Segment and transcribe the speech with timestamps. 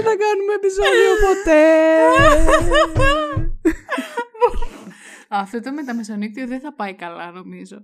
[0.00, 1.56] Δεν θα κάνουμε επεισόδιο ποτέ.
[5.28, 7.76] Αυτό το μεταμεσονύκτιο δεν θα πάει καλά νομίζω.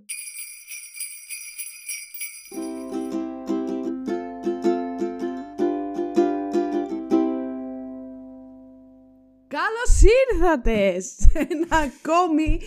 [9.47, 10.01] Καλώς
[10.31, 12.61] ήρθατες σε ένα ακόμη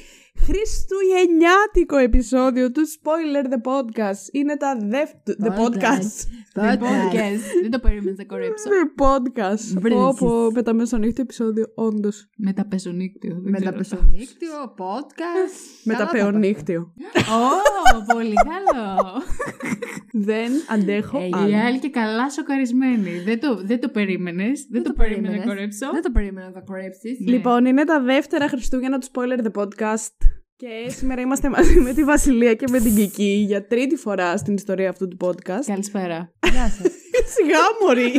[0.49, 4.23] χριστουγεννιάτικο επεισόδιο του Spoiler The Podcast.
[4.33, 5.39] Είναι τα δεύτερα...
[5.43, 6.17] The Podcast.
[6.55, 7.43] The podcast.
[7.63, 8.69] Δεν το περίμενες να κορέψω.
[8.71, 9.81] The Podcast.
[9.81, 10.03] Βρίζεις.
[10.03, 12.29] Όπω με τα μεσονύχτιο επεισόδιο, όντως.
[12.37, 13.41] Μεταπεσονύκτιο.
[13.43, 13.71] δεν ξέρω.
[13.71, 15.83] Μεταπεσονύκτιο, podcast.
[15.85, 16.93] Με τα Καλά τα πεονύχτιο.
[17.15, 19.23] Ω, πολύ καλό.
[20.13, 21.49] Δεν αντέχω Ε, άλλο.
[21.51, 23.11] η άλλη και καλά σοκαρισμένη.
[23.25, 24.67] Δεν το, δεν το περίμενες.
[24.71, 25.55] Δεν, το, περίμενε να περίμενες.
[25.55, 25.91] κορέψω.
[25.93, 27.19] Δεν το περίμενα να τα κορέψεις.
[27.21, 27.31] Ναι.
[27.33, 30.17] Λοιπόν, είναι τα δεύτερα Χριστούγεννα του Spoiler The Podcast.
[30.61, 34.55] Και σήμερα είμαστε μαζί με τη Βασιλεία και με την Κική για τρίτη φορά στην
[34.55, 35.65] ιστορία αυτού του podcast.
[35.67, 36.33] Καλησπέρα.
[36.53, 36.93] Γεια σας.
[37.35, 38.13] Σιγά, Μωρή!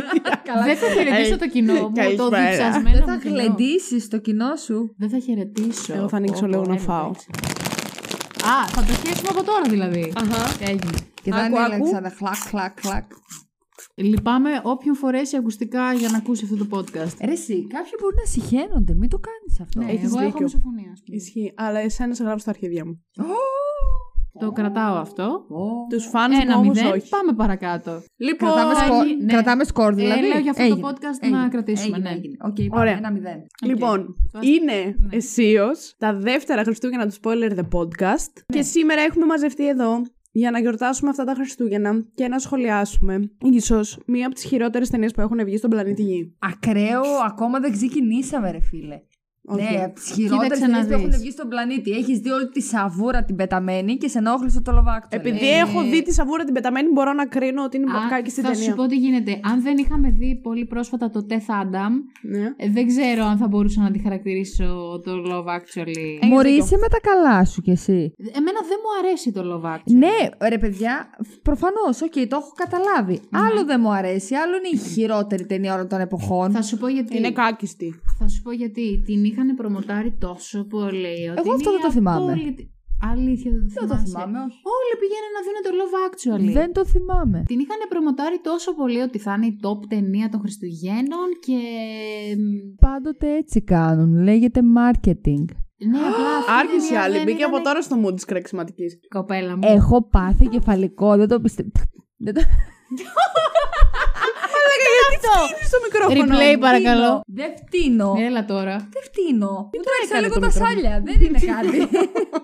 [0.64, 2.48] Δεν θα χαιρετήσω Ε, το κοινό μου, το καλησπέρα.
[2.50, 3.34] διψασμένο Δεν μου θα κοινό.
[3.34, 4.94] γλεντήσει το κοινό σου.
[4.98, 5.94] Δεν θα χαιρετήσω.
[5.94, 7.06] Εγώ θα ανοίξω Πω, λίγο πω, να έλα, φάω.
[7.06, 7.26] εντάξει.
[8.44, 10.12] Α, θα το χέσουμε από τώρα δηλαδή.
[10.16, 10.56] Αχα.
[10.70, 10.92] Έγινε.
[11.22, 11.86] Και θα Άκου, άκου.
[11.86, 13.04] είναι να χλακ, χλακ, χλακ.
[14.02, 17.14] Λυπάμαι όποιον φορέσει ακουστικά για να ακούσει αυτό το podcast.
[17.24, 18.94] Ρε εσύ, κάποιοι μπορεί να συχαίνονται.
[18.94, 19.80] Μην το κάνεις αυτό.
[19.80, 20.44] Ναι, έχεις εγώ έχω δίκιο.
[20.44, 20.90] μισοφωνία.
[20.92, 21.16] ας πούμε.
[21.16, 21.52] Ισχύει.
[21.56, 23.04] Αλλά εσένα σε γράφω στα αρχίδια μου.
[24.40, 25.46] Το κρατάω αυτό.
[25.90, 26.92] Τους φάνους μου Ένα όμως μηδέν.
[26.92, 27.08] όχι.
[27.08, 28.02] Πάμε παρακάτω.
[28.16, 29.32] Λοιπόν, Κρατάμε, θα σκορ, γίνει- ναι.
[29.32, 30.24] κρατάμε σκορ, δηλαδή.
[30.24, 30.88] Ε, λέω για αυτό το Έγινε.
[30.88, 31.38] podcast Έγινε.
[31.38, 32.16] να κρατήσουμε, Έγινε, ναι.
[32.16, 32.36] έγινε.
[32.44, 32.96] Οκ, πάμε, Ωραία.
[32.96, 33.46] ένα μηδέν.
[33.64, 35.16] Λοιπόν, Τώρα- είναι Ναι.
[35.16, 35.66] αισίως
[35.98, 38.32] τα δεύτερα Χριστούγεννα του Spoiler The Podcast.
[38.46, 43.98] Και σήμερα έχουμε μαζευτεί εδώ για να γιορτάσουμε αυτά τα Χριστούγεννα και να σχολιάσουμε ίσως
[44.06, 46.34] μία από τις χειρότερες ταινίες που έχουν βγει στον πλανήτη Γη.
[46.38, 49.00] Ακραίο, ακόμα δεν ξεκινήσαμε, ρε φίλε.
[49.54, 49.74] Όχι.
[49.76, 51.20] Ναι, από τι χειρότερε Κοίταξε να ταινίε που έχουν δεις.
[51.20, 51.90] βγει στον πλανήτη.
[51.90, 55.16] Έχεις δει όλη τη σαβούρα την πεταμένη και σε ενόχλησε το Love Actually.
[55.16, 58.30] Επειδή Ε, έχω δει τη σαβούρα την πεταμένη, μπορώ να κρίνω ότι είναι Α, κάκι
[58.30, 58.74] στην θα σου ταινία.
[58.74, 59.40] πω τι γίνεται.
[59.42, 62.44] Αν δεν είχαμε δει πολύ πρόσφατα το Death Adam, Ναι.
[62.56, 66.18] ε, δεν ξέρω αν θα μπορούσα να τη χαρακτηρίσω το Love Actually.
[66.28, 66.64] Μωρή, δίκιο.
[66.64, 68.14] είσαι με τα καλά σου κι εσύ.
[68.38, 69.94] Εμένα δεν μου αρέσει το Love Actually.
[70.04, 71.10] Ναι, ρε παιδιά,
[71.42, 73.20] προφανώς, οκ, το έχω καταλάβει.
[73.30, 76.50] Άλλο δεν μου αρέσει, άλλο είναι η χειρότερη ταινία όλων των εποχών.
[76.50, 77.16] Θα σου πω γιατί.
[77.16, 77.94] Είναι κάκιστη.
[78.18, 79.02] Θα σου πω γιατί.
[79.06, 81.18] Την είχαν προμοτάρει τόσο πολύ.
[81.30, 82.32] Ότι Εγώ αυτό είναι δεν το θυμάμαι.
[82.32, 82.68] απόλυτη-
[83.12, 84.06] Αλήθεια δεν το Δεν το θυμάσαι.
[84.10, 84.58] θυμάμαι, όχι.
[84.76, 86.52] Όλοι πηγαίνουν να δουν το Love Actually.
[86.60, 87.38] Δεν το θυμάμαι.
[87.50, 91.58] Την είχαν προμοτάρει τόσο πολύ ότι θα είναι η top ταινία των Χριστουγέννων και.
[92.86, 94.22] Πάντοτε έτσι κάνουν.
[94.22, 95.44] Λέγεται marketing.
[95.90, 97.14] Ναι, απλά αυτή η Άρχισε η ταινία άλλη.
[97.14, 98.84] δεν Μπήκε ήταν- από τώρα στο mood της κρεξιματική.
[99.08, 99.62] Κοπέλα μου.
[99.64, 101.70] Έχω πάθει κεφαλικό, δεν το πιστεύω.
[102.98, 103.06] Δεν
[105.24, 105.30] το...
[105.32, 105.34] Αυτό!
[105.70, 106.34] Στο μικρόφωνο.
[106.38, 107.10] Replay παρακαλώ.
[107.38, 108.08] Δεν φτύνω.
[108.28, 108.74] Έλα τώρα.
[108.94, 109.52] Δεν φτύνω.
[109.74, 110.94] Μου τρέξα έκανε λίγο το τα μικρόφωνο; σάλια.
[111.08, 111.78] Δεν είναι κάτι.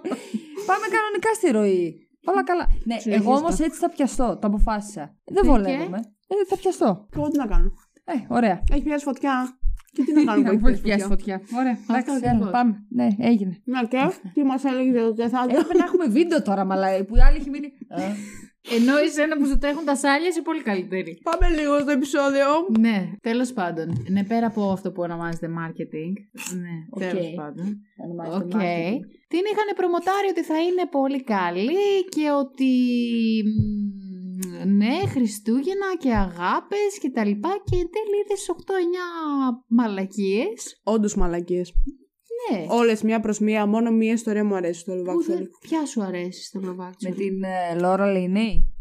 [0.70, 1.84] Πάμε κανονικά στη ροή.
[2.30, 2.64] Όλα καλά.
[2.84, 3.14] Ναι, Συνεχίστε.
[3.14, 4.26] εγώ όμως έτσι θα πιαστώ.
[4.40, 5.04] Το αποφάσισα.
[5.34, 6.00] Δεν Και; βολεύομαι.
[6.32, 7.06] Ε, θα πιαστώ.
[7.16, 7.68] Εγώ τι να κάνω;
[8.04, 8.62] Ε, ωραία.
[8.72, 9.58] Έχει πιάσει φωτιά.
[9.92, 11.72] Και τι να κάνω που Αφού έχει πιάσει φωτιά; Ωραία.
[11.72, 12.40] Αυτό Εντάξει, ακριβώς.
[12.42, 12.74] έλα, πάμε.
[12.98, 13.54] Ναι, έγινε.
[13.64, 13.98] Ναι, και;
[14.34, 15.58] Τι μας έλεγε για το τεθάδιο.
[15.58, 17.68] Έπρεπε να έχουμε βίντεο τώρα, μαλάι, που η άλλη έχει μείνει.
[18.70, 21.18] Ε, Ενώ εσένα που σου τρέχουν τα σάλια είσαι πολύ καλύτερη.
[21.30, 22.46] Πάμε λίγο στο επεισόδιο.
[22.78, 23.86] Ναι, τέλος πάντων.
[24.08, 26.12] Ναι, πέρα από αυτό που ονομάζεται marketing.
[26.62, 27.00] Ναι, Οκ.
[27.00, 27.66] τέλος πάντων.
[28.04, 28.50] ονομάζεται Οκ.
[28.54, 28.98] marketing.
[29.32, 32.72] Την είχαν προμοτάρει ότι θα είναι πολύ καλή και ότι.
[33.46, 40.80] μ, Ναι, Χριστούγεννα και αγάπες και τα λοιπά και εν τέλει είδες 8-9 μαλακίες.
[40.84, 41.72] Όντως μαλακίες.
[42.52, 42.66] Ναι.
[42.68, 43.66] Όλες μία προς μία.
[43.66, 46.90] Μόνο μία ιστορία μου αρέσει στο Που Love δεν- Ποια σου αρέσει στο Love Με
[47.10, 47.14] Actually?
[47.16, 48.74] την ε, Λόρα Λίνεϊ.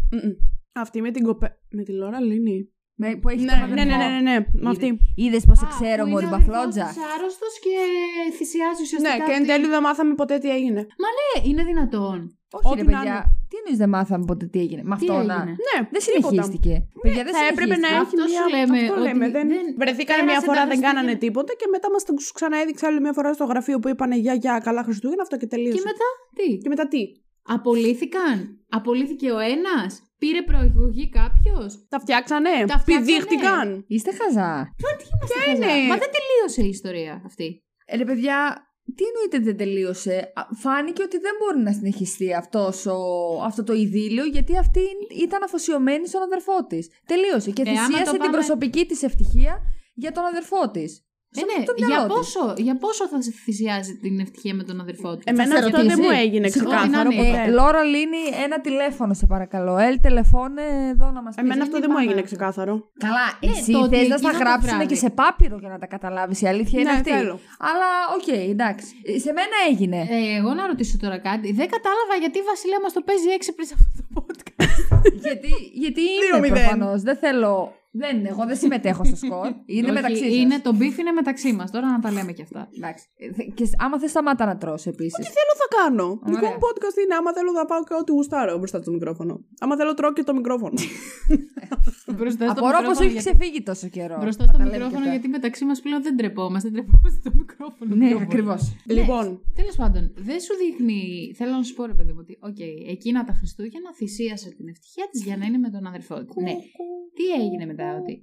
[0.73, 1.57] Αυτή με την κοπέ.
[1.69, 2.69] Με τη Λόρα Λίνη.
[3.01, 4.09] Με, που έχει Ναι, τον ναι, ναι, αδερφό.
[4.13, 4.45] ναι, ναι, ναι.
[4.65, 4.87] Με αυτή.
[5.15, 7.73] Είδες πώς σε Α, ξέρω, που Μωρή είναι Μπαφλότζα; αδερφός άρρωστος και
[8.37, 9.17] θυσιάζει ουσιαστικά.
[9.17, 10.81] Ναι, και εν τη- τέλει δεν μάθαμε ποτέ τι έγινε.
[11.03, 12.17] Μα ναι, είναι δυνατόν.
[12.57, 13.15] Όχι, Ό,τι ρε να παιδιά.
[13.15, 13.23] είναι.
[13.49, 15.21] Τι εννοείς δεν μάθαμε ποτέ τι έγινε; Με Τι αυτό να.
[15.41, 16.27] έγινε; Ναι, Δεν τίποτα.
[16.29, 16.73] συνεχίστηκε.
[17.03, 18.21] Παιδιά, δεν Θα έπρεπε να συνεχίστηκε.
[18.21, 18.41] έχει Αυτό μια...
[18.41, 19.25] σου λέμε, Αυτό ότι λέμε.
[19.35, 19.45] Δεν...
[19.53, 20.87] δεν- Βρεθήκανε πέρασε μια τα φορά, δεν Χριστούγεννα.
[20.87, 24.33] κάνανε τίποτα και μετά μας του ξαναέδειξε άλλη μια φορά στο γραφείο που είπανε Γεια,
[24.43, 25.77] γεια, καλά Χριστούγεννα, αυτό και τελείωσε.
[25.77, 26.07] Και μετά
[26.37, 27.01] τι; Και μετά τι;
[27.57, 28.35] Απολύθηκαν;
[28.77, 32.49] Απολύθηκε ο ένας; Πήρε προεγωγή κάποιος; Τα φτιάξανε.
[32.67, 33.05] Τα φτιάξανε.
[33.05, 33.85] Πηδήχτηκαν.
[33.87, 34.73] Είστε χαζά.
[35.55, 37.63] είναι; Μα δεν τελείωσε η ιστορία αυτή.
[37.85, 42.85] Ε, ρε παιδιά, τι εννοείται δεν τελείωσε; Α, Φάνηκε ότι δεν μπορεί να συνεχιστεί αυτός
[42.85, 42.97] ο,
[43.43, 44.81] αυτό το ειδήλιο γιατί αυτή
[45.21, 46.89] ήταν αφοσιωμένη στον αδερφό της.
[47.05, 47.51] Τελείωσε.
[47.51, 49.61] Και Ε, άμα θυσίασε το την πάμε- προσωπική της ευτυχία
[49.93, 51.04] για τον αδερφό της.
[51.41, 55.21] Ε, ναι, για πόσο, για πόσο θα σε θυσιάζει την ευτυχία με τον αδερφό του;
[55.25, 56.01] Εμένα σε αυτό δεν ρωτήσει.
[56.01, 57.25] μου έγινε Συγγνώμη, ξεκάθαρο να είναι.
[57.31, 57.43] ποτέ.
[57.47, 59.77] Ε, Λόρα Λίνη, ένα τηλέφωνο σε παρακαλώ.
[59.77, 60.61] Ελ τηλεφώνε
[60.93, 61.43] εδώ να μας πεις.
[61.43, 62.29] Εμένα αυτό δεν μου είπαμε έγινε αυτό.
[62.35, 62.73] ξεκάθαρο.
[63.05, 64.85] Καλά, Ναι, εσύ το ότι θες να στα εκείνο το γράψουν βράδυ.
[64.91, 66.41] και σε πάπυρο για να τα καταλάβεις.
[66.41, 67.09] Η αλήθεια είναι Ναι, αυτή.
[67.15, 67.35] θέλω.
[67.69, 68.87] Αλλά οκ, εντάξει.
[69.09, 69.99] Ε, Σε μένα έγινε.
[70.15, 71.47] Ε, εγώ να ρωτήσω τώρα κάτι.
[71.59, 74.69] Δεν κατάλαβα γιατί η Βασιλεία μας το παίζει έξυπνη σε αυτό το podcast.
[75.25, 75.51] γιατί
[75.83, 76.53] γιατί Δύο είναι μηδέν.
[76.67, 77.01] προφανώς.
[77.01, 77.53] Δεν θέλω
[77.97, 79.47] Δεν είναι, εγώ δεν συμμετέχω στο σκορ.
[79.65, 80.33] Είναι Όχι, μεταξύ σας.
[80.35, 81.71] Είναι, το μπιφ είναι μεταξύ μας.
[81.71, 82.69] Τώρα να τα λέμε και αυτά.
[82.77, 83.05] Εντάξει.
[83.17, 85.25] Ε, θε- Και σ- άμα θες, σταμάτα να τρως επίσης.
[85.37, 86.03] θέλω θα κάνω.
[86.07, 86.39] Ωραία.
[86.39, 89.33] Δικό μου podcast είναι άμα θέλω θα πάω και ό,τι γουστάρω μπροστά στο μικρόφωνο.
[89.59, 90.73] Άμα θέλω τρώω και το μικρόφωνο.
[92.17, 94.17] Μπροστά στο Απορώ πώ μικρόφωνο, έχει γιατί- ξεφύγει τόσο καιρό.
[94.23, 95.11] Μπροστά Θα στο τα λέμε μικρόφωνο, και αυτά.
[95.15, 96.69] γιατί μεταξύ μας πλέον δεν τρεπόμαστε.
[96.75, 97.91] Τρεπόμαστε το μικρόφωνο.
[97.95, 98.25] Ναι, πιο πολύ.
[98.29, 98.55] ακριβώς.
[98.97, 99.25] λοιπόν,
[99.59, 100.99] Τέλος πάντων, δεν σου δείχνει.
[101.39, 102.59] Θέλω να σου πω, ρε παιδί μου, ότι οκ,
[102.95, 106.41] εκείνα τα Χριστούγεννα θυσίασε την ευτυχία της για να είναι με τον αδερφό της.
[106.47, 106.55] Ναι.
[107.17, 108.21] Τι έγινε μετά, ότι.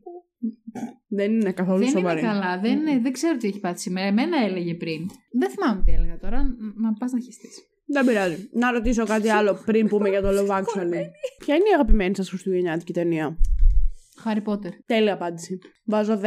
[1.09, 2.21] δεν είναι καθόλου δεν σοβαρή.
[2.21, 4.07] είναι καλά, δεν, δεν ξέρω τι έχει πάθει σήμερα.
[4.07, 5.07] Εμένα έλεγε πριν.
[5.39, 6.43] Δεν θυμάμαι τι έλεγα τώρα.
[6.77, 7.67] Να πας να χυστείς.
[7.87, 8.49] Δεν πειράζει.
[8.53, 11.03] Να ρωτήσω κάτι άλλο πριν πούμε για το Love Actually.
[11.39, 13.37] Ποια είναι η αγαπημένη σας Χριστουγεννιάτικη ταινία;
[14.17, 14.73] Χάρι Πότερ.
[14.87, 15.59] Τέλεια απάντηση.
[15.85, 16.19] Βάζω 10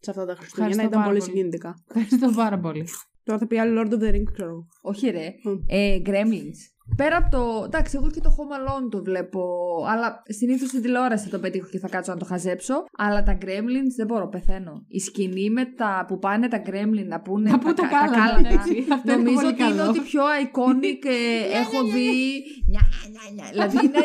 [0.00, 0.72] σε αυτά τα Χριστούγεννα.
[0.72, 1.20] Ευχαριστώ Ήταν πάρα πολύ πολύ.
[1.20, 1.74] συγκινητικά.
[1.88, 2.88] Ευχαριστώ πάρα πολύ.
[3.24, 4.48] Τώρα θα πει άλλο Lord of the Rings, ξέρω.
[4.50, 4.66] εγώ.
[4.82, 5.34] Όχι, ρε.
[5.44, 5.56] Μμ.
[5.66, 6.58] Ε, Gremlins.
[6.96, 7.62] Πέρα από το.
[7.64, 9.42] Εντάξει, εγώ και το Home Alone το βλέπω.
[9.88, 12.84] Αλλά συνήθως στην τηλεόραση θα το πετύχω και θα κάτσω να το χαζέψω.
[12.96, 14.84] Αλλά τα Gremlins δεν μπορώ, πεθαίνω.
[14.88, 17.50] Η σκηνή με τα που πάνε τα Gremlins να πούνε.
[17.50, 18.48] Να πούν τα κα- κάλατα, κάλατα.
[18.48, 18.84] εντάξει.
[18.92, 19.88] Αυτό είναι Νομίζω πολύ ότι είναι καλό.
[19.90, 22.10] ότι πιο iconic ε, έχω δει.
[22.68, 22.80] Νια,
[23.10, 23.44] νια, νια.
[23.52, 24.04] Δηλαδή είναι.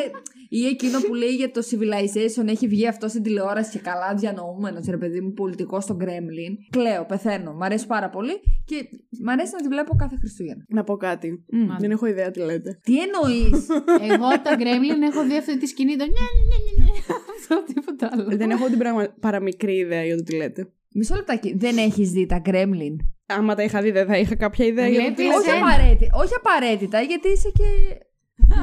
[0.54, 4.86] Ή εκείνο που λέει για το Civilization έχει βγει αυτό στην τηλεόραση και καλά διανοούμενος,
[4.86, 6.54] ρε παιδί μου, πολιτικός στο Gremlin.
[6.70, 7.54] Κλαίω, πεθαίνω.
[7.54, 8.32] Μ' αρέσει πάρα πολύ
[8.66, 8.76] και
[9.24, 10.64] μ' αρέσει να τη βλέπω κάθε Χριστούγεννα.
[10.68, 11.46] Να πω κάτι.
[11.52, 11.68] Μμ.
[11.80, 12.71] Δεν έχω ιδέα τι λέτε.
[12.84, 13.68] Τι εννοείς;
[14.12, 15.96] Εγώ τα Gremlin έχω δει αυτή τη σκηνή.
[15.96, 17.16] Το νια, νια, νια, νια.
[17.36, 18.38] Αυτό τίποτα άλλο.
[18.38, 19.08] Δεν έχω την πραγμα...
[19.20, 20.68] παραμικρή ιδέα για το τι λέτε.
[20.94, 21.54] Μισό λεπτάκι.
[21.58, 22.96] Δεν έχεις δει τα Gremlin;
[23.26, 25.38] Άμα τα είχα δει, δεν θα είχα κάποια ιδέα για το τι Βλέπεις, λέτε.
[25.40, 25.68] Όχι, Εσένα.
[25.68, 27.64] απαραίτητα, όχι απαραίτητα, γιατί είσαι και.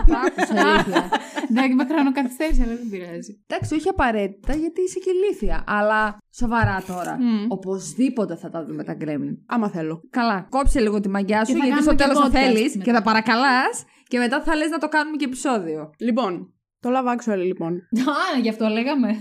[0.06, 1.08] Τα άκουσα ηλίθια.
[1.50, 3.42] Εντάξει, με χρονοκαθυστέρηση, αλλά δεν πειράζει.
[3.46, 5.64] Εντάξει, όχι απαραίτητα, γιατί είσαι και ηλίθια.
[5.66, 7.16] Αλλά σοβαρά τώρα.
[7.20, 7.44] Μμ.
[7.48, 9.36] Οπωσδήποτε θα τα δούμε τα Gremlin.
[9.46, 10.00] Άμα θέλω.
[10.10, 12.54] Καλά, κόψε λίγο τη μαγιά σου, Και θα γιατί στο κάνουμε και τέλος θα podcast
[12.54, 12.84] θέλεις μετά.
[12.84, 15.90] και θα παρακαλάς και μετά θα λες να το κάνουμε και επεισόδιο.
[15.98, 17.74] Λοιπόν, το Love Actually, λοιπόν.
[18.36, 19.16] Α, γι' αυτό λέγαμε.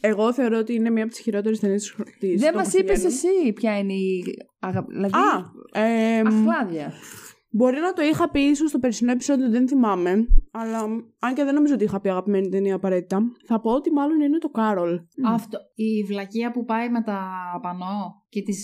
[0.00, 2.40] Εγώ θεωρώ ότι είναι μία από τις χειρότερες ταινίες της.
[2.40, 4.24] Δεν μας είπες εσύ ποια είναι η.
[4.58, 4.84] Αγα...
[4.88, 5.14] Δηλαδή.
[5.14, 5.52] Α,
[5.82, 6.92] ε, Αχλάδια.
[7.50, 10.26] μπορεί να το είχα πει ίσως στο περσινό επεισόδιο, δεν θυμάμαι.
[10.50, 10.82] Αλλά
[11.18, 14.38] αν και δεν νομίζω ότι είχα πει αγαπημένη ταινία απαραίτητα, θα πω ότι μάλλον είναι
[14.38, 15.00] το Κάρολ.
[15.26, 15.58] Αυτό.
[15.74, 17.28] Η βλακεία που πάει με τα
[17.62, 18.54] πανό και τη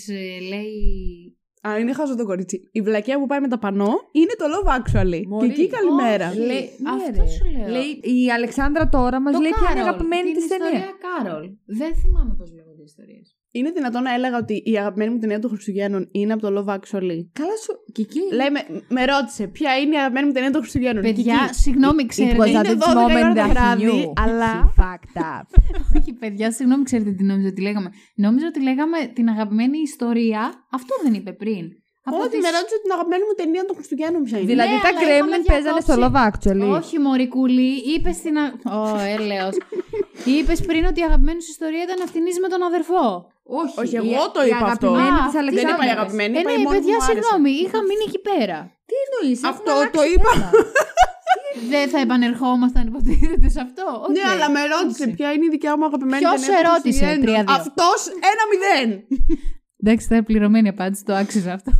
[0.49, 1.36] λέει.
[1.67, 2.69] Α, είναι χάζο το κορίτσι.
[2.71, 5.21] Η βλακία που πάει με τα πανό είναι το Love Actually.
[5.27, 5.47] Μωρή.
[5.47, 6.27] Και εκεί καλημέρα.
[6.29, 6.37] Όχι.
[6.37, 7.27] Λέει, ναι, αυτό ρε.
[7.29, 7.67] σου λέω.
[7.75, 10.67] Λέει, η Αλεξάνδρα τώρα μας Το λέει ποια είναι η Κάρολ, αγαπημένη την της ταινία.
[10.67, 11.45] ιστορία Κάρολ.
[11.65, 13.35] Δεν θυμάμαι πώς λέγονται οι ιστορίες.
[13.51, 16.73] Είναι δυνατόν να έλεγα ότι η αγαπημένη μου ταινία των Χριστουγέννων είναι από το Love
[16.73, 17.73] Actually; Καλά σου.
[17.93, 18.19] Και εκεί.
[18.33, 21.53] Λέει, με, με ρώτησε ποια είναι η αγαπημένη μου ταινία των Χριστουγέννων; Παιδιά, Κική.
[21.59, 22.37] συγγνώμη, It ξέρετε.
[22.37, 24.13] was at είναι this 12 moment ώρα το that he βράδυ, knew.
[24.23, 25.45] αλλά- He fucked up.
[25.97, 27.89] Όχι, παιδιά, συγγνώμη, ξέρετε τι νόμιζα ότι λέγαμε.
[28.15, 30.67] Νόμιζα ότι λέγαμε την αγαπημένη ιστορία.
[30.71, 31.65] Αυτό δεν είπε πριν.
[32.09, 34.49] Από Ότι τις- με ρώτησε την αγαπημένη μου ταινία των Χριστουγέννων ποια είναι.
[34.53, 36.13] Δηλαδή Ναι, τα αλλά Gremlin είχαμε παίζανε στο διακόψει.
[36.13, 36.69] Love Actually.
[36.79, 38.35] Όχι, Μωρικούλη, είπες στην.
[38.41, 38.45] Α...
[38.79, 39.55] Ω, έλεος.
[40.37, 43.05] είπες πριν ότι η αγαπημένη σου ιστορία ήταν αυτήν με τον αδερφό.
[43.61, 44.87] Όχι, Όχι, η- εγώ το η είπα αυτό.
[44.87, 45.95] αγαπημένη Α, της αυτή Δεν είπα η Αλεξάνδρας.
[45.97, 47.13] αγαπημένη, Ε, είπα η ναι, μόνη παιδιά, που μου άρεσε.
[47.17, 48.57] συγγνώμη, είχα μείνει εκεί πέρα.
[48.89, 50.31] Τι εννοείς, Αυτό έχουμε το αλλάξει είπα.
[50.33, 50.49] θέμα.
[51.73, 53.85] Δεν θα επανερχόμασταν, υποτίθεται σε αυτό.
[54.05, 54.11] Οκ.
[54.15, 55.15] Ναι, αλλά με ρώτησε Εντάξει.
[55.17, 56.49] ποια είναι η δικιά μου αγαπημένη Ποιος ταινία.
[56.51, 57.45] σε των ρώτησε, Χριστουγέννων.
[57.45, 57.55] 3-2.
[57.61, 57.99] Αυτός
[58.31, 58.89] ένα μηδέν.
[59.83, 61.71] Εντάξει, θα είναι πληρωμένη απάντηση, το άξιζε αυτό.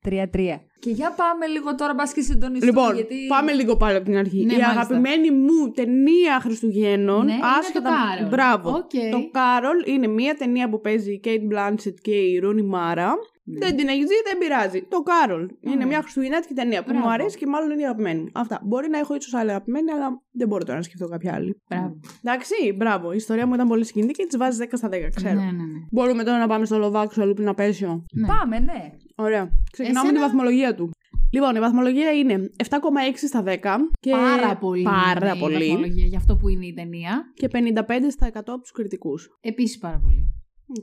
[0.00, 0.60] Τρία-τρία.
[0.78, 2.72] Και για πάμε λίγο τώρα, μπας και συντονιστούμε.
[2.72, 3.26] Λοιπόν, γιατί...
[3.28, 4.36] πάμε λίγο πάλι από την αρχή.
[4.36, 4.70] Ναι, η μάλιστα.
[4.70, 7.24] αγαπημένη μου ταινία Χριστουγέννων.
[7.24, 7.90] Ναι, είναι άσχετα...
[7.90, 8.28] το Κάρολ.
[8.28, 8.70] Μπράβο.
[8.70, 8.90] Οκ.
[9.10, 13.14] Το Κάρολ είναι μια ταινία που παίζει η Κέιτ Μπλάνσετ και η Ρούνι Μάρα.
[13.44, 14.82] Δεν την έχεις δει, δεν πειράζει.
[14.82, 15.48] Το Κάρολ.
[15.60, 17.06] Είναι μια χριστουγεννιάτικη ταινία που Μπράβο.
[17.06, 18.28] μου αρέσει και μάλλον είναι η αγαπημένη μου.
[18.32, 18.60] Αυτά.
[18.64, 21.60] Μπορεί να έχω ίσως άλλη αγαπημένη, αλλά δεν μπορώ τώρα να σκεφτώ κάποια άλλη.
[21.68, 22.00] Μπράβο.
[22.24, 23.12] Εντάξει, μπράβο.
[23.12, 25.34] Η ιστορία μου ήταν πολύ συγκινητική και της βάζεις 10 στα 10, ξέρω.
[25.34, 25.78] Ναι, ναι, ναι.
[25.90, 28.04] Μπορούμε τώρα να πάμε στο Love Actually πριν απέσιο.
[28.12, 28.26] Ναι.
[28.26, 28.90] Πάμε, ναι.
[29.14, 29.50] Ωραία.
[29.72, 30.90] Ξεκινάμε Εσένα- τη βαθμολογία του.
[31.32, 33.76] Λοιπόν, η βαθμολογία είναι 7,6 στα 10.
[34.00, 34.82] Και Πάρα πολύ.
[34.82, 35.54] Πάρα είναι η πολύ.
[35.68, 37.22] βαθμολογία για αυτό που είναι η ταινία.
[37.34, 39.28] Και 55 στα 100 από τους κριτικούς.
[39.40, 40.34] Επίσης πάρα πολύ.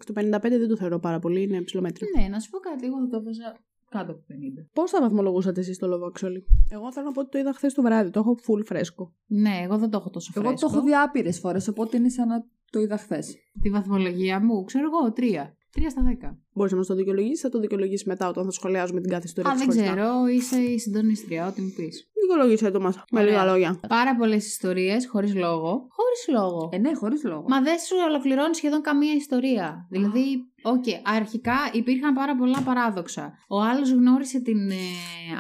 [0.05, 2.07] Το 55 δεν το θεωρώ πάρα πολύ, είναι ψηλό μέτρο.
[2.17, 3.57] Ναι, να σου πω κάτι, εγώ θα το έβαζα
[3.89, 4.65] κάτω από 50.
[4.73, 6.41] Πώς θα βαθμολογούσατε εσείς το Love Actually.
[6.69, 8.09] Εγώ θέλω να πω ότι το είδα χθες το βράδυ.
[8.09, 9.13] Το έχω full φρέσκο.
[9.25, 10.67] Ναι, εγώ δεν το έχω τόσο Εγώ φρέσκο.
[10.67, 13.35] το έχω δει άπειρες φορές, οπότε είναι σαν να το είδα χθες.
[13.61, 15.53] Τη βαθμολογία μου, ξέρω εγώ, 3.
[15.77, 16.37] 3 στα 10.
[16.53, 19.51] Μπορείς να μας το δικαιολογήσεις, θα το δικαιολογήσεις μετά όταν θα σχολιάζουμε την κάθε ιστορία
[19.51, 19.93] Α, της δεν χωριστά.
[19.93, 22.07] ξέρω, είσαι η συντονίστρια, ό,τι μου πεις.
[22.21, 22.95] Δικαιολογήσε το μας.
[23.11, 23.31] Με Ωραία.
[23.31, 23.79] λίγα λόγια.
[23.87, 25.69] Πάρα πολλές ιστορίες, χωρίς λόγο.
[25.97, 26.69] Χωρίς λόγο.
[26.71, 27.45] Ε, ναι, χωρίς λόγο.
[27.47, 29.87] Μα δεν σου ολοκληρώνει σχεδόν καμία ιστορία.
[29.89, 30.25] Δηλαδή,
[30.63, 30.83] οκ,
[31.17, 33.31] αρχικά υπήρχαν πάρα πολλά παράδοξα.
[33.49, 34.75] Ο άλλος γνώρισε την ε,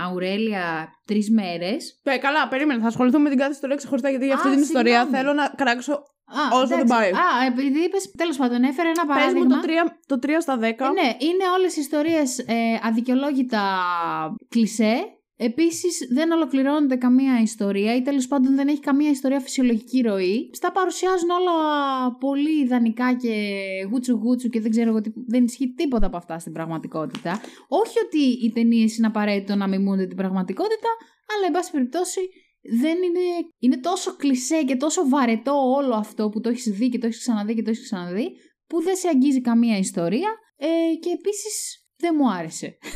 [0.05, 1.99] Αουρέλια τρεις μέρες.
[2.03, 2.81] Ε, καλά, περίμενε.
[2.81, 5.17] Θα ασχοληθούμε με την κάθε ιστορία ξεχωριστά γιατί για αυτή Α, την ιστορία συγγνώμη.
[5.17, 5.93] θέλω να κράξω.
[6.29, 6.93] Α, Όσο δεν εντάξει.
[6.95, 7.11] πάει.
[7.11, 9.55] Α, επειδή είπες, τέλος πάντων, έφερε ένα Πες παράδειγμα.
[9.55, 9.69] μου το 3,
[10.05, 10.61] το 3 στα 10.
[10.61, 13.63] Ε, ναι, είναι όλες οι ιστορίες ε, αδικαιολόγητα
[14.49, 20.49] κλισέ, Επίσης δεν ολοκληρώνεται καμία ιστορία ή τέλος πάντων δεν έχει καμία ιστορία φυσιολογική ροή.
[20.53, 21.55] Στα παρουσιάζουν όλα
[22.19, 23.33] πολύ ιδανικά και
[23.91, 27.41] γούτσου γούτσου και δεν ξέρω εγώ τι, δεν ισχύει τίποτα από αυτά στην πραγματικότητα.
[27.67, 30.89] Όχι ότι οι ταινίες είναι απαραίτητο να μιμούνται την πραγματικότητα,
[31.35, 32.19] αλλά εν πάση περιπτώσει
[32.61, 33.19] δεν είναι,
[33.59, 37.19] είναι τόσο κλισέ και τόσο βαρετό όλο αυτό που το έχεις δει και το έχεις
[37.19, 38.31] ξαναδεί και το έχεις ξαναδεί,
[38.67, 40.67] που δεν σε αγγίζει καμία ιστορία ε,
[40.99, 42.77] και επίσης δεν μου άρεσε.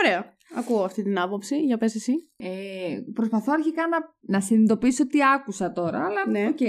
[0.00, 0.34] Ωραία.
[0.54, 1.56] Ακούω αυτή την άποψη.
[1.56, 2.12] Για πες εσύ.
[2.36, 6.46] Ε, προσπαθώ αρχικά να, να συνειδητοποιήσω τι άκουσα τώρα, αλλά Ναι.
[6.46, 6.60] οκ,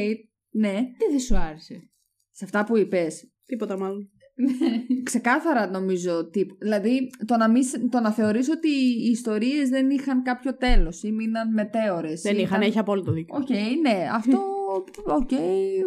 [0.49, 0.73] ναι.
[0.97, 1.89] Τι δεν σου άρεσε.
[2.31, 4.11] Σε αυτά που είπες, Τίποτα μάλλον.
[5.03, 6.55] Ξεκάθαρα νομίζω ότι.
[6.59, 11.03] Δηλαδή, το να, μη, σ- το να θεωρήσω ότι οι ιστορίες δεν είχαν κάποιο τέλος
[11.03, 12.21] ή μείναν μετέωρες.
[12.21, 13.35] Δεν ή είχαν, ήταν- έχει απόλυτο δίκιο.
[13.37, 14.37] Οκ, ναι, αυτό.
[15.05, 15.29] Οκ,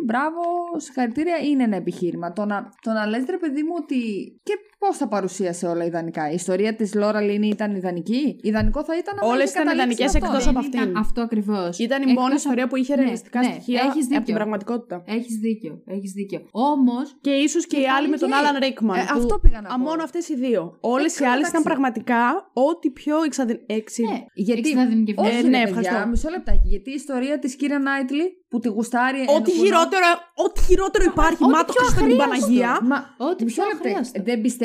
[0.04, 0.40] μπράβο,
[0.76, 2.32] συγχαρητήρια, είναι ένα επιχείρημα.
[2.32, 3.96] Το να, το να λες ρε παιδί μου ότι.
[4.42, 6.30] και πώς θα παρουσίασε όλα ιδανικά.
[6.30, 10.02] Η ιστορία της Λόρα Λίνεϊ ήταν ιδανική; Ιδανικό θα ήταν να Όλες είχε ήταν καταλήξει
[10.02, 10.26] ιδανικές αυτό.
[10.26, 10.80] εκτός Δεν από αυτήν.
[10.80, 11.78] ήταν Αυτό ακριβώς.
[11.78, 14.34] Ήταν η μόνη ιστορία που είχε Ναι, ρεαλιστικά ναι, στοιχεία έχεις από την δίκιο.
[14.34, 15.02] πραγματικότητα.
[15.06, 16.40] Έχεις δίκιο, έχεις δίκιο.
[16.50, 18.98] Όμως, Και ίσως και οι άλλοι με τον και- Άλαν Ρίκμαν.
[18.98, 19.78] Ε, αυτό πήγα να πω.
[19.78, 20.62] μόνο αυτές οι δύο.
[20.80, 21.68] Όλες οι καλά, άλλες ήταν εντάξει.
[21.78, 23.60] πραγματικά ό,τι πιο εξαδε...
[23.66, 24.02] εξι...
[24.02, 24.60] ναι, Γιατί.
[24.60, 25.28] εξειδανικευμένο.
[25.28, 26.08] Όχι, Ε, ναι, ναι, παιδιά, ευχαριστώ.
[26.08, 26.66] μισό λεπτάκι.
[26.74, 29.20] Γιατί η ιστορία της κύρια Νάιτλι που τη γουστάρει.
[29.20, 31.42] Ό,τι ενοχουνά- χειρότερο, ό,τι χειρότερο υπάρχει.
[31.44, 32.46] ό,τι Μα το πιο Χριστό την αχρίαστο.
[32.46, 32.72] Παναγία.
[32.90, 33.88] Μα Ό,τι μισό πιο λεπτάκι.
[33.88, 34.18] αχρίαστο.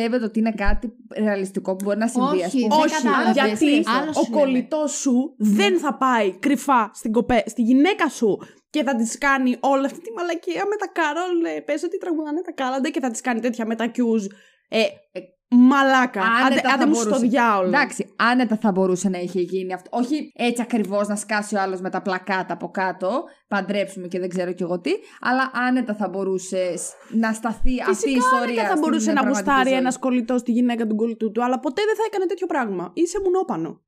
[0.09, 3.01] Δεν πιστεύετε ότι είναι κάτι ρεαλιστικό που μπορεί να συμβεί, ας Όχι, πούμε; δεν Όχι,
[3.03, 3.61] κατάλαβες.
[3.61, 4.41] γιατί Άλλο ο σου λέμε.
[4.41, 8.37] κολλητός σου δεν θα πάει κρυφά στην κοπέ, στη γυναίκα σου
[8.69, 11.43] και θα της κάνει όλη αυτή τη μαλακία με τα Κάρολ.
[11.57, 14.23] Ε, πες ότι τραγουδάνε τα κάλαντα και θα της κάνει τέτοια με τα cues.
[14.69, 14.79] Ε,
[15.11, 16.21] ε, μαλάκα.
[16.21, 17.25] Άνετα Άντε, θα άντε μου στο μπορούσε.
[17.27, 17.67] διάολο.
[17.67, 19.89] Εντάξει, άνετα θα μπορούσε να είχε γίνει αυτό.
[19.91, 24.29] Όχι έτσι ακριβώς να σκάσει ο άλλος με τα πλακάτα από κάτω, παντρέψουμε και δεν
[24.29, 26.73] ξέρω κι εγώ τι, αλλά άνετα θα μπορούσε
[27.11, 28.43] να σταθεί αυτή η Φυσικά ιστορία.
[28.43, 29.77] άνετα θα στην μπορούσε να πραγματική γουστάρει ζωή.
[29.77, 32.91] ένας κολλητός στη γυναίκα του κολλητού του, αλλά ποτέ δεν θα έκανε τέτοιο πράγμα.
[32.93, 33.81] Είσαι μουνόπανο.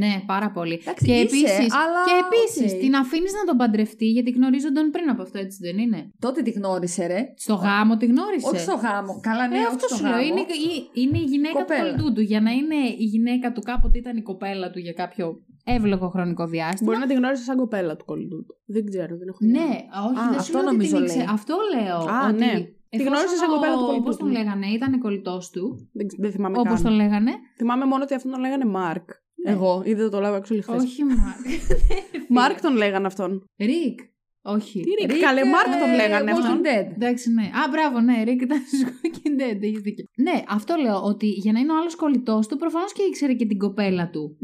[0.00, 0.76] Ναι, πάρα πολύ.
[0.82, 2.78] Εντάξει, και είσαι, επίσης, αλλά και επίσης, οκ.
[2.84, 6.50] την αφήνεις να τον παντρευτεί γιατί γνωρίζονταν πριν από αυτό, έτσι δεν είναι; Τότε τη
[6.50, 7.20] γνώρισε, ρε.
[7.36, 8.46] Στο γάμο τη γνώρισε.
[8.48, 9.12] Όχι στο γάμο.
[9.28, 10.12] Καλά, ναι, Ε, όχι αυτό στο σου λέω.
[10.12, 10.24] γάμο.
[10.28, 11.80] Είναι, η- είναι η γυναίκα Κοπέλα.
[11.80, 12.20] του κολλητού του.
[12.20, 15.26] Για να είναι η γυναίκα του, κάποτε ήταν η κοπέλα του για κάποιο
[15.64, 16.86] εύλογο χρονικό διάστημα.
[16.90, 18.54] Μπορεί να τη γνώρισε σαν κοπέλα του κολλητού του.
[18.66, 19.70] Δεν ξέρω, δεν έχω Ναι,
[20.06, 21.06] όχι, Α, δεν αυτό σου λέω ότι νομίζω την λέει.
[21.16, 21.26] ήξερε.
[21.38, 21.96] Αυτό λέω.
[22.14, 22.54] Α, ότι ναι.
[22.92, 24.32] Τη εφόσον γνώρισε σαν ο- κοπέλα του κολλητού Πώς τον του.
[24.32, 25.64] λέγανε, ήταν κολλητός του.
[25.92, 26.82] Δεν, ξε- δεν θυμάμαι Όπως καν.
[26.82, 27.32] τον λέγανε.
[27.56, 29.08] Θυμάμαι μόνο ότι αυτόν τον λέγανε Μάρκ.
[29.44, 30.82] Εγώ, είδε το λάβω έξω χθες.
[30.82, 31.46] Όχι, Μάρκ.
[32.36, 33.44] Μάρκ τον λέγανε αυτόν.
[33.58, 33.98] Ρικ.
[34.42, 34.80] Όχι.
[34.80, 36.60] Τι Ρικ, Rick, καλέ, Μάρκ τον ε, λέγανε Walking αυτόν.
[36.64, 36.94] Dead.
[36.94, 37.42] Εντάξει, ναι.
[37.42, 38.22] Α, μπράβο, ναι.
[38.22, 39.62] Ρικ ήταν στο Walking Dead.
[39.62, 40.04] Έχεις δίκιο.
[40.16, 41.02] Ναι, αυτό λέω.
[41.02, 44.36] Ότι για να είναι ο άλλος κολλητός του, προφανώς και ήξερε και την κοπέλα του.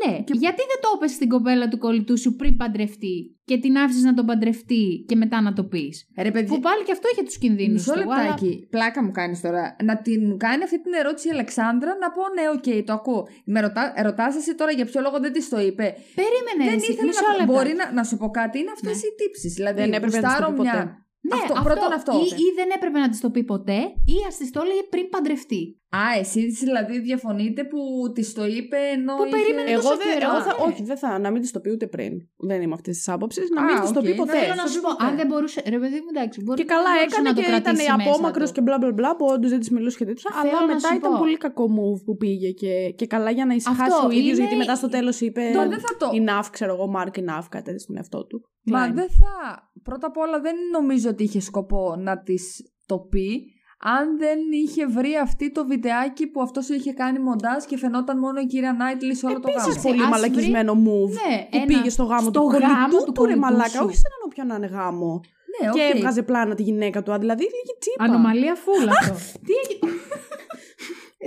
[0.00, 0.12] Ναι.
[0.16, 4.14] Γιατί δεν το έπεσε στην κοπέλα του κολλητού σου πριν παντρευτεί και την άφησες να
[4.14, 7.38] τον παντρευτεί και μετά να το πεις; Ρε, παιδιά, Που πάλι και αυτό είχε τους
[7.38, 8.12] κινδύνους Μισό του.
[8.12, 8.66] αλλά- λεπτάκι.
[8.70, 9.76] Πλάκα μου κάνεις τώρα.
[9.84, 13.26] Να την κάνει αυτή την ερώτηση η Αλεξάνδρα, να πω ναι, οκ, το ακούω.
[13.44, 15.86] Με ρωτά, ρωτάς εσύ τώρα για ποιο λόγο δεν της το είπε.
[16.20, 17.36] Περίμενε, δεν εσύ, ήθελε μισό να.
[17.36, 17.52] λεπτά.
[17.52, 19.06] Μπορεί να, να σου πω κάτι, είναι αυτές Ναι.
[19.08, 19.52] οι τύψεις.
[19.54, 20.70] Δηλαδή, Δεν έπρεπε να της το γουστάρω πει ποτέ.
[20.70, 21.06] μια.
[21.28, 22.12] Ναι, αυτό, πρώτον αυτό.
[22.12, 23.78] Ή, ή δεν έπρεπε να της το πει ποτέ,
[24.14, 25.62] ή ας της το έλεγε πριν παντρευτεί.
[26.02, 27.80] Α, εσύ δηλαδή διαφωνείτε που
[28.14, 29.12] της το είπε ενώ.
[29.18, 30.08] Που είχε- περίμενε Εγώ τόσο δεν.
[30.12, 30.30] καιρό.
[30.32, 30.62] Εγώ θα, Ναι.
[30.66, 31.10] όχι, δεν θα.
[31.24, 32.12] Να μην της το πει ούτε πριν.
[32.48, 33.44] Δεν είμαι αυτής της άποψης.
[33.56, 34.04] Να Α, μην της το οκ.
[34.06, 34.38] πει ποτέ.
[34.38, 35.04] Θέλω να στο σου πει πω, ποτέ.
[35.06, 35.58] αν δεν μπορούσε.
[35.74, 36.36] Ρε παιδί μου, εντάξει.
[36.44, 38.54] Μπορεί, Και καλά μπορούσε έκανε να το και ήταν κρατήσει μέσα απόμακρος του.
[38.56, 40.30] και μπλα μπλα μπλα που όντως δεν της μιλούσε και τέτοια.
[40.42, 41.18] Θέλω Αλλά να μετά σου ήταν πω.
[41.22, 44.24] πολύ κακό move που πήγε και, και καλά για να ησυχάσει Αυτό ο ίδιος.
[44.32, 45.42] είναι- Γιατί μετά στο τέλος είπε.
[45.56, 46.06] Τώρα δεν θα το.
[46.20, 48.36] Enough, ξέρω εγώ, Μάρκ, enough, κάτι τέτοιο στον εαυτό του.
[48.64, 48.92] Μα Klein.
[48.94, 49.34] δεν θα.
[49.82, 52.34] Πρώτα απ' όλα δεν νομίζω ότι είχε σκοπό να τη
[52.86, 53.46] το πει.
[53.84, 58.40] Αν δεν είχε βρει αυτή το βιντεάκι που αυτός είχε κάνει μοντάζ και φαινόταν μόνο
[58.40, 59.82] η κυρία Νάιτλι σε όλο το Επίσης γάμο.
[59.88, 61.10] πολύ Ας μαλακισμένο move.
[61.28, 63.68] Ναι, που ένα- πήγε στο γάμο στο του γάμο κολλητού του του ρε κολλητού μαλάκα.
[63.68, 63.84] σου.
[63.86, 65.20] Όχι σε έναν όποιον να είναι γάμο.
[65.52, 65.74] Ναι, οκ.
[65.76, 67.12] Και έβγαζε πλάνα τη γυναίκα του.
[67.18, 68.04] Δηλαδή λίγη τσίπα.
[68.04, 69.14] Ανομαλία φούλα αυτό.
[69.46, 69.92] Τι έγινε;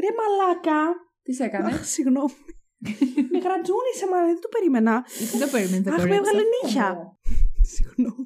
[0.03, 0.79] Ρε μαλάκα.
[1.23, 2.33] Τι σε έκανε; Αχ, συγγνώμη.
[3.31, 5.05] Με γρατζούνισε, μα δεν το περίμενα.
[5.41, 6.17] Δεν περίμενε το Αχ, με κορίτσι.
[6.19, 6.87] έβγαλε νύχια.
[7.73, 8.25] Συγγνώμη.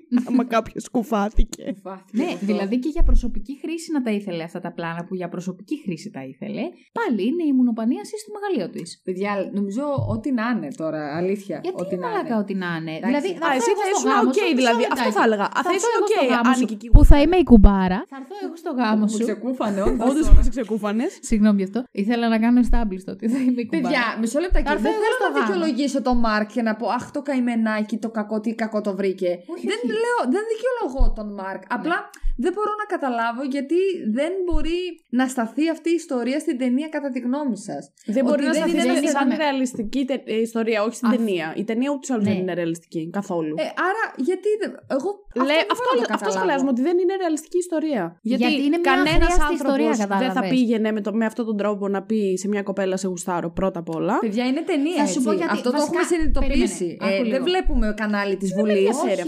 [0.27, 1.63] Άμα κάποιος κουφάθηκε.
[2.11, 5.81] Ναι, δηλαδή και για προσωπική χρήση να τα ήθελε αυτά τα πλάνα που για προσωπική
[5.85, 6.61] χρήση τα ήθελε.
[6.99, 9.01] Πάλι είναι η μονοπανίαση στο μεγαλείο της.
[9.03, 9.83] Παιδιά, νομίζω
[10.15, 11.59] ό,τι να είναι τώρα, αλήθεια.
[11.63, 12.37] Γιατί ό,τι είναι να μαλακά είναι.
[12.43, 12.93] ότι να είναι.
[12.97, 13.09] Εντάξει.
[13.09, 14.83] Δηλαδή, Α, εσύ θα ήσουν οκ, δηλαδή.
[14.95, 15.45] Αυτό θα έλεγα.
[15.57, 16.11] Α, θα ήσουν οκ,
[16.51, 17.99] άνοιγε Που θα είμαι η κουμπάρα.
[18.11, 19.23] Θα έρθω εγώ στο γάμο Μου σου.
[19.27, 20.09] ξεκούφανε, όντως.
[20.09, 21.11] Όντως μα ξεκούφανες.
[21.29, 21.79] Συγγνώμη γι' αυτό.
[22.01, 23.81] Ήθελα να κάνω establish το ότι θα είμαι η κουμπάρα.
[23.87, 24.65] Παιδιά, μισό λεπτάκι.
[24.67, 25.39] Θα έρθω Δεν εγώ θέλω στο να γάμο.
[25.41, 29.31] δικαιολογήσω τον Μάρκ και να πω Αχ, το καημενάκι, το κακό, τι κακό το βρήκε.
[29.53, 29.87] Όχι, δεν όχι.
[30.03, 31.61] Λέω, δεν δικαιολογώ τον Μάρκ.
[31.77, 31.97] Απλά
[32.43, 33.79] δεν μπορώ να καταλάβω γιατί
[34.19, 34.79] δεν μπορεί
[35.19, 37.81] να σταθεί αυτή η ιστορία στην ταινία κατά τη γνώμη σας.
[38.15, 40.95] Δεν μπορεί Ότι να δεν σταθεί είναι σαν- ένα- σαν ρεαλιστική τε- ε, ιστορία, όχι
[40.99, 41.47] στην Α, ταινία.
[41.61, 42.39] Η ταινία ούτως ή άλλως δεν Ναι.
[42.41, 43.53] είναι ρεαλιστική καθόλου.
[43.57, 44.49] Ε, άρα, γιατί.
[44.61, 45.09] δεν- Εγώ.
[45.35, 46.37] Λέ, δεν αυτό, μπορώ να το αυτό καταλάβω.
[46.37, 48.03] σχολιάζουμε ότι δεν είναι ρεαλιστική ιστορία.
[48.21, 50.49] Γιατί, Γιατί είναι μια κανένας αχρίαστη άνθρωπος ιστορία, δεν θα κατάλαβες.
[50.53, 53.79] πήγαινε με, το, με αυτόν τον τρόπο να πει σε μια κοπέλα σε γουστάρω πρώτα
[53.83, 54.15] απ' όλα.
[54.25, 54.95] Παιδιά, είναι ταινία.
[55.03, 55.23] Θα σου έτσι.
[55.27, 56.85] πω γιατί, Αυτό το βασικά, έχουμε συνειδητοποιήσει.
[56.99, 57.43] περίμενε, Ε, άκου δεν λίγο.
[57.49, 58.95] βλέπουμε κανάλι της Βουλής.
[59.03, 59.25] σέρια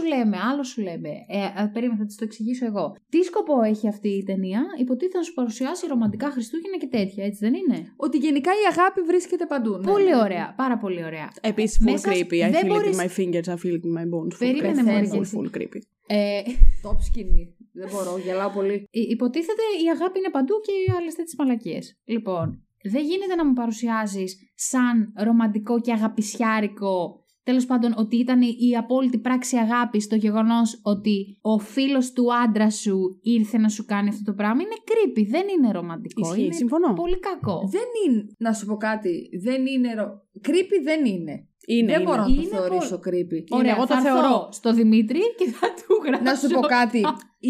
[0.00, 0.22] Όχι, αυτό, έτσι.
[0.22, 1.08] άλλο σου λέμε, άλλο σου λέμε.
[1.28, 2.96] Ε, ε, περίμενα, θα της το εξηγήσω εγώ.
[3.08, 7.38] Τι σκοπό έχει αυτή η ταινία, υποτίθεται να σου παρουσιάσει ρομαντικά Χριστούγεννα και τέτοια, έτσι
[7.46, 9.76] δεν είναι; Ότι γενικά η αγάπη βρίσκεται παντού.
[9.76, 9.90] ναι.
[9.92, 11.28] Πολύ ωραία, πάρα πολύ ωραία.
[11.40, 12.34] Επίσης, full Μέσα σ- creepy.
[12.46, 14.32] I δεν feel it μπορείς- in my fingers, I feel it in my bones.
[14.34, 14.84] Full Περίμενε, creepy.
[14.84, 15.38] μωρέ, full, εσύ.
[15.38, 15.80] full creepy.
[16.06, 16.40] Ε,
[16.84, 17.54] Top σκηνή.
[17.72, 18.74] Δεν μπορώ, γελάω πολύ.
[18.90, 21.98] υ- υποτίθεται η αγάπη είναι παντού και οι άλλες τέτοιες μαλακίες.
[22.04, 27.19] Λοιπόν, δεν γίνεται να μου παρουσιάζεις σαν ρομαντικό και αγαπησιάρικο.
[27.42, 32.70] Τέλος πάντων, ότι ήταν η απόλυτη πράξη αγάπης το γεγονός ότι ο φίλος του άντρα
[32.70, 34.62] σου ήρθε να σου κάνει αυτό το πράγμα.
[34.62, 36.20] Είναι creepy, δεν είναι ρομαντικό.
[36.20, 36.92] Ισχύει, είναι συμφωνώ.
[36.92, 37.68] πολύ κακό.
[37.70, 38.26] Δεν είναι.
[38.38, 39.28] Να σου πω κάτι.
[39.42, 39.94] Δεν είναι.
[39.94, 40.26] Ρο...
[40.48, 41.48] Creepy δεν είναι.
[41.66, 42.10] Είναι, δεν είναι.
[42.10, 43.40] μπορώ να το Είναι θεωρήσω creepy.
[43.58, 44.48] Ωραία, εγώ το θα έρθω θεωρώ.
[44.58, 46.24] στο Δημήτρη και θα του γράψω.
[46.28, 47.00] Να σου πω κάτι.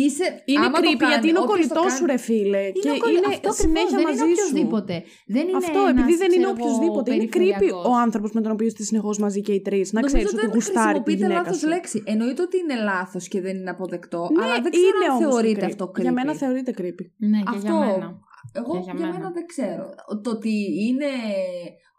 [0.04, 0.26] Είσαι.
[0.50, 2.62] Είναι άμα το creepy κάνει, γιατί είναι ο όποιος το κολλητός κάνει- σου, ρε φίλε.
[2.68, 4.42] Είναι και ο κολλη- είναι αυτό ακριβώς, συνέχεια δεν μαζί είναι σου.
[4.48, 4.94] οποιοδήποτε.
[5.34, 7.08] Δεν είναι Αυτό, ένας, επειδή δεν είναι ξέρω εγώ, οποιοδήποτε.
[7.14, 7.84] Είναι creepy περιφερειακός.
[7.90, 9.86] ο άνθρωπος με τον οποίο είστε συνεχώς μαζί και οι τρεις.
[9.92, 11.68] Να Νομίζω ξέρεις ότι δεν γουστάρει τη χρησιμοποιείτε γυναίκα λάθος σου.
[11.74, 11.96] λέξη.
[12.12, 14.20] Εννοείται ότι είναι λάθος και δεν είναι αποδεκτό.
[14.32, 15.72] Ναι, αλλά δεν ξέρω είναι αν όμως θεωρείται creepy.
[15.72, 16.04] αυτό creepy.
[16.06, 17.04] Για μένα θεωρείται creepy.
[17.32, 18.08] Ναι, και για Αυτό- μένα.
[18.58, 19.12] Εγώ Και για, για μένα.
[19.18, 19.28] μένα.
[19.36, 19.84] δεν ξέρω.
[20.24, 20.52] Το ότι
[20.88, 21.10] είναι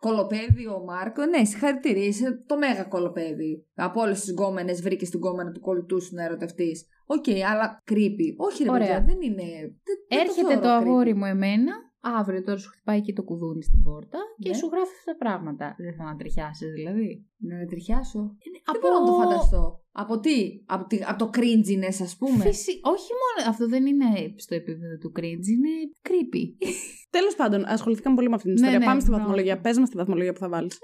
[0.06, 2.06] κωλοπαίδι ο Μαρκ, ναι, συγχαρητήρια.
[2.06, 3.66] Είσαι το μέγα κωλοπαίδι.
[3.76, 6.88] Από όλες τις γκόμενες βρήκες την γκόμενα του κολλητού σου να ερωτευτείς.
[7.06, 8.28] Οκ, αλλά creepy.
[8.38, 8.80] Όχι, ρε Ωραία.
[8.88, 9.44] παιδιά, δεν είναι.
[9.88, 10.82] δεν- δεν Έρχεται το, θεωρώ creepy.
[10.88, 11.74] αγόρι μου εμένα,
[12.20, 14.56] αύριο τώρα σου χτυπάει και το κουδούνι στην πόρτα και Ναι.
[14.56, 15.76] σου γράφει αυτά τα πράγματα.
[15.78, 17.26] Δεν θα ανατριχιάσει δηλαδή.
[17.38, 18.20] Να τριχιάσω.
[18.20, 19.81] Δεν Από- μπορώ να το φανταστώ.
[19.94, 22.44] Από τι, από, τη, από το cringiness, ας πούμε.
[22.44, 22.72] Φυσι...
[22.84, 23.50] Όχι μόνο.
[23.50, 24.06] Αυτό δεν είναι
[24.36, 25.74] στο επίπεδο του cringe, είναι
[26.08, 26.44] creepy.
[27.18, 28.86] Τέλος πάντων, ασχοληθήκαμε πολύ με αυτήν την Ναι, ιστορία.
[28.86, 29.24] ναι, Πάμε στη μπράβο.
[29.26, 29.60] βαθμολογία.
[29.62, 30.78] Πες μας τη βαθμολογία που θα βάλεις.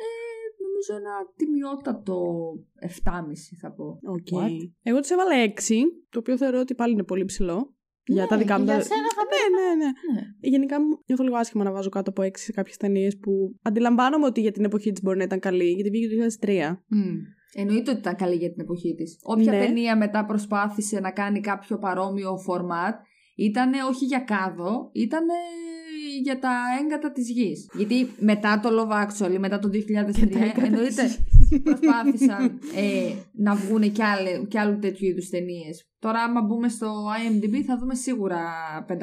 [0.67, 2.17] Νομίζω ένα τιμιότατο
[3.03, 3.11] 7,5
[3.61, 3.85] θα πω.
[4.15, 4.27] OK.
[4.31, 4.49] What?
[4.83, 5.73] Εγώ τη έβαλα 6,
[6.09, 7.75] το οποίο θεωρώ ότι πάλι είναι πολύ ψηλό.
[8.09, 8.65] Για Ναι, τα δικά και μου.
[8.65, 9.91] για τα- σένα θα Ναι, ναι, ναι.
[10.13, 10.21] Ναι.
[10.39, 14.25] Γενικά μου νιώθω λίγο άσχημα να βάζω κάτω από 6 σε κάποιες ταινίες που αντιλαμβάνομαι
[14.25, 16.83] ότι για την εποχή της μπορεί να ήταν καλή, γιατί βγήκε το 2003.
[17.53, 19.19] Εννοείται ότι ήταν καλή για την εποχή της.
[19.23, 19.59] Όποια Ναι.
[19.59, 22.99] ταινία μετά προσπάθησε να κάνει κάποιο παρόμοιο φορμάτ,
[23.35, 25.25] ήταν όχι για κάδο, ήταν
[26.23, 26.51] για τα
[26.83, 27.69] έγκατα της γης.
[27.73, 31.15] Γιατί μετά το Love Actually, μετά το 2003, εννοείται
[31.63, 35.89] προσπάθησαν ε, να βγουν κι, άλλε, κι άλλου τέτοιου είδους ταινίες.
[35.99, 36.87] Τώρα άμα μπούμε στο
[37.19, 38.41] IMDb θα δούμε σίγουρα
[38.89, 38.93] 500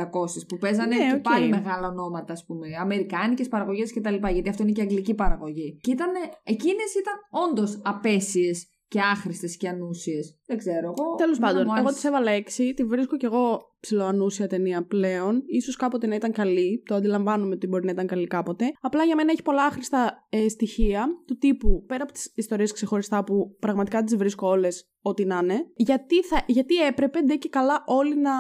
[0.49, 1.21] που παίζανε Ναι, και οκ.
[1.21, 2.67] πάλι μεγάλα ονόματα, ας πούμε.
[2.81, 4.15] Αμερικάνικες παραγωγές κτλ.
[4.33, 5.79] Γιατί αυτό είναι και αγγλική παραγωγή.
[5.81, 6.11] Και ήταν,
[6.43, 7.15] εκείνες ήταν
[7.49, 10.39] όντως απαίσιες και άχρηστες και ανούσιες.
[10.47, 11.15] Δεν ξέρω εγώ.
[11.15, 12.01] Τέλος εμένα πάντων, μου εγώ άρεσε.
[12.01, 12.73] τη έβαλα 6.
[12.77, 15.43] Τη βρίσκω κι εγώ ψιλοανούσια ταινία πλέον.
[15.65, 16.83] Ίσως κάποτε να ήταν καλή.
[16.87, 18.65] Το αντιλαμβάνομαι ότι μπορεί να ήταν καλή κάποτε.
[18.81, 23.25] Απλά για μένα έχει πολλά άχρηστα ε, στοιχεία του τύπου πέρα από τις ιστορίες ξεχωριστά
[23.25, 25.67] που πραγματικά τις βρίσκω όλες ό,τι να είναι.
[25.75, 28.33] Γιατί, θα, γιατί έπρεπε ντε και καλά όλοι να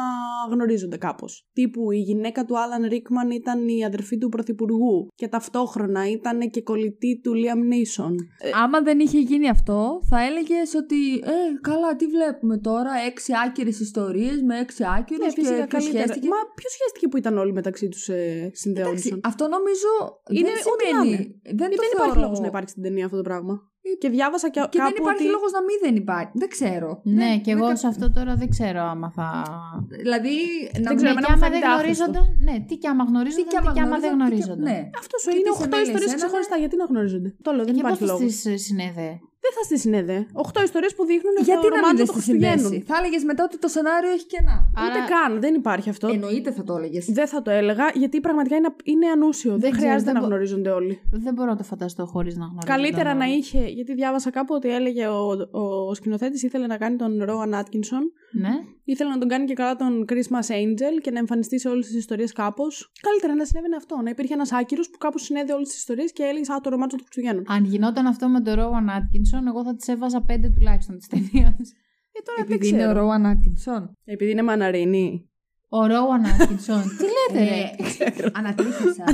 [0.50, 1.48] γνωρίζονται κάπως.
[1.52, 5.08] Τύπου η γυναίκα του Άλαν Ρίκμαν ήταν η αδερφή του πρωθυπουργού.
[5.14, 8.16] Και ταυτόχρονα ήταν και κολλητή του Λίαμ Νίσον.
[8.62, 13.80] Άμα δεν είχε γίνει αυτό, θα έλεγες ότι ε, καλά, τι βλέπουμε τώρα, έξι άκυρες
[13.80, 16.04] ιστορίες με έξι άκυρου Ναι, και φυσικά ποιος καλύτερα.
[16.04, 16.28] σχέστηκε.
[16.32, 19.20] Μα ποιος σχέστηκε που ήταν όλοι μεταξύ τους ε, Εντάξει, συνδεόντουσαν.
[19.30, 19.90] αυτό νομίζω
[20.38, 21.08] Είναι δεν ό,τι να σημαίνει.
[21.08, 21.56] είναι.
[21.60, 21.96] Δεν, Ε, το δεν θεωρώ.
[21.98, 23.54] υπάρχει λόγος να υπάρχει στην ταινία αυτό το πράγμα.
[24.02, 25.32] Και διάβασα και, Και κάπου δεν υπάρχει ότι...
[25.34, 26.32] λόγος να μην δεν υπάρχει.
[26.42, 26.88] Δεν ξέρω.
[27.04, 29.26] Ναι, Δεν- και εγώ δεν σε αυτό τώρα δεν ξέρω άμα θα.
[30.04, 30.34] Δηλαδή,
[30.84, 32.04] να ξέρω, Ναι, εμένα και μου άμα φαίνεται δεν άχρηστο.
[32.04, 32.24] γνωρίζονταν.
[32.46, 34.64] Ναι, τι και άμα γνωρίζονταν, τι και άμα, δεν γνωρίζονταν, τι και- γνωρίζονταν.
[34.68, 34.78] Ναι.
[35.02, 36.54] Αυτός σου Και είναι τι σε 8 μέλησε ιστορίες ένα, ξεχωριστά.
[36.62, 38.34] Γιατί να γνωρίζονται; Το λέω, δεν Και υπάρχει πώς λόγος.
[38.44, 39.08] τι συνέδε.
[39.44, 40.16] Δεν θα στη συνέδε.
[40.32, 42.58] 8 ιστορίες που δείχνουν Γιατί το να μην ρομάντζο δεν των στη Χριστουγέννων.
[42.70, 42.84] συνδέσει.
[42.90, 44.56] Θα έλεγες μετά ότι το σενάριο έχει κενά.
[44.84, 46.06] Ούτε Άρα- καν, δεν υπάρχει αυτό.
[46.16, 47.04] Εννοείται θα το έλεγες.
[47.18, 49.50] Δεν θα το έλεγα γιατί πραγματικά είναι, είναι ανούσιο.
[49.52, 50.94] Δεν, ξέρω, χρειάζεται δεν να μπο- γνωρίζονται όλοι.
[51.24, 52.66] Δεν μπορώ να το φανταστώ χωρίς να γνωρίζω.
[52.74, 56.96] Καλύτερα να είχε, γιατί διάβασα κάπου ότι έλεγε ο, ο, ο σκηνοθέτης ήθελε να κάνει
[56.96, 58.02] τον Ρόαν Άτκινσον.
[58.44, 58.50] Ναι.
[58.84, 61.96] Ήθελε να τον κάνει και καλά τον Christmas Angel και να εμφανιστεί σε όλες τις
[61.96, 62.92] ιστορίες κάπως.
[63.08, 64.00] Καλύτερα να συνέβαινε αυτό.
[64.04, 66.96] Να υπήρχε ένας άκυρος που κάπου συνέδε όλες τις ιστορίες και έλεγες Α, το ρομάτσο
[66.96, 67.44] του Χριστουγέννων.
[67.48, 71.56] Αν γινόταν αυτό με τον Ρόαν Άτκινσον, εγώ θα τη έβαζα πέντε τουλάχιστον της ταινίας.
[72.16, 73.00] Ε, τώρα Επειδή δεν είναι ο ξέρω.
[73.06, 73.96] Ρόαν Άτκινσον.
[74.04, 75.28] Επειδή είναι μαναρίνη.
[75.68, 76.82] Ο Ρόαν Άτκινσον.
[76.98, 77.60] Τι λέτε, ρε;
[78.04, 79.04] Ε, ανατρίχιασα.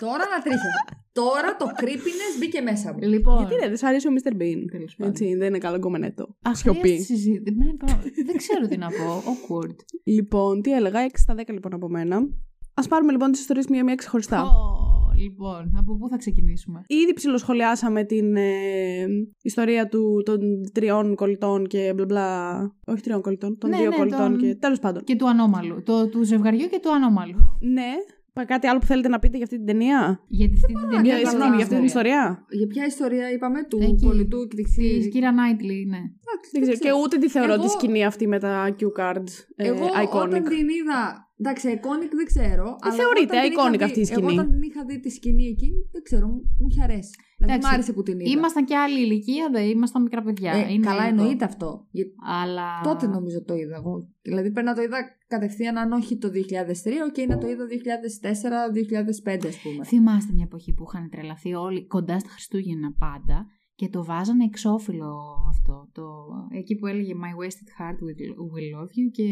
[0.00, 0.84] Τώρα ανατρίχιασα.
[1.12, 2.98] Τώρα το creepiness μπήκε μέσα μου.
[3.00, 3.38] Λοιπόν.
[3.38, 4.32] Γιατί ρε, δεν σ' αρέσει ο Mr.
[4.32, 4.64] Bean.
[4.70, 5.12] Τέλος πάντων.
[5.12, 6.36] Έτσι, δεν είναι καλό κομμενέτο.
[6.42, 7.02] Αχρίαστη Σιωπή.
[7.02, 7.42] συζήτηση.
[7.44, 9.22] Δεν είπα- Δεν ξέρω τι να πω.
[9.30, 9.74] Awkward.
[10.04, 12.16] Λοιπόν, τι έλεγα, 6 στα 10 λοιπόν από μένα.
[12.74, 14.42] Α πάρουμε λοιπόν τις ιστορίες μία-μία ξεχωριστά.
[14.42, 14.48] Ω,
[15.20, 19.06] Λοιπόν, από πού θα ξεκινήσουμε; Ήδη ψιλοσχολιάσαμε την ε,
[19.42, 20.40] ιστορία του, των
[20.72, 22.60] τριών κολλητών και μπλα μπλα.
[22.86, 24.54] Όχι τριών κολλητών, των Ναι, δύο ναι, κολλητών των- και.
[24.54, 25.04] Τέλος πάντων.
[25.04, 25.82] Και του ανώμαλου.
[25.82, 27.38] Το, του ζευγαριού και του ανώμαλου.
[27.60, 27.90] Ναι.
[28.32, 31.00] Πα- Κάτι άλλο που θέλετε να πείτε για αυτή την ταινία; Γιατί αυτή την ταινία.
[31.02, 32.44] Για, καλά, συγγνώμη, για αυτή την ιστορία.
[32.50, 34.06] Για ποια ιστορία είπαμε, του Εκεί.
[34.06, 35.98] κολλητού και Τη της Κύρα Νάιτλι, ναι.
[36.52, 36.76] Δεν ξέρω.
[36.78, 39.32] Και ούτε τη θεωρώ Εγώ- τη σκηνή αυτή με τα cue cards.
[39.56, 40.22] Ε, Εγώ iconic.
[40.24, 41.29] όταν την είδα.
[41.42, 42.66] Εντάξει, iconic δεν ξέρω.
[42.80, 44.22] αλλά θεωρείται όταν την είχα iconic δει- αυτή η σκηνή.
[44.32, 47.14] Εγώ όταν την είχα δει τη σκηνή εκείνη, δεν ξέρω, μου μου είχε αρέσει.
[47.36, 48.30] Δηλαδή Εντάξει, μου άρεσε που την είδα.
[48.30, 50.52] Ήμασταν και άλλη ηλικία, δεν ήμασταν μικρά παιδιά.
[50.52, 51.20] Ε, Είναι καλά, λίγο.
[51.20, 51.86] εννοείται αυτό.
[51.90, 52.68] Γιατί Αλλά.
[52.82, 54.08] τότε νομίζω το είδα εγώ.
[54.22, 59.46] Δηλαδή πρέπει να το είδα κατευθείαν, αν όχι το 2003, και να το είδα 2004-2005,
[59.46, 59.84] ας πούμε.
[59.84, 65.16] Θυμάστε μια εποχή που είχαν τρελαθεί όλοι κοντά στα Χριστούγεννα πάντα και το βάζανε εξώφυλλο
[65.48, 65.88] αυτό.
[65.92, 66.04] Το,
[66.50, 68.20] εκεί που έλεγε My Wasted Heart will,
[68.52, 69.28] will Love You και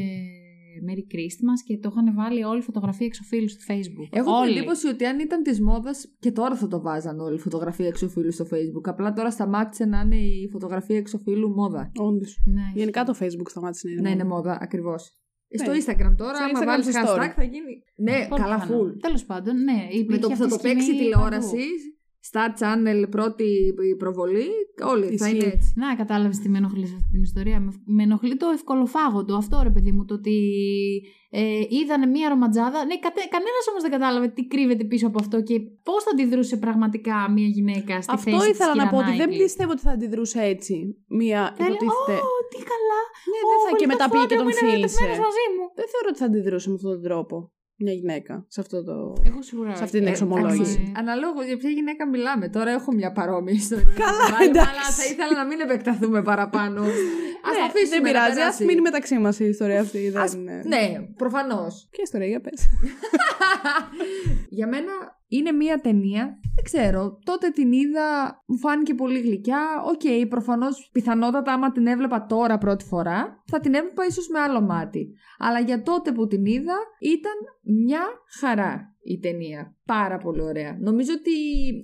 [0.87, 4.09] Merry Christmas και το είχαν βάλει όλη φωτογραφία εξωφύλλου στο Facebook.
[4.19, 4.49] Έχω όλοι.
[4.49, 7.87] την εντύπωση ότι αν ήταν της μόδας και τώρα θα το βάζαν όλη η φωτογραφία
[7.87, 8.85] εξωφύλου στο Facebook.
[8.85, 11.91] Απλά τώρα σταμάτησε να είναι η φωτογραφία εξωφύλου μόδα.
[11.99, 12.43] Όντως.
[12.45, 14.01] Ναι, Γενικά το Facebook σταμάτησε να είναι.
[14.03, 14.35] Ναι, είναι μόνο.
[14.35, 15.13] μόδα, ακριβώς.
[15.49, 15.65] Ναι.
[15.65, 17.33] Στο Instagram τώρα, Στο άμα Instagram βάλεις σε hashtag story.
[17.37, 17.83] θα γίνει.
[17.97, 18.83] Ναι, Πολύ καλά, πιθανό.
[18.83, 18.99] full.
[19.01, 19.73] Τέλος πάντων, ναι.
[19.73, 21.97] Με υπήρχε το που θα αυτή το η σκηνή παίξει η τηλεόρασης, παντού.
[22.33, 23.45] Star Channel πρώτη
[23.93, 24.47] η προβολή,
[24.87, 25.37] όλοι θα Ισχύει.
[25.37, 25.73] είναι έτσι.
[25.77, 27.61] Να, κατάλαβες τι με ενοχλεί σε αυτή την ιστορία.
[27.61, 29.37] Με, με ενοχλεί το ευκολοφάγοντο.
[29.37, 30.37] Αυτό ρε παιδί μου, το ότι
[31.31, 32.79] ε, είδανε μία ρομαντζάδα.
[32.85, 36.57] Ναι, κατε, κανένας όμως δεν κατάλαβε τι κρύβεται πίσω από αυτό και πώς θα αντιδρούσε
[36.57, 39.43] πραγματικά μία γυναίκα στη Αυτό θέση ήθελα της να πω ότι Keira δεν Knightley.
[39.45, 40.75] πιστεύω ότι θα αντιδρούσε έτσι.
[41.09, 42.17] Μία Θα έλεγε, υποτίθεται.
[42.29, 43.01] Ω, τι καλά.
[43.33, 44.65] Ναι, δεν θα και μετά πήγε και τον φίλησε.
[44.71, 45.21] φίλησε.
[45.27, 45.65] μαζί μου.
[45.79, 47.37] Δεν θεωρώ ότι θα αντιδρούσε με αυτόν τον τρόπο
[47.79, 49.13] μια γυναίκα σε αυτό το.
[49.25, 49.77] Εγώ σίγουρα.
[49.77, 50.61] Σε αυτή την Ε, εξομολόγηση.
[50.61, 52.49] εντάξει, Αναλόγω για ποια γυναίκα μιλάμε.
[52.49, 53.93] Τώρα έχω μια παρόμοια ιστορία.
[53.97, 54.71] Καλά, Αλλά- εντάξει.
[54.71, 56.81] Αλλά θα ήθελα να μην επεκταθούμε παραπάνω.
[56.83, 57.89] Α Ναι, τα αφήσουμε.
[57.89, 58.65] δεν να πειράζει, ας περάσει.
[58.65, 60.13] μείνει μεταξύ μας η ιστορία αυτή.
[60.17, 60.45] Ας- Δεν...
[60.67, 61.87] Ναι, προφανώς.
[61.91, 62.61] Ποια ιστορία, για πες.
[64.51, 64.93] Για μένα
[65.29, 66.39] είναι μία ταινία.
[66.55, 67.19] Δεν ξέρω.
[67.25, 69.83] Τότε την είδα, μου φάνηκε πολύ γλυκιά.
[69.87, 74.39] OK, okay, προφανώς πιθανότατα άμα την έβλεπα τώρα πρώτη φορά, θα την έβλεπα ίσως με
[74.39, 75.15] άλλο μάτι.
[75.39, 77.35] Αλλά για τότε που την είδα, ήταν
[77.85, 78.01] μια
[78.41, 79.77] χαρά η ταινία.
[79.97, 80.77] Πάρα πολύ ωραία.
[80.81, 81.31] Νομίζω ότι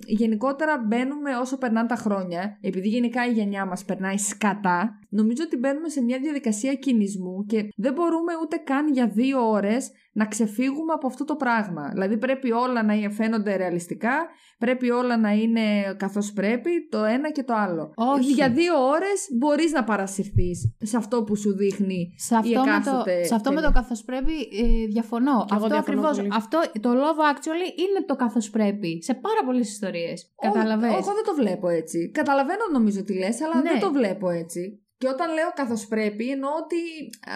[0.05, 5.57] γενικότερα μπαίνουμε όσο περνάνε τα χρόνια, επειδή γενικά η γενιά μας περνάει σκατά, νομίζω ότι
[5.57, 10.93] μπαίνουμε σε μια διαδικασία κινησμού και δεν μπορούμε ούτε καν για δύο ώρες να ξεφύγουμε
[10.93, 11.89] από αυτό το πράγμα.
[11.91, 14.15] Δηλαδή πρέπει όλα να φαίνονται ρεαλιστικά,
[14.57, 15.61] πρέπει όλα να είναι
[15.97, 17.93] καθώς πρέπει, το ένα και το άλλο.
[17.95, 18.31] Όχι.
[18.31, 22.61] Για δύο ώρες μπορείς να παρασυρθείς σε αυτό που σου δείχνει Σε αυτό, η με
[22.63, 23.71] το, εκάστοτε σε αυτό με ταινία.
[23.71, 25.31] το καθώς πρέπει ε, διαφωνώ.
[25.31, 26.09] εγώ αυτό διαφωνώ ακριβώ.
[26.09, 26.29] πολύ.
[26.31, 29.03] Αυτό το love actually είναι το καθώς πρέπει.
[29.03, 30.33] Σε πάρα πολλές ιστορίες.
[30.41, 30.95] Καταλαβαίνεις.
[30.95, 32.11] Εγώ δεν το βλέπω έτσι.
[32.13, 33.61] Καταλαβαίνω νομίζω τι λες, αλλά Ναι.
[33.71, 34.84] δεν το βλέπω έτσι.
[35.05, 36.79] Και όταν λέω καθώς πρέπει, εννοώ ότι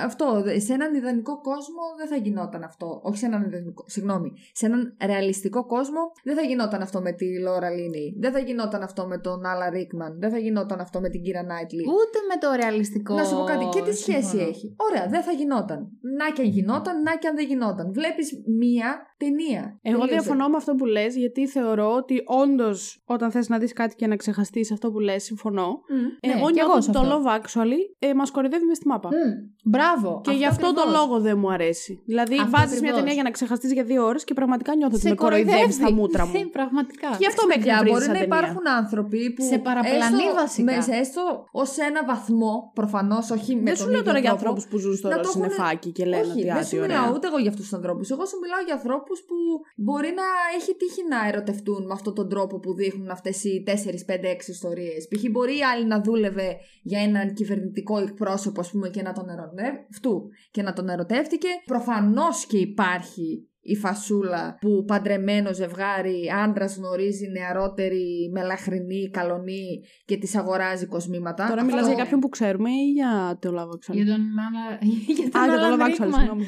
[0.05, 2.99] αυτό, σε έναν ιδανικό κόσμο δεν θα γινόταν αυτό.
[3.03, 4.32] Όχι σε έναν ιδανικό, συγγνώμη.
[4.51, 8.15] Σε έναν ρεαλιστικό κόσμο δεν θα γινόταν αυτό με τη Λόρα Λίνι.
[8.19, 10.19] Δεν θα γινόταν αυτό με τον Άλα Ρίκμαν.
[10.19, 11.82] Δεν θα γινόταν αυτό με την Κύρα Νάιτλι.
[11.82, 13.13] Ούτε με το ρεαλιστικό.
[13.15, 14.49] Να σου πω κάτι, και τι σχέση συμφωνώ.
[14.49, 15.79] έχει; Ωραία, δεν θα γινόταν.
[16.17, 17.93] Να και αν γινόταν, να και αν δεν γινόταν.
[17.93, 19.79] Βλέπεις μία ταινία.
[19.82, 20.13] Εγώ Τελείωσε.
[20.13, 24.08] διαφωνώ με αυτό που λες, γιατί θεωρώ ότι όντως όταν θες να δεις κάτι και
[24.08, 25.67] να ξεχαστείς αυτό που λες, συμφωνώ.
[25.67, 26.27] Μμ.
[26.27, 27.21] Ναι, εγώ κι νιώθω εγώ ότι σε το αυτό.
[27.23, 29.10] Love Actually ε, μας κορυδεύει μες στη μάπα.
[29.10, 29.32] Μμ.
[29.72, 30.22] Μπράβο.
[30.24, 31.00] Και γι' αυτό τον ακριβώς.
[31.00, 32.02] λόγο δεν μου αρέσει.
[32.06, 32.98] Δηλαδή, Αυτό βάζεις μια ακριβώς.
[33.00, 35.82] ταινία για να ξεχαστείς για δύο ώρες και πραγματικά νιώθω ότι Σε με κοροϊδεύεις κοροϊδεύει.
[35.82, 36.32] στα μούτρα μου.
[36.36, 37.08] Ε, Πραγματικά.
[37.10, 38.38] Και γι' αυτό με Παιδιά, εκνευρίζει μπορεί σαν να ταινία.
[38.38, 39.43] υπάρχουν άνθρωποι που.
[39.52, 40.63] Σε παραπλανεί έστω, βασικά.
[40.76, 41.24] Μες, σε έστω
[41.62, 44.41] ως ένα βαθμό, προφανώς, όχι με Δεν τον σου λέω ίδιο τώρα για τρόπο.
[44.45, 46.78] ανθρώπους που ζουν στο να το έχουνε- συννεφάκι και λένε όχι, ότι δεν άτι σου
[46.84, 46.88] ωραία.
[46.88, 48.06] μιλάω ούτε εγώ για αυτούς τους ανθρώπους.
[48.15, 49.38] Εγώ σου μιλάω για ανθρώπους που
[49.86, 54.04] μπορεί να έχει τύχει να ερωτευτούν με αυτόν τον τρόπο που δείχνουν αυτές οι 4,
[54.06, 55.02] 5, 6 ιστορίες.
[55.10, 55.24] Π.χ.
[55.34, 56.48] μπορεί η άλλη να δούλευε
[56.91, 60.10] για έναν κυβερνητικό εκπρόσωπο, ας πούμε, και να τον ερωτεύτηκε.
[60.52, 61.47] Και να τον ερωτεύτηκε.
[61.65, 70.36] Προφανώς και υπάρχει η φασούλα που παντρεμένο ζευγάρι άντρας γνωρίζει νεαρότερη, μελαχρινή, καλονή και της
[70.36, 71.47] αγοράζει κοσμήματα.
[71.47, 73.95] Τώρα Αυτό- μιλάς για κάποιον που ξέρουμε ή για το Love Actually.
[73.95, 74.80] Για τον Άλλα.
[75.17, 76.13] Για τον Α, για το Alan Love Actually, Rickman.
[76.17, 76.45] συγγνώμη.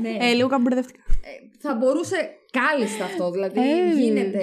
[0.00, 0.16] Ναι.
[0.20, 1.02] Ε, λίγο κάπου μπερδεύτηκα.
[1.58, 2.16] θα μπορούσε
[2.58, 3.94] κάλλιστα αυτό, δηλαδή Ε.
[4.00, 4.42] γίνεται.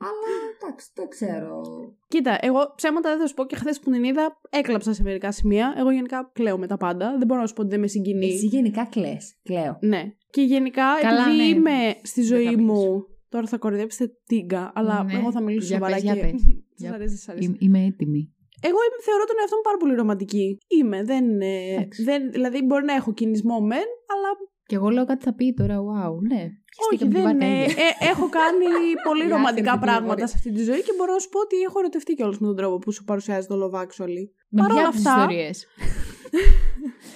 [0.00, 1.60] Αλλά εντάξει, δεν ξέρω.
[2.08, 5.32] Κοίτα, εγώ ψέματα δεν θα σου πω και χθες που την είδα έκλαψα σε μερικά
[5.32, 5.74] σημεία.
[5.78, 7.14] Εγώ γενικά κλαίω με τα πάντα.
[7.18, 8.26] Δεν μπορώ να σου πω ότι δεν με συγκινεί.
[8.26, 9.78] Εσύ γενικά κλαις, κλαίω.
[9.80, 10.02] Ναι.
[10.30, 11.42] Και γενικά, Καλά, επειδή ναι.
[11.44, 13.06] είμαι στη ζωή θα μου.
[13.28, 15.12] Τώρα θα κορυδέψετε τίγκα, αλλά Ναι.
[15.18, 16.12] εγώ θα μιλήσω Για σοβαρά πες, και.
[16.12, 16.40] για πες.
[16.80, 17.44] Σας Για- αρέσει, σας αρέσει.
[17.46, 18.32] Είμαι- Είμαι έτοιμη.
[18.60, 20.58] Εγώ είμαι, θεωρώ τον εαυτό μου πάρα πολύ ρομαντική.
[20.78, 21.02] Είμαι.
[21.02, 22.02] Δεν, ε, Εντάξει.
[22.02, 24.28] δεν, δηλαδή, μπορεί να έχω κινησμό μεν, αλλά
[24.68, 26.42] Και εγώ λέω κάτι θα πει τώρα, wow, ναι.
[26.90, 27.22] όχι, Πιαστήκαμε τη δεν.
[27.22, 27.84] βάρκα ε, ίδια.
[28.00, 28.66] ε, έχω κάνει
[29.08, 30.26] πολύ Η ρομαντικά άθλητη πράγματα πληροφορία.
[30.26, 32.56] σε αυτή τη ζωή και μπορώ να σου πω ότι έχω ερωτευτεί κιόλας με τον
[32.56, 34.24] τρόπο που σου παρουσιάζει το Love Actually.
[34.48, 35.66] Με παρόλα ποια από τις αυτά- ιστορίες.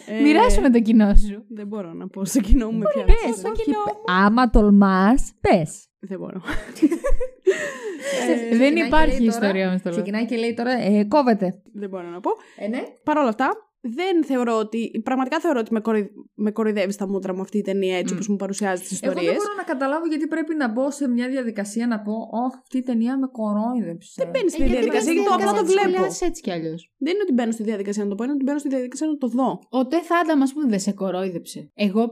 [0.06, 1.44] Ε, Μοιράσου με το κοινό σου.
[1.48, 3.04] Δεν μπορώ να πω στο κοινό μου με ποια.
[3.04, 3.78] Πες, στο κοινό.
[4.06, 5.86] Άμα τολμάς, πες.
[6.00, 6.40] Δεν μπορώ.
[8.26, 10.00] Δεν Ξεκινάει και υπάρχει λέει τώρα- ιστορία με στο λόγο.
[10.02, 11.62] Ξεκινάει και λέει τώρα, ε, κόβεται.
[11.72, 12.30] Δεν μπορώ να πω.
[12.56, 12.82] Ε, ναι.
[13.04, 13.48] Παρ' όλα αυτά,
[13.84, 15.00] δεν θεωρώ ότι.
[15.04, 16.10] Πραγματικά θεωρώ ότι με, κοροϊ...
[16.34, 18.16] με κοροϊδεύεις στα μούτρα μου αυτή η ταινία έτσι Μμ.
[18.16, 19.42] όπως μου παρουσιάζεις τις Εγώ δεν ιστορίες.
[19.42, 22.12] μπορώ να καταλάβω γιατί πρέπει να μπω σε μια διαδικασία να πω
[22.44, 24.12] Ωχ, αυτή η ταινία με κορόιδεψε.
[24.22, 25.92] Δεν μπαίνεις στη Ε, γιατί διαδικασία, μπαίνεις γιατί το στη απλά το διαδικασία, βλέπω.
[25.92, 26.80] σχολιάζεις έτσι κι αλλιώς.
[27.04, 29.16] Δεν είναι ότι μπαίνω στη διαδικασία να το πω, είναι ότι μπαίνω στη διαδικασία να
[29.22, 29.48] το δω.
[29.78, 31.60] Ο Τεθ Άνταμ, α πούμε, δεν σε κορόιδεψε.
[31.86, 32.02] Εγώ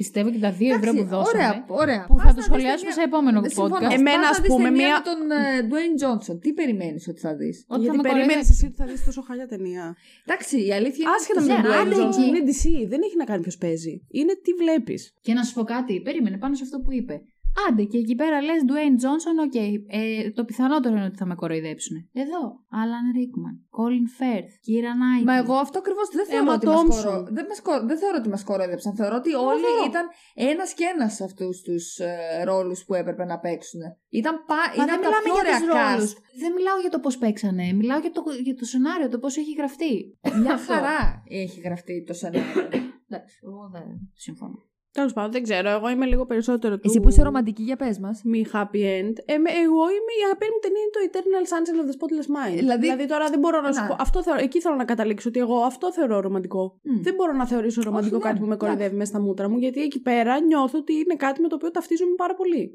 [0.00, 1.42] πιστεύω και τα δύο ευρώ που δώσαμε.
[1.44, 2.02] Ωραία, ωραία.
[2.08, 3.74] Που Πας θα να το δεις σχολιάσουμε ταινία- σε επόμενο Δεν συμφωνώ.
[3.76, 3.94] podcast.
[3.98, 6.36] Εμένα, Πας ας να δεις πούμε, ταινία μία- με τον ε, Dwayne Johnson.
[6.44, 8.52] Τι περιμένεις ότι θα δεις; Ότι γιατί θα με περίμενε κοροϊδέψει.
[8.56, 9.84] εσύ ότι θα δεις τόσο χάλια ταινία.
[10.26, 11.18] Εντάξει, η αλήθεια είναι.
[11.20, 12.22] Άσχετα με Ναι, τον Dwayne άντε Johnson, εκεί.
[12.28, 12.88] είναι DC.
[12.88, 14.02] Δεν έχει να κάνει ποιος παίζει.
[14.10, 15.14] Είναι τι βλέπεις.
[15.20, 17.22] Και να σου πω κάτι, περίμενε πάνω σε αυτό που είπε.
[17.68, 19.54] Άντε και εκεί πέρα λες Dwayne Johnson, OK.
[19.86, 21.96] ε, το πιθανότερο είναι ότι θα με κοροϊδέψουν.
[22.12, 22.42] Εδώ.
[22.80, 25.24] Alan Rickman, Colin Firth, Keira Knightley.
[25.24, 27.04] Μα εγώ αυτό ακριβώς δεν θεωρώ Emma ότι μας Thompson.
[27.04, 27.26] κορο...
[27.30, 27.86] δεν, μας κορο...
[27.86, 28.94] δεν θεωρώ ότι μας κορόιδεψαν.
[28.94, 29.84] Θεωρώ ότι όλοι θεωρώ.
[29.90, 33.80] ήταν ένας και ένας σε αυτούς τους ε, ρόλους που έπρεπε να παίξουν.
[34.08, 34.54] Ήταν, πα...
[34.54, 36.12] Μα ήταν δεν τα μιλάμε πιο για ωραία τους ρόλους.
[36.14, 36.18] cast.
[36.42, 37.72] Δεν μιλάω για το πώς παίξανε.
[37.72, 40.18] Μιλάω για το, για το σενάριο, το πώς έχει γραφτεί.
[40.42, 40.72] Μια Αυτό.
[40.72, 42.68] χαρά έχει γραφτεί το σενάριο.
[43.08, 44.58] Εντάξει, εγώ δεν συμφωνώ.
[44.92, 45.68] Τέλος πάντων, δεν ξέρω.
[45.70, 46.82] Εγώ είμαι λίγο περισσότερο του.
[46.84, 48.20] Εσύ που είσαι ρομαντική για πες μας.
[48.24, 49.14] Μη happy end.
[49.24, 52.28] Ε, με- εγώ είμαι η αγαπημένη μου ταινία είναι το Eternal Sunshine of the Spotless
[52.36, 52.56] Mind.
[52.56, 53.86] Δηλαδή- τώρα δεν μπορώ να σου Να.
[53.86, 53.96] πω.
[53.98, 56.80] Αυτό θεωρώ, εκεί θέλω να καταλήξω ότι εγώ αυτό θεωρώ ρομαντικό.
[57.02, 58.66] Δεν μπορώ να θεωρήσω ρομαντικό ναι, κάτι που με εντάξει.
[58.66, 61.70] κοροϊδεύει μέσα στα μούτρα μου, γιατί εκεί πέρα νιώθω ότι είναι κάτι με το οποίο
[61.70, 62.72] ταυτίζομαι πάρα πολύ.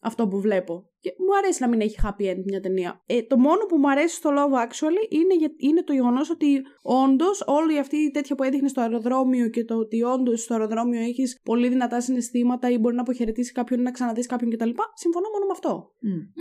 [0.00, 0.90] Αυτό που βλέπω.
[1.00, 3.02] Και μου αρέσει να μην έχει happy end μια ταινία.
[3.06, 6.62] Ε, το μόνο που μου αρέσει στο Love Actually είναι, για- είναι το γεγονός ότι
[6.82, 11.00] όντως όλη αυτή η τέτοια που έδειχνες στο αεροδρόμιο και το ότι όντως στο αεροδρόμιο
[11.00, 14.70] έχεις πολύ δυνατά συναισθήματα ή μπορεί να αποχαιρετήσει κάποιον ή να ξαναδείς κάποιον κτλ.
[14.94, 15.72] Συμφωνώ μόνο με αυτό.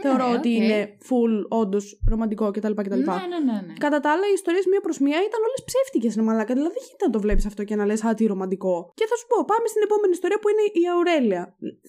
[0.03, 0.55] Θεωρώ Ναι, ότι οκ.
[0.57, 2.73] είναι full όντως ρομαντικό κτλ.
[2.73, 3.03] κτλ.
[3.09, 3.57] Ναι, ναι, ναι.
[3.67, 3.73] ναι.
[3.85, 6.53] Κατά τα άλλα, οι ιστορίες μία προς μία ήταν όλες ψεύτικες, ρε μαλάκα.
[6.57, 8.75] Δηλαδή, δεν γίνεται να το βλέπεις αυτό και να λες Α, τι ρομαντικό.
[8.99, 11.41] Και θα σου πω, πάμε στην επόμενη ιστορία που είναι η Αουρέλια.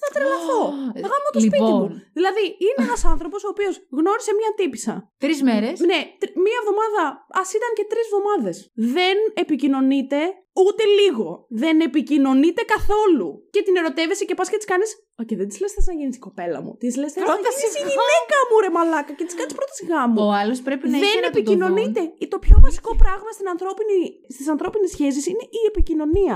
[0.02, 0.60] Θα τρελαθώ.
[0.96, 1.80] Ε, Θα γάμω το σπίτι λοιπόν.
[1.80, 1.86] μου.
[2.18, 4.94] Δηλαδή, είναι ένας άνθρωπος ο οποίος γνώρισε μία τύπισσα.
[5.24, 5.76] Τρεις μέρες.
[5.90, 7.04] Ναι, τρ- μία εβδομάδα,
[7.40, 8.56] ας ήταν και τρεις εβδομάδες.
[8.96, 10.18] Δεν επικοινωνείτε
[10.66, 11.26] ούτε λίγο.
[11.62, 13.28] Δεν επικοινωνείτε καθόλου.
[13.54, 14.90] Και την ερωτεύεσαι και πας και της κάνεις.
[15.22, 16.72] Οκ, δεν της λες θες να γίνεις η κοπέλα μου.
[16.82, 19.12] Της λες θες να Πρόταση γίνεις η γυναίκα μου, ρε Μαλάκα.
[19.18, 20.16] Και της κάνεις πρόταση γάμου.
[20.26, 22.00] Ο άλλος πρέπει να Δεν έχει να του το επικοινωνείτε.
[22.34, 23.96] Το πιο βασικό πράγμα στην ανθρώπινη,
[24.34, 26.34] στις ανθρώπινες σχέσεις είναι η επικοινωνία.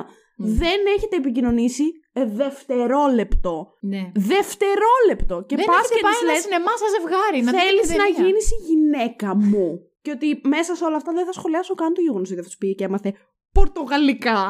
[0.62, 3.54] Δεν έχετε επικοινωνήσει ε, δευτερόλεπτο.
[3.80, 3.90] δουν.
[3.92, 4.02] Ναι.
[4.14, 5.36] Δευτερόλεπτο.
[5.48, 7.38] Και δεν πας έχετε και πάει της ένα λες, σινεμά σαν ζευγάρι.
[7.46, 8.22] να δείτε θέλεις την να ταινία.
[8.24, 9.66] γίνεις η γυναίκα μου.
[10.04, 12.72] και ότι μέσα σε όλα αυτά δεν θα σχολιάσω καν το γεγονός ότι αυτό πήγε
[12.78, 13.10] και έμαθε
[13.58, 14.40] πορτογαλικά.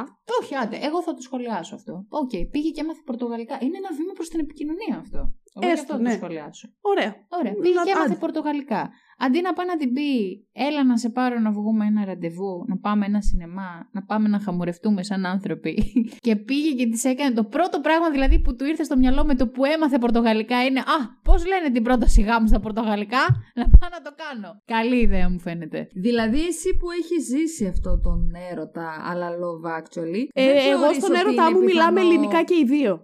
[0.40, 1.94] Όχι, άντε, εγώ θα το σχολιάσω αυτό.
[2.08, 3.54] Οκ, πήγε και έμαθε πορτογαλικά.
[3.64, 5.18] Είναι ένα βήμα προς την επικοινωνία αυτό.
[5.54, 6.08] Εγώ γι' Έστω, αυτό θα ναι.
[6.10, 6.66] το σχολιάσω.
[6.80, 7.12] Ωραία.
[7.38, 7.52] Ωραία.
[7.62, 8.20] Πήγε Να- και έμαθε άντε.
[8.24, 8.90] πορτογαλικά.
[9.24, 10.10] Αντί να πάει να την πει,
[10.52, 14.38] έλα να σε πάρω να βγούμε ένα ραντεβού, να πάμε ένα σινεμά, να πάμε να
[14.40, 15.74] χαμουρευτούμε σαν άνθρωποι.
[16.26, 19.34] και πήγε και της έκανε το πρώτο πράγμα δηλαδή που του ήρθε στο μυαλό με
[19.34, 23.22] το που έμαθε πορτογαλικά είναι Α, πώς λένε την πρόταση γάμου στα πορτογαλικά,
[23.54, 24.48] να πάω να το κάνω.
[24.64, 25.88] Καλή ιδέα μου φαίνεται.
[25.94, 30.22] Δηλαδή, εσύ που έχεις ζήσει αυτό τον έρωτα, αλλά love actually.
[30.32, 33.02] Ε, δεν εγώ θεωρείς στον ότι έρωτά είναι μου μιλάμε πιθανό- ελληνικά και οι δύο.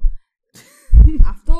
[1.28, 1.54] Αυτό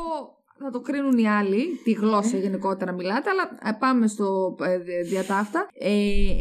[0.65, 5.09] θα το κρίνουν οι άλλοι, τη γλώσσα γενικότερα μιλάτε, αλλά ε, πάμε στο ε, δι-
[5.09, 5.69] διατάφτα.
[5.79, 5.93] Ε,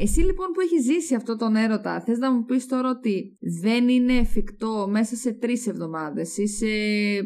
[0.01, 3.87] εσύ λοιπόν που έχεις ζήσει αυτό τον έρωτα, θες να μου πεις τώρα ότι δεν
[3.89, 6.65] είναι εφικτό μέσα σε τρεις εβδομάδες ή σε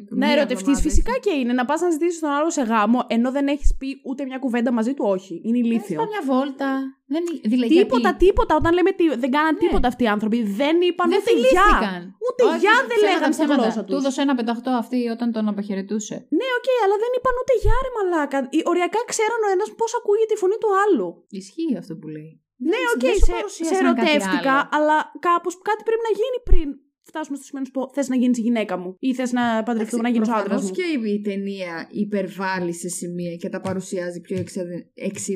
[0.09, 1.53] Να μία ερωτευτείς, εβδομάδα, φυσικά και είναι.
[1.53, 4.71] Να πας να ζητήσεις τον άλλο σε γάμο, ενώ δεν έχεις πει ούτε μια κουβέντα
[4.71, 5.41] μαζί του, όχι.
[5.43, 5.95] Είναι Θες ηλίθιο.
[5.97, 6.79] πάω μια βόλτα.
[7.13, 7.23] Δεν...
[7.53, 8.53] Δηλαδή, Τίποτα, γιατί τίποτα.
[8.61, 9.61] Όταν λέμε τι, δεν κάναν Ναι.
[9.63, 10.37] τίποτα αυτοί οι άνθρωποι.
[10.61, 11.65] Δεν είπαν Δεν ούτε γεια.
[11.67, 12.01] φιλήθηκαν.
[12.25, 13.61] Ούτε Όχι, γεια δεν ψέματα, λέγανε στη ψέματα.
[13.61, 13.91] γλώσσα τους.
[13.93, 16.15] Του έδωσε ένα πεταχτό αυτή όταν τον αποχαιρετούσε.
[16.39, 18.37] Ναι, οκ, αλλά δεν είπαν ούτε γεια, ρε μαλάκα.
[18.55, 21.07] Οι- Οριακά ξέραν ο ένας πώς ακούγεται η φωνή του άλλου.
[21.41, 22.31] Ισχύει αυτό που λέει.
[22.71, 24.69] Ναι, οκ, δεν σου σε, παρουσίασαν σε κάτι ερωτεύτηκα, άλλο.
[24.75, 24.97] αλλά
[25.27, 26.67] κάπως κάτι πρέπει να γίνει πριν
[27.11, 29.43] φτάσουμε στο σημείο να σου πω θες να γίνεις η γυναίκα μου ή θες να
[29.67, 30.75] παντρευτούμε, να γίνεις ο άντρας Προφανώς μου.
[30.77, 34.85] και η ταινία υπερβάλλει σε σημεία και τα παρουσιάζει πιο εξεδε-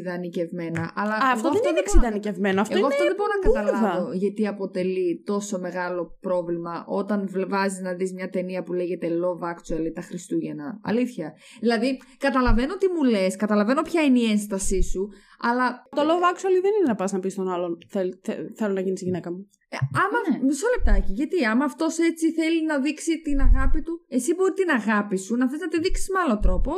[0.05, 0.91] εξιδανικευμένα.
[0.95, 2.61] Αλλά Α, εγώ αυτό δεν είναι μπορώ να- εξιδανικευμένο.
[2.61, 2.93] Αυτό Εγώ είναι.
[2.95, 3.63] αυτό δεν μπορώ να μπούρδα.
[3.79, 9.41] καταλάβω γιατί αποτελεί τόσο μεγάλο πρόβλημα όταν βάζεις να δεις μια ταινία που λέγεται Love
[9.53, 10.79] Actually τα Χριστούγεννα.
[10.83, 11.33] Αλήθεια.
[11.59, 15.09] Δηλαδή, καταλαβαίνω τι μου λες, καταλαβαίνω ποια είναι η ένστασή σου,
[15.39, 18.73] αλλά Το love actually δεν είναι να πας να πεις στον άλλον θέλ, θε- Θέλω
[18.73, 19.49] να γίνεις η γυναίκα μου.
[19.69, 20.45] ε, άμα, Ναι.
[20.45, 24.69] μισό λεπτάκι, γιατί άμα αυτός έτσι θέλει να δείξει την αγάπη του, εσύ μπορεί την
[24.69, 26.71] αγάπη σου να θες να τη δείξεις με άλλο τρόπο.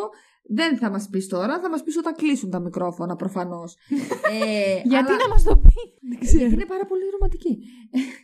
[0.49, 3.75] Δεν θα μας πεις τώρα, θα μας πεις όταν κλείσουν τα μικρόφωνα προφανώς.
[4.35, 7.59] ε, Γιατί αλλά- να μας το πει; Γιατί είναι πάρα πολύ ρομαντική.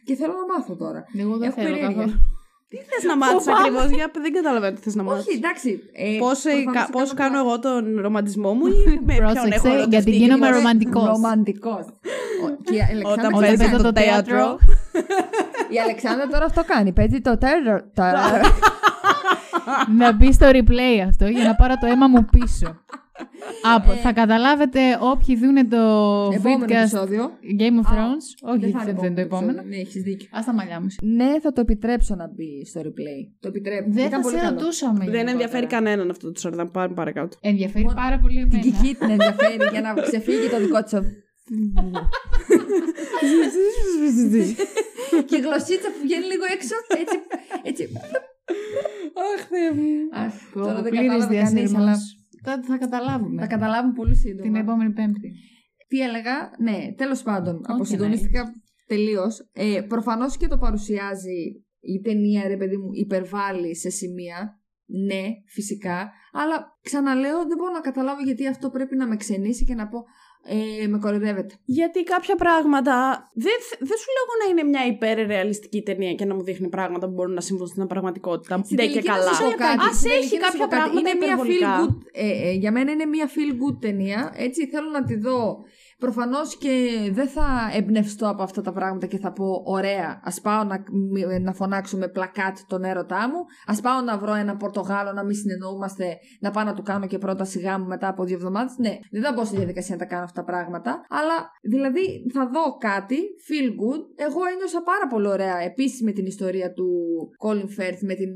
[0.06, 1.04] και θέλω να μάθω τώρα.
[1.18, 1.98] Εγώ δεν Έχω θέλω περιέργεια.
[2.04, 2.20] καθόλου.
[2.74, 3.58] Τι θες να μάθεις Φοβάμαι.
[3.60, 5.26] ακριβώς, για δεν καταλαβαίνω τι θες να μάθεις.
[5.28, 5.70] Όχι, εντάξει.
[5.94, 9.54] Ε, Πώς προφανώς πώς θα κάνω κάνω εγώ τον ρομαντισμό μου ή με ποιον Πρόσεξε,
[9.56, 11.08] έχω ερωτευτεί γιατί και γίνομαι τι- ρομαντικός.
[11.08, 11.84] Ρομαντικός.
[12.44, 14.58] Ο- και η Αλεξάνδρα Όταν ξέρει παίζει κάνει- το θέατρο.
[15.76, 16.92] Η Αλεξάνδρα τώρα αυτό κάνει.
[16.94, 17.82] Παίζει το τέρρο.
[17.94, 18.42] τα-
[20.00, 22.80] να μπει στο replay αυτό για να πάρω το αίμα μου πίσω.
[23.76, 25.78] Από, θα καταλάβετε όποιοι δουν το
[26.34, 27.32] Επόμενο vidcast επεισόδιο.
[27.60, 28.26] Game of Α, Thrones.
[28.50, 29.50] Όχι, Δεν δεν, θα είναι δεν είναι το επόμενο.
[29.52, 29.70] επεισόδιο.
[29.76, 30.28] Ναι, έχεις δίκιο.
[30.32, 30.88] Α τα μαλλιά μου.
[31.02, 33.22] Ναι, θα το επιτρέψω να μπει στο replay.
[33.40, 33.90] Το επιτρέπω.
[33.92, 34.60] Δεν Ήταν θα πολύ σε καλό.
[34.60, 34.94] ρωτούσαμε.
[34.98, 35.32] Δεν γενικότερα.
[35.32, 36.68] ενδιαφέρει κανέναν αυτό το σορδά.
[36.72, 37.38] Πάμε παρακάτω.
[37.42, 38.62] Ενδιαφέρει Μόνο- πάρα πολύ Την εμένα.
[38.78, 40.94] κική την ενδιαφέρει για να ξεφύγει το δικό της.
[45.28, 46.76] και η γλωσσίτσα που βγαίνει λίγο έξω.
[47.02, 47.18] Έτσι.
[47.70, 47.84] έτσι.
[49.34, 49.88] Αχ, Θεέ μου.
[50.24, 51.82] Αχ, Πω, τώρα δεν πλήρης κατάλαβε κανείς, διασυρμός.
[51.82, 51.96] αλλά
[52.44, 53.42] Τότε θα καταλάβουμε.
[53.42, 54.42] θα καταλάβουν πολύ σύντομα.
[54.42, 55.32] Την επόμενη Πέμπτη.
[55.88, 58.54] Τι έλεγα, ναι, τέλος πάντων, Ό,τι αποσυντονίστηκα
[58.88, 59.50] τελείως.
[59.54, 64.58] Ε, προφανώς και το παρουσιάζει η ταινία, ρε παιδί μου, υπερβάλλει σε σημεία.
[64.86, 66.12] Ναι, φυσικά.
[66.32, 70.04] Αλλά ξαναλέω, δεν μπορώ να καταλάβω γιατί αυτό πρέπει να με ξενήσει και να πω
[70.46, 71.56] ε, με κοροϊδεύετε.
[71.66, 72.94] Γιατί κάποια πράγματα.
[73.34, 77.14] Δεν, δεν σου λέγω να είναι μια υπερρεαλιστική ταινία και να μου δείχνει πράγματα που
[77.14, 78.62] μπορούν να συμβούν στην πραγματικότητα.
[78.64, 79.26] Στην Ντε και τελική να καλά.
[79.34, 80.82] σας πω κάτι, Α στην τελική έχει να σας κάποια πω κάτι.
[80.82, 81.74] πράγματα Είναι μια feel υπερβολικά.
[81.80, 84.34] good, ε, ε, για μένα είναι μια feel good ταινία.
[84.36, 85.64] Έτσι θέλω να τη δω.
[86.00, 90.64] Προφανώς και δεν θα εμπνευστώ από αυτά τα πράγματα και θα πω: Ωραία, ας πάω
[90.64, 93.40] να, μ- να φωνάξω με πλακάτ τον έρωτά μου.
[93.66, 97.18] Α πάω να βρω έναν Πορτογάλο να μην συνεννοούμαστε, να πάω να του κάνω και
[97.18, 98.74] πρόταση γάμου μετά από δύο εβδομάδες.
[98.78, 101.06] Ναι, δεν θα μπω στη διαδικασία να τα κάνω αυτά τα πράγματα.
[101.10, 103.16] Αλλά δηλαδή θα δω κάτι,
[103.48, 104.02] feel good.
[104.16, 106.88] Εγώ ένιωσα πάρα πολύ ωραία επίσης με την ιστορία του
[107.44, 108.34] Colin Firth με την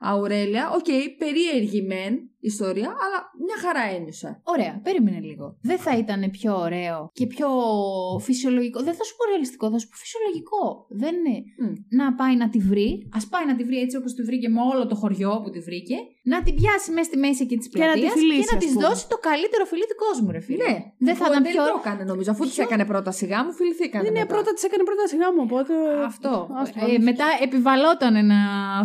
[0.00, 0.70] Αουρέλια.
[0.70, 4.40] Οκ, περίεργη μεν ιστορία, αλλά μια χαρά ένιωσα.
[4.44, 5.56] Ωραία, περίμενε λίγο.
[5.62, 7.48] Δεν θα ήταν πιο ωραίο και πιο
[8.20, 8.82] φυσιολογικό.
[8.82, 10.86] Δεν θα σου πω ρεαλιστικό, θα σου πω φυσιολογικό.
[10.88, 11.74] Δεν είναι Μμ.
[11.88, 13.08] να πάει να τη βρει.
[13.10, 15.60] Α πάει να τη βρει έτσι όπως τη βρήκε με όλο το χωριό που τη
[15.60, 15.96] βρήκε.
[16.32, 18.56] Να την πιάσει μέσα στη μέση εκεί της Και να τη πλατείας φιλήσει, και να
[18.58, 18.84] ας της πούμε.
[18.86, 20.64] δώσει το καλύτερο φιλί του κόσμου, ρε φίλε.
[20.68, 21.62] Ναι, Δεν θα που ήταν εν πιο.
[21.62, 22.28] τέλει το έκανε νομίζω.
[22.34, 24.08] Αφού της πιο- έκανε πρώτα σιγά μου, φιληθήκανε.
[24.08, 24.30] Ναι, μετά.
[24.34, 25.72] πρώτα της έκανε πρώτα σιγά μου, οπότε.
[26.10, 26.32] Αυτό.
[26.62, 27.04] Ας το Ε, βάλουμε.
[27.10, 28.38] μετά επιβαλόταν να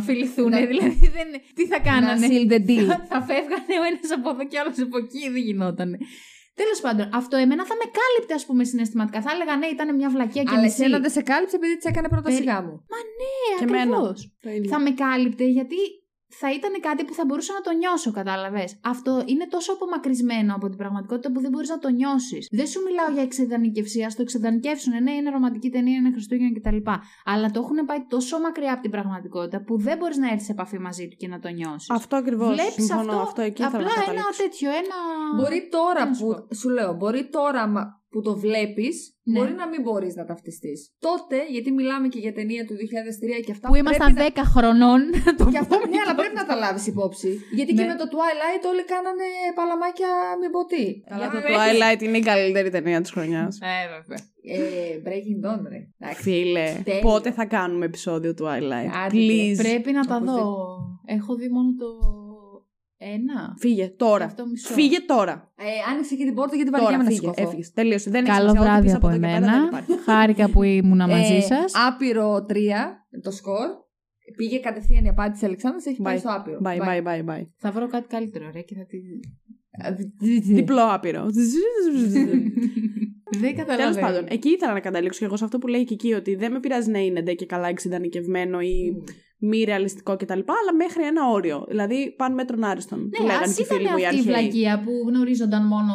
[0.08, 0.49] φιληθούν.
[0.53, 1.27] Να- Δηλαδή, δεν...
[1.58, 2.25] τι θα Να κάνανε.
[2.32, 2.86] seal the deal.
[2.91, 5.89] θα, θα φεύγανε ο ένας από εδώ και ο άλλος από εκεί, δεν γινόταν.
[6.62, 9.19] Τέλος πάντων, αυτό εμένα θα με κάλυπτε, ας πούμε, συναισθηματικά.
[9.25, 10.77] Θα έλεγα ναι, ήταν μια βλακία και Αλλά μισή.
[10.82, 12.73] εσένα δεν σε κάλυψε επειδή της έκανε πρώτα Περι- σιγά μου.
[12.93, 13.82] Ναι, Και εμένα.
[13.97, 14.17] ακριβώς.
[14.43, 14.69] Το ίδιο.
[14.73, 15.79] Θα με κάλυπτε γιατί
[16.39, 18.80] θα ήταν κάτι που θα μπορούσα να το νιώσω, κατάλαβες.
[18.84, 22.48] Αυτό είναι τόσο απομακρυσμένο από την πραγματικότητα που δεν μπορείς να το νιώσεις.
[22.52, 25.04] Δεν σου μιλάω για εξεδανικευσή, ας το εξεδανικεύσουν.
[25.04, 26.78] Ναι, είναι ρομαντική ταινία, είναι Χριστούγεννα κτλ.
[27.26, 30.52] Αλλά το έχουν πάει τόσο μακριά από την πραγματικότητα που δεν μπορείς να έρθεις σε
[30.52, 31.89] επαφή μαζί του και να το νιώσεις.
[31.89, 32.48] Αυτό ακριβώς.
[32.54, 33.00] Βλέπεις Συμφωνώ.
[33.12, 34.43] αυτό, Αυτό εκεί ήθελα απλά να ένα καταλήξω.
[34.43, 34.98] τέτοιο, ένα.
[35.36, 36.46] Μπορεί τώρα τι να σου που.
[36.48, 36.56] πω.
[36.56, 39.38] Σου λέω, μπορεί τώρα μα- που το βλέπεις, Ναι.
[39.38, 40.80] μπορεί να μην μπορείς να ταυτιστείς.
[41.08, 43.65] Τότε, γιατί μιλάμε και για ταινία του 2003 και αυτά.
[43.69, 44.99] Που ήμασταν πρέπει 10 χρονών.
[45.26, 45.52] να το να...
[45.54, 45.89] Και αυτά, πούμε.
[45.93, 47.30] ναι, αλλά πρέπει να τα λάβεις υπόψη.
[47.58, 47.88] Γιατί και Ναι.
[47.91, 50.86] με το Twilight όλοι κάνανε παλαμάκια με ποτή.
[51.13, 53.54] Αλλά το Twilight είναι η καλύτερη ταινία της χρονιάς.
[53.62, 54.19] Ε, βέβαια.
[54.56, 55.80] Ε, breaking Dawn, ρε.
[55.99, 56.21] Εντάξει.
[56.21, 57.02] Φίλε, Τέλειο.
[57.02, 58.91] πότε θα κάνουμε επεισόδιο Twilight.
[59.06, 59.56] Άντε, Please.
[59.58, 60.41] Πρέπει να τα Οπωσδήποτε.
[60.41, 60.78] δω.
[61.06, 61.88] Έχω δει μόνο το
[63.13, 63.56] ένα.
[63.60, 64.26] Φύγε τώρα.
[64.26, 64.74] Αυτό μισό.
[64.74, 65.52] Φύγε τώρα.
[65.58, 67.22] Ε, άνοιξε και την πόρτα γιατί Τώρα βαριέμαι να φύγε.
[67.22, 67.44] σηκωθώ.
[67.48, 67.72] Έφυγες.
[67.72, 68.10] Τελείωσε.
[68.10, 68.62] Δεν έχεις Καλό σημασία.
[68.62, 69.66] Ό,τι βράδυ πεις από εδώ και πέρα δεν εμένα.
[69.68, 69.92] υπάρχει.
[70.04, 71.72] Χάρηκα που ήμουνα μαζί Ε, σας.
[71.88, 72.54] Άπειρο 3
[73.22, 73.68] το σκορ.
[74.38, 76.20] Πήγε κατευθείαν η απάντηση της Αλεξάνδρας, έχει πάει Bye.
[76.20, 76.60] στο άπειρο.
[76.63, 77.48] Bye, bye, bye, bye.
[77.58, 78.98] Θα βρω κάτι καλύτερο, ρε, και θα τη.
[80.54, 81.26] Διπλό άπειρο.
[83.39, 84.06] Δεν Τέλος καταλαβαίνω.
[84.08, 86.52] πάντων, εκεί ήθελα να καταλήξω και εγώ σε αυτό που λέει και εκεί, ότι δεν
[86.52, 89.04] με πειράζει να είναι ντε και καλά εξειδανικευμένο ή
[89.49, 90.39] μη ρεαλιστικό κτλ.
[90.60, 91.65] Αλλά μέχρι ένα όριο.
[91.67, 92.99] Δηλαδή, πάνε μέτρον άριστον.
[93.10, 94.34] που Ναι, λέγανε ας και οι φίλοι ήταν μου οι αυτή η αρχαίοι.
[94.34, 95.93] βλακεία που γνωρίζονταν μόνο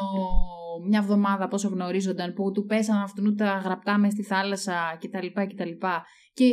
[0.89, 5.27] μια εβδομάδα πόσο γνωρίζονταν, που του πέσαν αυτού τα γραπτά μες στη θάλασσα κτλ.
[5.51, 5.73] κτλ.
[6.39, 6.51] Και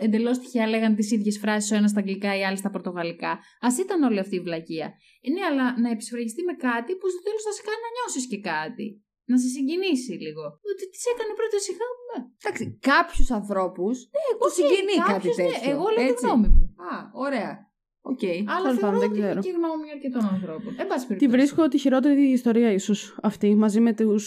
[0.00, 3.30] εντελώς τυχαία λέγανε τις ίδιες φράσεις ο ένας στα αγγλικά, οι άλλοι στα πορτογαλικά.
[3.66, 4.86] Α ήταν όλη αυτή η βλακεία.
[5.26, 8.24] Ε, ναι, αλλά να επισφραγιστεί με κάτι που στο τέλος θα σε κάνει να νιώσεις
[8.30, 8.86] και κάτι.
[9.30, 10.44] Να σε συγκινήσει λίγο.
[10.70, 11.86] Ότι της έκανε πρόταση γά.
[12.16, 12.18] ε.
[12.40, 15.70] Εντάξει, κάποιους ανθρώπους ναι, τους Οκ, συγκινεί κάτι κάποιος, ναι, τέτοιο.
[15.70, 16.26] εγώ λέω τη έτσι.
[16.26, 16.64] γνώμη μου.
[16.90, 16.92] Α,
[17.26, 17.52] ωραία.
[18.04, 18.22] Οκ.
[18.24, 19.40] Αλλά Τέλος πάντων, θεωρώ δεν ότι είναι ξέρω.
[19.40, 20.74] και η γνώμη αρκετών ανθρώπων.
[20.76, 21.30] Εν πάση Τη περιπτώσει.
[21.36, 24.24] βρίσκω τη χειρότερη ιστορία, ίσως αυτή, μαζί με, τους,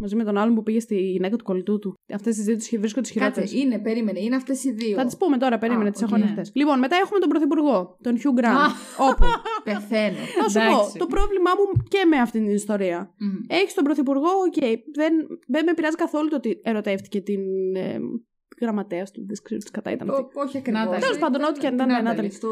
[0.00, 1.94] μαζί με τον άλλον που πήγε στη γυναίκα του κολλητού του.
[2.14, 3.50] Αυτές τις δύο τις βρίσκω τις χειρότερες.
[3.50, 4.96] Κάτσε, είναι, περίμενε, είναι αυτές οι δύο.
[4.96, 6.08] Θα τις πούμε τώρα, περίμενε, Α, τις οκ.
[6.10, 6.50] έχω ανοιχτές.
[6.54, 8.44] Λοιπόν, μετά έχουμε τον Πρωθυπουργό, τον Hugh Grant.
[8.64, 8.66] Α.
[9.08, 9.24] όπου;
[9.66, 10.16] Πεθαίνω.
[10.42, 10.92] Θα σου Εντάξει.
[10.92, 13.14] πω, το πρόβλημά μου και με αυτήν την ιστορία.
[13.18, 13.28] Μμ.
[13.46, 14.58] Έχεις τον Πρωθυπουργό, οκ.
[14.94, 15.12] δεν,
[15.46, 17.40] δεν με πειράζει καθόλου το ότι ερωτεύτηκε την
[17.76, 17.98] ε,
[18.60, 19.20] γραμματέας του.
[19.28, 20.22] Δεν ξέρω τι σκατά ήταν αυτή.
[20.22, 20.80] Ω, Όχι ακριβώς.
[20.84, 21.00] Νάταλη.
[21.02, 22.30] Τέλος πάντων, ό,τι και αν ήταν, Νάταλη.
[22.30, 22.48] Στο...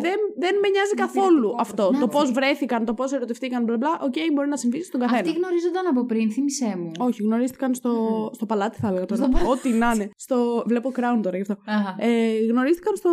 [0.00, 1.74] Δεν, δεν με νοιάζει Είναι καθόλου υπηρετικό αυτό.
[1.86, 2.00] πρόσωπο.
[2.00, 2.34] Το πώς Νάταλη.
[2.46, 3.92] βρέθηκαν, το πώς ερωτευτήκαν, μπλα μπλα.
[4.02, 5.20] Οκ, μπορεί να συμβεί στον καθένα.
[5.20, 6.90] Αυτοί γνωρίζονταν από πριν, θύμισέ μου.
[6.98, 7.92] Όχι, γνωρίστηκαν στο,
[8.32, 9.22] στο παλάτι, θα έλεγα τώρα.
[9.22, 10.10] Στο πα- Ό,τι να είναι.
[10.16, 10.62] Στο...
[10.66, 11.56] Βλέπω Crown τώρα γι' αυτό.
[11.66, 11.94] Αχα.
[11.98, 13.10] Ε, γνωρίστηκαν στο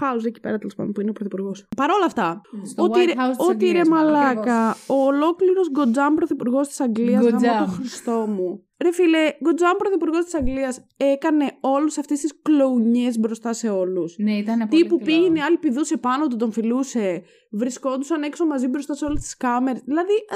[0.00, 1.66] house εκεί πέρα, τέλος πάντων, που είναι ο πρωθυπουργός.
[1.76, 4.12] Παρ' όλα αυτά, Στο ότι, White ρε, House της ότι ρε Αγγλίας, μάλλον.
[4.12, 7.64] μαλάκα, ο ολόκληρος γκοτζάμ πρωθυπουργός της Αγγλίας, γαμώ Γκοτζάμ.
[7.64, 8.64] το Χριστό μου.
[8.82, 14.14] Ρε φίλε, Γκοτζάμ πρωθυπουργός της Αγγλίας έκανε όλε αυτές τις κλοουνιέ μπροστά σε όλους.
[14.18, 15.04] Ναι, ήταν πολύ Τύπου κλό.
[15.06, 17.22] πήγαινε, άλλη πηδούσε πάνω του, τον φιλούσε.
[17.50, 19.82] Βρισκόντουσαν έξω μαζί μπροστά σε όλες τις κάμερες.
[19.84, 20.34] Δηλαδή, ε,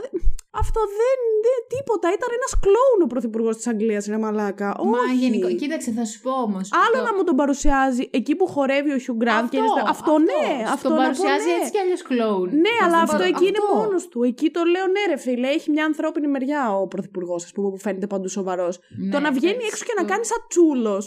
[0.62, 2.06] αυτό δεν, δεν τίποτα.
[2.16, 4.66] Ήταν ένας κλόουν ο πρωθυπουργός της Αγγλίας, ρε Μαλάκα.
[4.84, 5.14] Μα Όχι.
[5.14, 5.48] γενικό.
[5.48, 6.70] Κοίταξε, θα σου πω όμως.
[6.84, 9.48] Άλλο να μου τον παρουσιάζει εκεί που χορεύει ο Χιου Γκραντ.
[9.48, 11.56] και είναι στα- αυτό, ναι, αυτό Τον να πω, παρουσιάζει ναι.
[11.58, 12.48] έτσι κι αλλιώς κλόουν.
[12.64, 13.74] Ναι, αλλά τον αυτό παρα- εκεί είναι αυτό.
[13.78, 14.22] μόνος του.
[14.22, 15.48] Εκεί το λέω ναι, ρε φίλε.
[15.48, 18.74] Έχει μια ανθρώπινη μεριά ο πρωθυπουργός, ας πούμε, που φαίνεται παντού σοβαρός.
[18.98, 19.68] Ναι, το να βγαίνει εντάξει.
[19.70, 21.04] έξω και να κάνεις σαν τσούλος.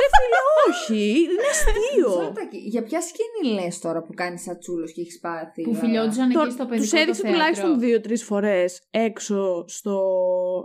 [0.00, 1.04] ρε φίλε, όχι.
[1.32, 2.08] Είναι αστείο.
[2.16, 2.58] Μισό λεπτάκι.
[2.74, 5.62] Για ποια σκηνή λες τώρα που κάνεις σατσούλο και έχεις πάθει.
[5.62, 7.38] Που φιλιόντουσαν Το, εκεί στο παιδικό τους το έδειξε θέατρο.
[7.38, 9.94] τουλάχιστον δύο-τρεις φορές έξω στο,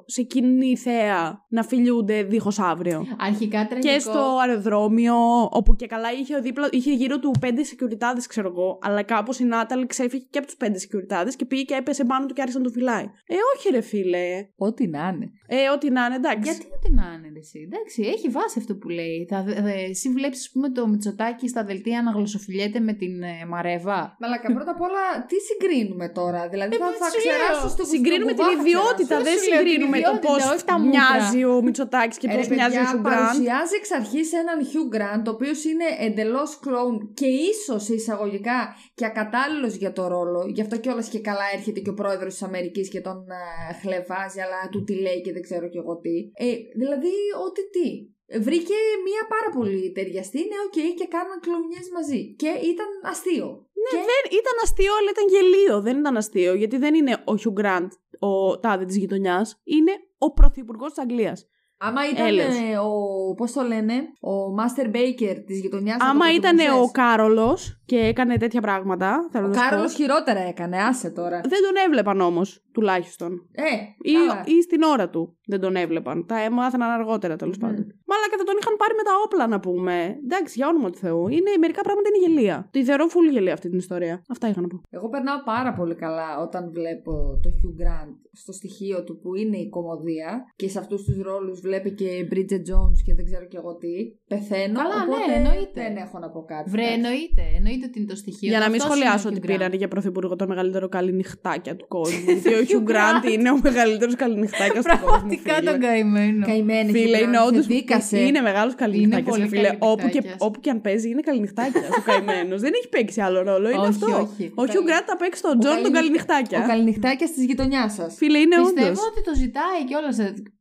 [0.06, 3.06] σε κοινή θέα να φιλιούνται δίχως αύριο.
[3.20, 3.94] Αρχικά τραγικό.
[3.94, 5.16] Και στο αεροδρόμιο,
[5.52, 8.80] όπου και καλά είχε, ο δίπλα, είχε γύρω του πέντε securities, ξέρω εγώ.
[8.82, 12.26] Αλλά κάπως η Νάταλ ξέφυγε και από τους πέντε securities και πήγε και έπεσε πάνω
[12.26, 13.04] του και άρχισε να του φυλάει.
[13.04, 14.26] Ε, όχι, ρε φίλε.
[14.58, 15.32] Ό,τι να είναι.
[15.48, 16.50] Ε, ό,τι να είναι, εντάξει.
[16.52, 17.60] Γιατί ό,τι να είναι, ρε, εσύ.
[17.72, 19.28] Εντάξει, έχει βάση αυτό που λέει.
[19.30, 23.24] Θα, δε- δε- εσύ βλέπεις, ας πούμε, το Μητσοτάκι στα δελτία να γλωσσοφιλιέται με την
[23.24, 24.00] ε, Μαρέβα.
[24.20, 27.38] Μαλάκα, πρώτα απ' όλα, τι συγκρίνουμε τώρα; Δηλαδή, θα, Ε, θα σου λέω.
[27.38, 29.28] ξεράσω στο Συγκρίνουμε την κουβά, θα ιδιότητα, ξεράσω.
[29.30, 31.00] δεν σου λέω την συγκρίνουμε το ιδιότητα, πώς όχι τα μούτρα.
[31.00, 33.14] μοιάζει ο Μητσοτάκης και Ε, πώς ρε, μοιάζει ο παιδιά, Χιου Γκραντ.
[33.14, 38.60] παρουσιάζει εξ αρχής έναν Hugh Grant, ο οποίος είναι εντελώς κλόουν και ίσως εισαγωγικά
[38.98, 40.42] και ακατάλληλος για το ρόλο.
[40.56, 44.40] Γι' αυτό κιόλας και καλά έρχεται και ο πρόεδρος της Αμερικής και τον ε, χλεβάζει,
[44.46, 46.16] αλλά του τι λέει και δεν ξέρω κι εγώ τι.
[46.46, 46.48] Ε,
[46.82, 47.14] δηλαδή,
[47.46, 47.88] ό,τι τι.
[48.28, 52.36] Βρήκε μία πάρα πολύ ταιριαστή, ναι, οκ, και κάναν κλοουνιές μαζί.
[52.42, 53.48] Και ήταν αστείο.
[53.92, 53.98] και...
[54.12, 55.82] Δεν ήταν αστείο, αλλά ήταν γελοίο.
[55.82, 59.60] Δεν ήταν αστείο, γιατί δεν είναι ο Χιου Γκραντ ο τάδε της γειτονιάς.
[59.64, 61.48] Είναι ο πρωθυπουργός της Αγγλίας.
[61.78, 62.56] Άμα ήταν Έλεος.
[62.56, 65.98] ε, ο, πώς το λένε, ο Master Baker της γειτονιάς.
[65.98, 66.92] θα Άμα το ήταν ο προτιμούσες.
[66.92, 69.28] Κάρολος και έκανε τέτοια πράγματα.
[69.32, 71.42] Θέλω Ο να σου πω, Κάρολος χειρότερα έκανε, άσε τώρα.
[71.42, 73.32] Δεν τον έβλεπαν όμως, τουλάχιστον.
[73.52, 73.64] Ε,
[74.02, 74.44] Ή, καλά.
[74.46, 76.26] ή στην ώρα του δεν τον έβλεπαν.
[76.26, 77.68] Τα έμαθαν αργότερα τέλος Μμμ.
[77.68, 77.86] πάντων.
[78.10, 79.96] Μαλάκα δεν τον είχαν πάρει με τα όπλα να πούμε.
[80.24, 81.28] Εντάξει, για όνομα του Θεού.
[81.28, 82.68] Είναι, μερικά πράγματα είναι γελία.
[82.72, 84.22] Τη θεωρώ full γελία αυτή την ιστορία.
[84.30, 84.82] Αυτά είχα να πω.
[84.90, 87.12] Εγώ περνάω πάρα πολύ καλά όταν βλέπω
[87.44, 91.60] το Hugh Grant στο στοιχείο του που είναι η κομμωδία και σε αυτούς τους ρόλους
[91.60, 93.94] βλέπει και Bridget Jones και δεν ξέρω και εγώ τι.
[94.28, 95.82] Πεθαίνω, Καλά, ναι, οπότε εννοείται.
[95.82, 96.70] δεν έχω να πω κάτι.
[96.70, 97.02] Βρε, Εντάξει.
[97.02, 97.44] εννοείται.
[97.76, 98.50] Εννοείται ότι είναι το στοιχείο.
[98.50, 99.58] Για να μην Αυτός σχολιάσω είναι ο ότι Hugh Grant.
[99.58, 102.20] πήραν για πρωθυπουργό το μεγαλύτερο καληνυχτάκια του κόσμου.
[102.28, 105.06] Γιατί ο Hugh Grant είναι ο μεγαλύτερος καληνυχτάκιας του κόσμου.
[105.10, 105.72] Πραγματικά φίλε.
[105.72, 106.46] τον καημένο.
[106.46, 107.66] Καημένη Φίλε, Hugh είναι Grant, όντως.
[107.66, 108.20] σε δίκασε.
[108.20, 109.36] Είναι μεγάλος καληνυχτάκιας.
[109.36, 110.36] πολύ Φίλε, όπου και, καληνυχτάκιας.
[110.40, 112.62] όπου και αν παίζει, είναι καληνυχτάκιας ο καημένος.
[112.62, 113.70] Δεν έχει παίξει άλλο ρόλο.
[113.70, 114.06] Είναι Όχι, αυτό.
[114.06, 114.52] όχι.
[114.56, 115.96] Ο Hugh Grant θα παίξει τον Τζον τον καληνυχ-
[116.26, 116.60] καληνυχτάκια.
[116.64, 118.16] Ο καληνυχτάκιας της γειτονιάς σας.
[118.16, 118.74] Φίλε, είναι όντως.
[118.74, 120.18] Πιστεύω ότι το ζητάει κιόλας.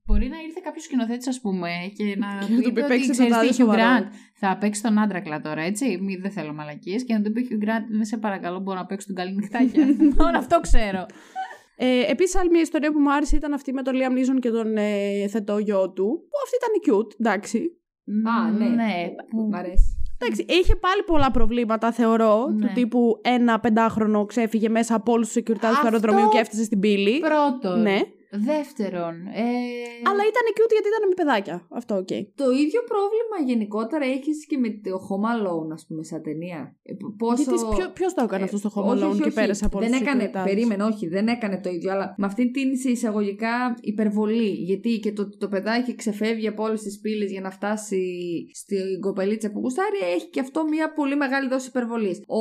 [0.07, 3.07] Μπορεί να ήρθε κάποιος σκηνοθέτης, ας πούμε, και να Και να του πει, ότι «Παίξε
[3.07, 3.81] το ξέρεις τι, τάδε Hugh σοβαρό».
[3.83, 7.05] Grant, θα παίξεις τον άντρακλα τώρα, έτσι; Μη, δεν θέλω μαλακίες.
[7.05, 9.85] Και να του πει Hugh Grant, με σε παρακαλώ, μπορώ να παίξω τον καλή νυχτάκια.
[10.23, 11.07] Μόνο αυτό ξέρω.
[11.77, 14.51] Ε, Επίσης, άλλη μια ιστορία που μου άρεσε ήταν αυτή με τον Liam Neeson και
[14.51, 16.05] τον ε, θετό γιο του.
[16.31, 17.59] Που αυτή ήταν cute, εντάξει.
[18.39, 18.69] Α, ναι.
[18.83, 19.09] ναι.
[19.31, 19.99] που- Μ' αρέσει.
[20.19, 22.47] Εντάξει, είχε πάλι πολλά προβλήματα, θεωρώ.
[22.49, 22.67] Ναι.
[22.67, 26.65] Του τύπου ένα πεντάχρονο ξέφυγε μέσα από όλους τους security του Αυτό- αεροδρομίου και έφτασε
[26.65, 27.19] στην πύλη.
[27.21, 27.81] Πρώτον.
[27.83, 28.01] Ναι.
[28.51, 29.15] Δεύτερον.
[29.27, 29.47] Ε...
[30.09, 31.57] Αλλά ήταν cute γιατί ήταν με παιδάκια.
[31.81, 32.13] Αυτό, οκ.
[32.43, 36.77] Το ίδιο πρόβλημα γενικότερα έχεις και με το Home Alone, ας πούμε, σαν ταινία.
[36.83, 37.43] Ε, π- Πόσο...
[37.43, 39.35] Γιατί ποιο, ποιος το έκανε αυτό στο Home όχι, Alone όχι, και όχι.
[39.41, 40.45] πέρασε από όλους Δεν τους έκανε, security.
[40.45, 44.49] περίμενε, όχι, δεν έκανε το ίδιο, αλλά με αυτήν την σε εισαγωγικά υπερβολή.
[44.49, 48.03] Γιατί και το, το παιδάκι ξεφεύγει από όλες τις πύλες για να φτάσει
[48.55, 52.19] στην κοπελίτσα που γουστάρει, έχει και αυτό μια πολύ μεγάλη δόση υπερβολής.
[52.19, 52.41] Ο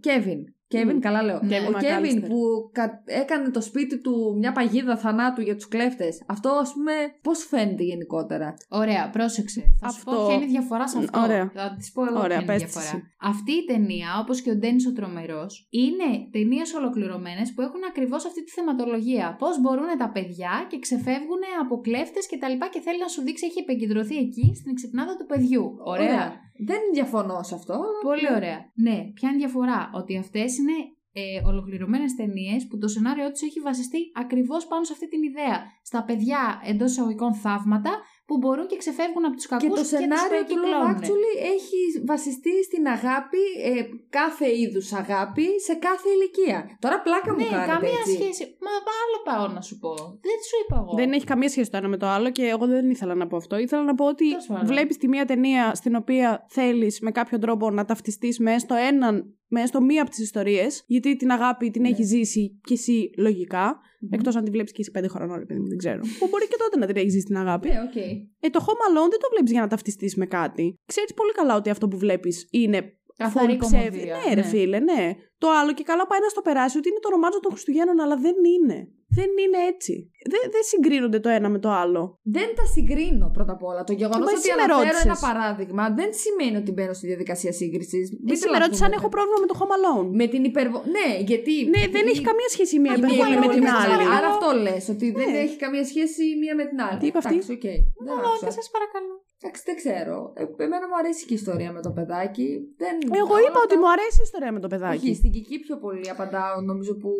[0.00, 0.44] Κέβιν.
[0.72, 1.00] Κέβιν, Μμ.
[1.00, 1.38] καλά λέω.
[1.42, 2.28] Ναι, ο Κέβιν McAllister.
[2.28, 2.38] που
[2.72, 6.22] κα- έκανε το σπίτι του μια παγίδα θανάτου για τους κλέφτες.
[6.26, 6.92] Αυτό, ας πούμε,
[7.22, 9.60] πώς φαίνεται γενικότερα; Ωραία, πρόσεξε.
[9.80, 11.20] Θα σου Αυτό- πω ποια είναι η διαφορά σε αυτό.
[11.20, 11.50] Ωραία.
[11.54, 12.96] Θα της πω εγώ Ωραία, ποια είναι η πες της διαφορά.
[12.96, 13.06] εσύ.
[13.32, 18.24] Αυτή η ταινία, όπως και ο Ντένις ο Τρομερός, είναι ταινίες ολοκληρωμένες που έχουν ακριβώς
[18.28, 19.36] αυτή τη θεματολογία.
[19.38, 23.22] Πώς μπορούν τα παιδιά και ξεφεύγουν από κλέφτες και τα λοιπά και θέλει να σου
[23.22, 25.64] δείξει, έχει επικεντρωθεί εκεί στην εξυπνάδα του παιδιού.
[25.94, 26.24] Ωραία.
[26.66, 27.72] Δεν διαφωνώ σε αυτό.
[27.72, 28.58] αλλά- Πολύ ωραία.
[28.74, 30.72] Ναι, ποια είναι η διαφορά; Ότι αυτές είναι
[31.14, 35.62] ε, ολοκληρωμένες ταινίες που το σενάριό τους έχει βασιστεί ακριβώς πάνω σε αυτή την ιδέα.
[35.82, 37.90] Στα παιδιά εντός εισαγωγικών θαύματα
[38.28, 40.96] που μπορούν και ξεφεύγουν από τους κακούς Και και, το σενάριο τους του Love περικυκλώνουν.
[40.96, 43.80] Actually έχει βασιστεί στην αγάπη, ε,
[44.18, 46.58] κάθε είδους αγάπη, σε κάθε ηλικία.
[46.84, 48.14] Τώρα πλάκα μου Ναι, κάνετε, καμία έτσι.
[48.18, 48.42] σχέση.
[48.64, 49.92] Μα άλλο πάω να σου πω.
[50.28, 50.92] Δεν σου είπα εγώ.
[51.00, 53.36] Δεν έχει καμία σχέση το ένα με το άλλο και εγώ δεν ήθελα να πω
[53.36, 53.54] αυτό.
[53.66, 54.66] Ήθελα να πω ότι Τέλος πάντων.
[54.66, 59.36] βλέπεις τη μία ταινία στην οποία θέλεις με κάποιο τρόπο να ταυτιστείς μέσα στο έναν,
[59.52, 61.88] μέσα στο μία από τις ιστορίες, γιατί την αγάπη την Ναι.
[61.88, 63.80] έχει ζήσει κι εσύ λογικά.
[64.00, 64.12] Μμμ.
[64.12, 66.00] Εκτός αν τη βλέπεις και εσύ πέντε χρονών, ρε παιδί μου, δεν ξέρω.
[66.18, 67.68] που μπορεί και τότε να την έχεις ζήσει την αγάπη.
[67.68, 67.96] Ναι, οκ.
[68.40, 70.74] Ε, το Home Alone δεν το βλέπεις για να ταυτιστείς με κάτι.
[70.86, 73.84] Ξέρεις πολύ καλά ότι αυτό που βλέπεις είναι Καθαρή full ψεύδι.
[73.88, 74.46] κωμωδία, Ναι, ρε ναι.
[74.52, 75.04] φίλε, ναι.
[75.42, 78.16] Το άλλο και καλά πάει να στο περάσει ότι είναι το ρομάτζο των Χριστουγέννων, αλλά
[78.26, 78.78] δεν είναι.
[79.18, 79.94] Δεν είναι έτσι.
[80.32, 82.02] Δεν, δεν συγκρίνονται το ένα με το άλλο.
[82.36, 83.82] Δεν τα συγκρίνω πρώτα απ' όλα.
[83.90, 85.04] Το γεγονός Μα ότι εσύ με αναφέρω ρώτησες.
[85.10, 88.04] ένα παράδειγμα δεν σημαίνει ότι μπαίνω στη διαδικασία σύγκρισης.
[88.34, 90.08] Εσύ με ρώτησε αν έχω πρόβλημα με το Home Alone.
[90.20, 90.78] Με την υπερβο...
[90.96, 91.54] Ναι, γιατί.
[91.74, 94.06] Ναι, δεν η- έχει καμία σχέση η μία η μία υπερβολή με την υπερβολή άλλη.
[94.16, 95.38] Άρα αυτό λες, ότι δεν Ναι.
[95.44, 96.98] έχει καμία σχέση η μία με την άλλη.
[97.00, 97.66] Τι είπε αυτή; Εντάξει, οκ.
[98.06, 98.44] Δεν Μόνο άκουσα.
[98.46, 99.14] και σας παρακαλώ.
[99.44, 100.16] Εντάξει, δεν ξέρω.
[100.40, 102.48] Ε, εμένα μου αρέσει και η ιστορία με το παιδάκι.
[102.82, 102.94] Δεν...
[103.22, 105.10] Εγώ όλα είπα ότι αυτά- μου αρέσει η ιστορία με το Όχι, παιδάκι.
[105.20, 107.10] στην Κική πιο πολύ απαντάω, νομίζω που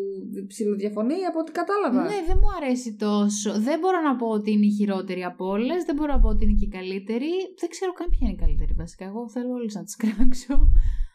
[0.51, 2.03] ψηλοδιαφωνεί από ό,τι κατάλαβα.
[2.13, 3.51] Ναι, δεν μου αρέσει τόσο.
[3.69, 5.79] Δεν μπορώ να πω ότι είναι η χειρότερη από όλες.
[5.89, 7.31] Δεν μπορώ να πω ότι είναι και η καλύτερη.
[7.61, 9.05] Δεν ξέρω καν ποια είναι η καλύτερη βασικά.
[9.11, 10.57] Εγώ θέλω όλε να τις κράξω.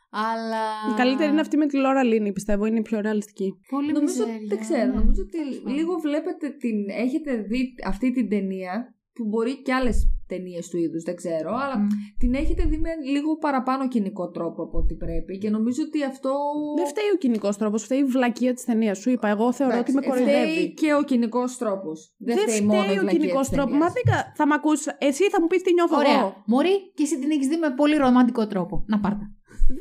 [0.09, 0.63] Αλλά.
[0.91, 3.53] Η καλύτερη είναι αυτή με τη Λόρα Λίνη, πιστεύω, είναι η πιο ρεαλιστική.
[3.69, 4.99] Πολύ Νομίζω, μιζέρια, δεν ξέρω, ναι.
[4.99, 5.73] νομίζω ότι Τέλος πάντων.
[5.77, 6.89] λίγο βλέπετε την.
[6.89, 11.77] Έχετε δει αυτή την ταινία που μπορεί και άλλες ταινίες του είδους, δεν ξέρω, αλλά
[11.77, 11.87] Μμ.
[12.17, 16.31] την έχετε δει με λίγο παραπάνω κοινικό τρόπο από ό,τι πρέπει και νομίζω ότι αυτό.
[16.77, 18.97] Δεν φταίει ο κοινικός τρόπος, φταίει η βλακεία της ταινίας.
[18.97, 20.73] Σου είπα, εγώ θεωρώ ότι με Εντάξει, Φταίει κοροϊδεύει.
[20.73, 22.13] και ο κοινικός τρόπος.
[22.17, 23.71] Δεν, Δεν φταίει μόνο η φταίει ο βλακεία κοινικός της τρόπος.
[23.71, 23.87] ταινίας.
[23.89, 24.89] Μα δεν κα- θα μ' ακούσει.
[24.97, 26.19] Εσύ θα μου πεις τι νιώθω Ωραία.
[26.19, 26.43] εγώ.
[26.45, 28.83] Μωρή, και εσύ την έχεις δει με πολύ ρομαντικό τρόπο.
[28.87, 29.31] Να πάρτα.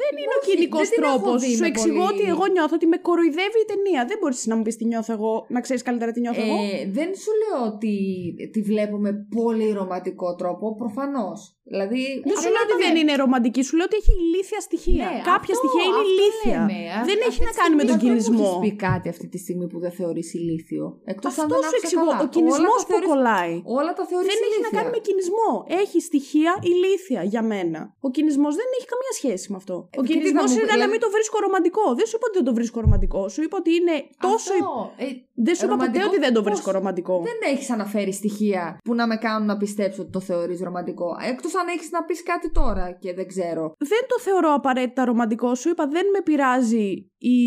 [0.01, 1.39] Δεν είναι ο Όχι, κοινικός δεν την έχω τρόπος.
[1.43, 4.01] δει Σου με εξηγώ πολύ- ότι εγώ νιώθω ότι με κοροϊδεύει η ταινία.
[4.11, 6.57] Δεν μπορείς να μου πεις τι νιώθω εγώ, να ξέρεις καλύτερα τι νιώθω εγώ.
[6.74, 7.95] Ε, δεν σου λέω ότι
[8.53, 11.39] τη βλέπω με πολύ ρομαντικό τρόπο, προφανώς.
[11.72, 13.01] Δηλαδή, Δεν σου απλά λέω ότι το δεν βλέπω.
[13.01, 15.07] είναι ρομαντική, σου λέω ότι έχει ηλίθια στοιχεία.
[15.12, 16.59] Ναι, Κάποια αυτό- στοιχεία είναι αυτό ηλίθια.
[16.68, 16.78] λέμε.
[16.97, 18.49] Α- Δεν αυτή έχει τη να κάνει με στιγμή τον Μα δεν μου κινησμό.
[18.49, 20.87] έχεις πει κάτι αυτή τη στιγμή που δεν θεωρείς ηλίθιο.
[21.12, 22.09] Εκτός αν Αυτό δεν σου άκουσα εξηγώ.
[22.12, 22.24] καλά.
[22.24, 23.55] Ο κινησμός Όλα τα που θεωρείς- κολλάει.
[23.80, 25.51] Όλα τα θεωρείς Δεν έχει να κάνει με κινησμό.
[25.82, 27.80] Έχει στοιχεία ηλίθια για μένα.
[28.07, 29.76] Ο κινησμός δεν έχει καμία σχέση με αυτό.
[29.77, 31.85] Ο και τι κινησμό θα μου είναι πει, να δηλαδή- μην το βρίσκω ρομαντικό.
[31.99, 33.20] Δεν σου είπα ότι δεν το βρίσκω ρομαντικό.
[33.35, 33.97] Σου είπα ότι είναι
[34.27, 34.53] τόσο.
[34.53, 35.07] Αυτό, ε,
[35.47, 37.14] Δεν σου είπα ποτέ ρομαντικό ότι δεν το πώς; βρίσκω ρομαντικό.
[37.31, 41.09] Δεν έχεις αναφέρει στοιχεία που να με κάνουν να πιστέψω ότι το θεωρείς ρομαντικό.
[41.33, 43.64] Εκτός αν έχεις να πεις κάτι τώρα και δεν ξέρω.
[43.93, 45.55] Δεν το θεωρώ απαραίτητα ρομαντικό.
[45.55, 47.39] Σου είπα δεν με πειράζει η.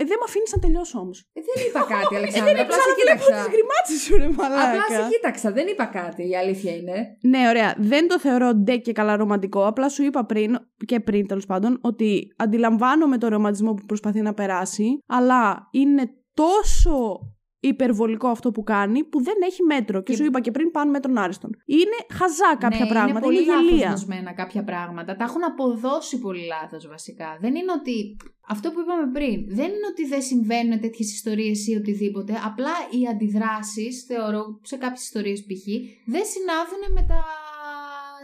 [0.00, 1.18] Ε, δεν με αφήνεις να τελειώσω όμως.
[1.32, 2.52] Ε, δεν είπα κάτι, Ε, Αλεξάνδρα.
[2.54, 3.34] δεν Απλά σε ξαναβλέπω κοίταξα.
[3.44, 5.08] τις γκριμάτσε σου, ρε Απλά σε μαλάκα.
[5.12, 5.48] κοίταξα.
[5.58, 6.22] Δεν είπα κάτι.
[6.28, 6.96] Η αλήθεια είναι.
[7.32, 7.74] Ναι, ωραία.
[7.78, 9.60] Δεν το θεωρώ ντε και καλά ρομαντικό.
[9.66, 10.50] Απλά σου είπα πριν,
[10.90, 16.02] και πριν τέλος πάντων, ότι αντιλαμβάνομαι το ρομαντισμό που προσπαθεί να περάσει, αλλά είναι
[16.34, 17.18] τόσο
[17.60, 20.02] υπερβολικό αυτό που κάνει που δεν έχει μέτρο.
[20.02, 21.50] Και, Και- σου είπα και πριν πάνω μέτρων άριστον.
[21.64, 23.18] Είναι χαζά κάποια ναι, πράγματα.
[23.18, 23.90] Είναι πολύ Είναι λάθος γελία.
[23.90, 25.16] δοσμένα κάποια πράγματα.
[25.16, 27.38] Τα έχουν αποδώσει πολύ λάθος βασικά.
[27.40, 28.16] Δεν είναι ότι.
[28.50, 29.56] Αυτό που είπαμε πριν.
[29.56, 32.32] Δεν είναι ότι δεν συμβαίνουν τέτοιες ιστορίες ή οτιδήποτε.
[32.44, 35.64] Απλά οι αντιδράσεις, θεωρώ, σε κάποιες ιστορίες π.χ.,
[36.14, 37.20] δεν συνάδουν με τα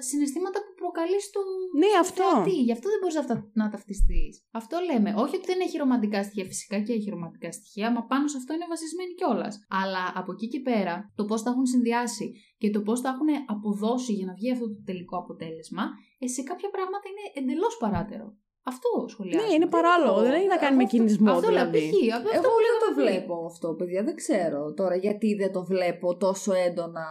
[0.08, 1.40] συναισθήματα που προκαλείς στο.
[1.82, 2.22] Ναι, στο αυτό.
[2.22, 2.56] θεατή.
[2.68, 4.32] Γι' αυτό δεν μπορείς να, τα- να ταυτιστείς.
[4.60, 5.10] Αυτό λέμε.
[5.24, 6.46] Όχι ότι δεν έχει ρομαντικά στοιχεία.
[6.52, 9.54] Φυσικά και έχει ρομαντικά στοιχεία, μα πάνω σε αυτό είναι βασισμένη κιόλας.
[9.80, 12.26] Αλλά από εκεί και πέρα, το πώς τα έχουν συνδυάσει
[12.60, 15.84] και το πώς τα έχουν αποδώσει για να βγει αυτό το τελικό αποτέλεσμα,
[16.22, 18.26] ε, σε κάποια πράγματα είναι εντελώς παράτερο.
[18.66, 19.46] Αυτό σχολιάζω.
[19.46, 20.20] Ναι, είναι παράλογο.
[20.20, 21.78] Δεν έχει να κάνει με αυτό- κινησμό Αυτό λέω, δηλαδή.
[21.90, 22.14] π.χ.
[22.16, 23.00] Αυτό Εγώ που δεν λέγαμε το πριν.
[23.04, 24.00] βλέπω αυτό, παιδιά.
[24.08, 27.06] Δεν ξέρω τώρα γιατί δεν το βλέπω τόσο έντονα.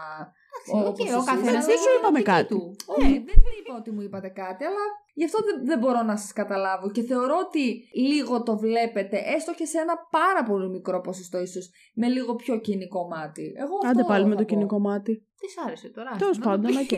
[0.72, 1.26] Οκ, όπως ο εσείς.
[1.32, 2.48] καθένας Δεν έχει σου την είπαμε οπτική κάτι.
[2.54, 2.76] του.
[2.86, 4.84] Όχι, δεν είπα ότι μου είπατε κάτι, αλλά
[5.14, 9.54] γι' αυτό δεν, δεν μπορώ να σας καταλάβω και θεωρώ ότι λίγο το βλέπετε, έστω
[9.54, 13.54] και σε ένα πάρα πολύ μικρό ποσοστό ίσως, με λίγο πιο κυνικό μάτι.
[13.56, 14.50] Εγώ αυτό Άντε πάλι με θα το πω.
[14.54, 15.28] κυνικό μάτι.
[15.40, 16.12] Τι σ' άρεσε τώρα.
[16.18, 16.78] Τέλος να το πάντων, πει.
[16.84, 16.92] οκ.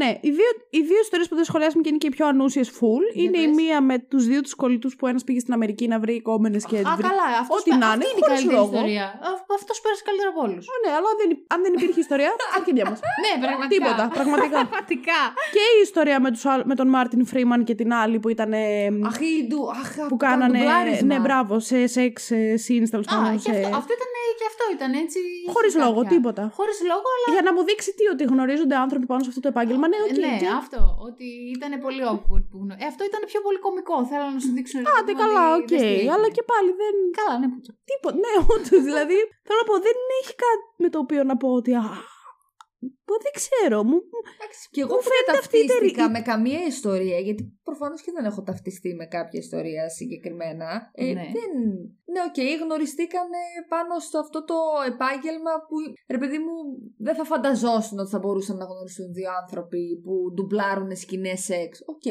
[0.00, 2.68] ναι, οι δύο, οι δύο ιστορίες που δεν σχολιάσαμε και είναι και οι πιο ανούσιες
[2.78, 3.04] full.
[3.14, 3.54] Για είναι η πες.
[3.60, 6.76] μία με τους δύο τους κολλητούς που ένας πήγε στην Αμερική να βρει κόμενες και.
[6.90, 7.26] Α, βρει- καλά.
[7.42, 8.72] Αυτός, Ό,τι να αυτή είναι, είναι η χωρίς καλύτερη λόγο.
[8.74, 9.06] ιστορία.
[9.58, 10.64] Αυτός πέρασε καλύτερα από όλους.
[10.72, 12.98] Ω, ναι, αλλά δεν, υ- αν δεν υπήρχε ιστορία, αρχίδια μας.
[13.24, 13.72] ναι, πραγματικά.
[13.74, 14.58] Τίποτα, πραγματικά.
[14.64, 15.20] Πραγματικά.
[15.56, 17.20] και η ιστορία με, τους, άλλ- με τον Martin
[17.52, 18.50] Freeman και την άλλη που ήταν.
[18.52, 20.58] ε, Αχ, η ντου- αχ, που κάνανε.
[20.58, 21.06] ντουμπλάρισμα.
[21.10, 23.32] Ναι, μπράβο, σε σεξ ε, scenes τέλος Α, πάντων.
[23.44, 25.18] και σε- αυτό, αυτό ήταν, και αυτό ήταν έτσι.
[25.54, 26.42] Χωρίς είχε λόγο, κάποια- τίποτα.
[26.58, 27.26] Χωρίς λόγο, αλλά.
[27.34, 29.86] Για να μου δείξει τι, ότι γνωρίζονται άνθρωποι πάνω σε αυτό το επάγγελμα.
[29.92, 30.10] Ναι, οκ.
[30.26, 30.80] ναι, και- αυτό.
[31.08, 31.26] Ότι
[31.56, 32.72] ήταν πολύ awkward που γνω...
[32.82, 33.96] ε, Αυτό ήταν πιο πολύ κωμικό.
[34.10, 34.74] Θέλω να σου δείξω.
[34.78, 35.68] ρε Άντε παιδί μου, καλά, ότι οκ.
[35.72, 36.10] δεν στηρίζει.
[36.14, 36.94] Αλλά και πάλι δεν.
[37.20, 37.72] Καλά, ναι, πούτσο.
[37.90, 38.16] Τίποτα.
[38.24, 38.80] Ναι, όντως.
[38.88, 41.70] δηλαδή, θέλω να πω, δεν έχει κάτι με το οποίο να πω ότι.
[41.82, 41.84] Α,
[43.06, 43.78] πω, δεν ξέρω.
[43.88, 43.98] Μου,
[44.34, 47.42] Εντάξει, και εγώ Μου που δεν φαίνεται αυτή η ταυτίστηκα τερι- με καμία ιστορία, γιατί
[47.68, 50.68] προφανώς και δεν έχω ταυτιστεί με κάποια ιστορία συγκεκριμένα.
[50.92, 51.26] Ε, Ναι.
[51.36, 51.50] Δεν...
[52.12, 54.56] Ναι, οκ, γνωριστήκανε πάνω στο αυτό το
[54.92, 55.76] επάγγελμα που,
[56.14, 56.54] ρε παιδί μου,
[57.06, 61.70] δεν θα φανταζόσουν ότι θα μπορούσαν να γνωριστούν δύο άνθρωποι που ντουμπλάρουν σκηνές σεξ.
[61.92, 62.06] Οκ,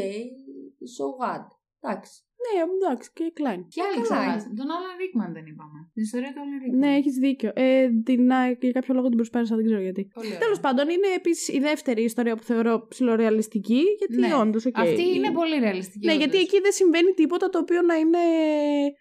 [0.95, 1.45] so what;
[1.79, 2.13] Εντάξει.
[2.43, 3.61] Ναι, εντάξει, και Klein.
[3.73, 4.05] Ποια άλλη καλά.
[4.07, 4.53] ξεχάσαμε.
[4.59, 5.77] Τον Άλαν Ρίκμαν δεν είπαμε.
[5.95, 6.77] Την ιστορία του Άλαν Ρίκμαν.
[6.83, 7.49] Ναι, έχεις δίκιο.
[7.65, 10.01] Ε, την, α, για κάποιο λόγο την προσπέρασα, δεν ξέρω γιατί.
[10.17, 10.39] Πολύ ωραία.
[10.45, 14.33] Τέλος πάντων, είναι επίσης η δεύτερη ιστορία που θεωρώ ψιλορεαλιστική, γιατί Ναι.
[14.43, 14.61] όντως.
[14.85, 16.05] Αυτή είναι πολύ ρεαλιστική.
[16.05, 16.23] Ναι, όντως.
[16.23, 18.23] γιατί εκεί δεν συμβαίνει τίποτα το οποίο να είναι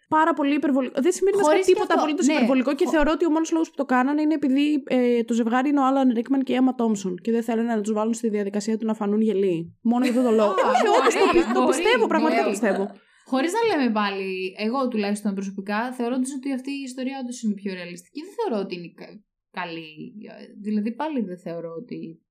[0.09, 0.95] πάρα πολύ υπερβολικό.
[1.07, 2.01] Δεν συμβαίνει βασικά Χωρίς και τίποτα αυτό.
[2.05, 2.33] απολύτως Ναι.
[2.35, 5.35] υπερβολικό και Χω- θεωρώ ότι ο μόνος λόγος που το κάνανε είναι επειδή ε, το
[5.35, 8.15] ζευγάρι είναι ο Άλαν Ρίκμαν και η Έμα Τόμσον και δεν θέλουν να τους βάλουν
[8.15, 9.79] στη διαδικασία του να φανούν γελοί.
[9.83, 10.51] Μόνο για αυτό το λόγο.
[10.51, 12.59] Α, Όχι, όντως το, μπορεί, πι- το μπορεί, πιστεύω, πραγματικά το μπορεί.
[12.59, 12.85] πιστεύω.
[13.31, 17.75] Χωρίς να λέμε πάλι, εγώ τουλάχιστον προσωπικά, θεωρώντα ότι αυτή η ιστορία όντως είναι πιο
[17.75, 20.15] ρεαλιστική, δεν θεωρώ ότι είναι κα- καλή.
[20.61, 22.23] Δηλαδή πάλι δεν θεωρώ ότι.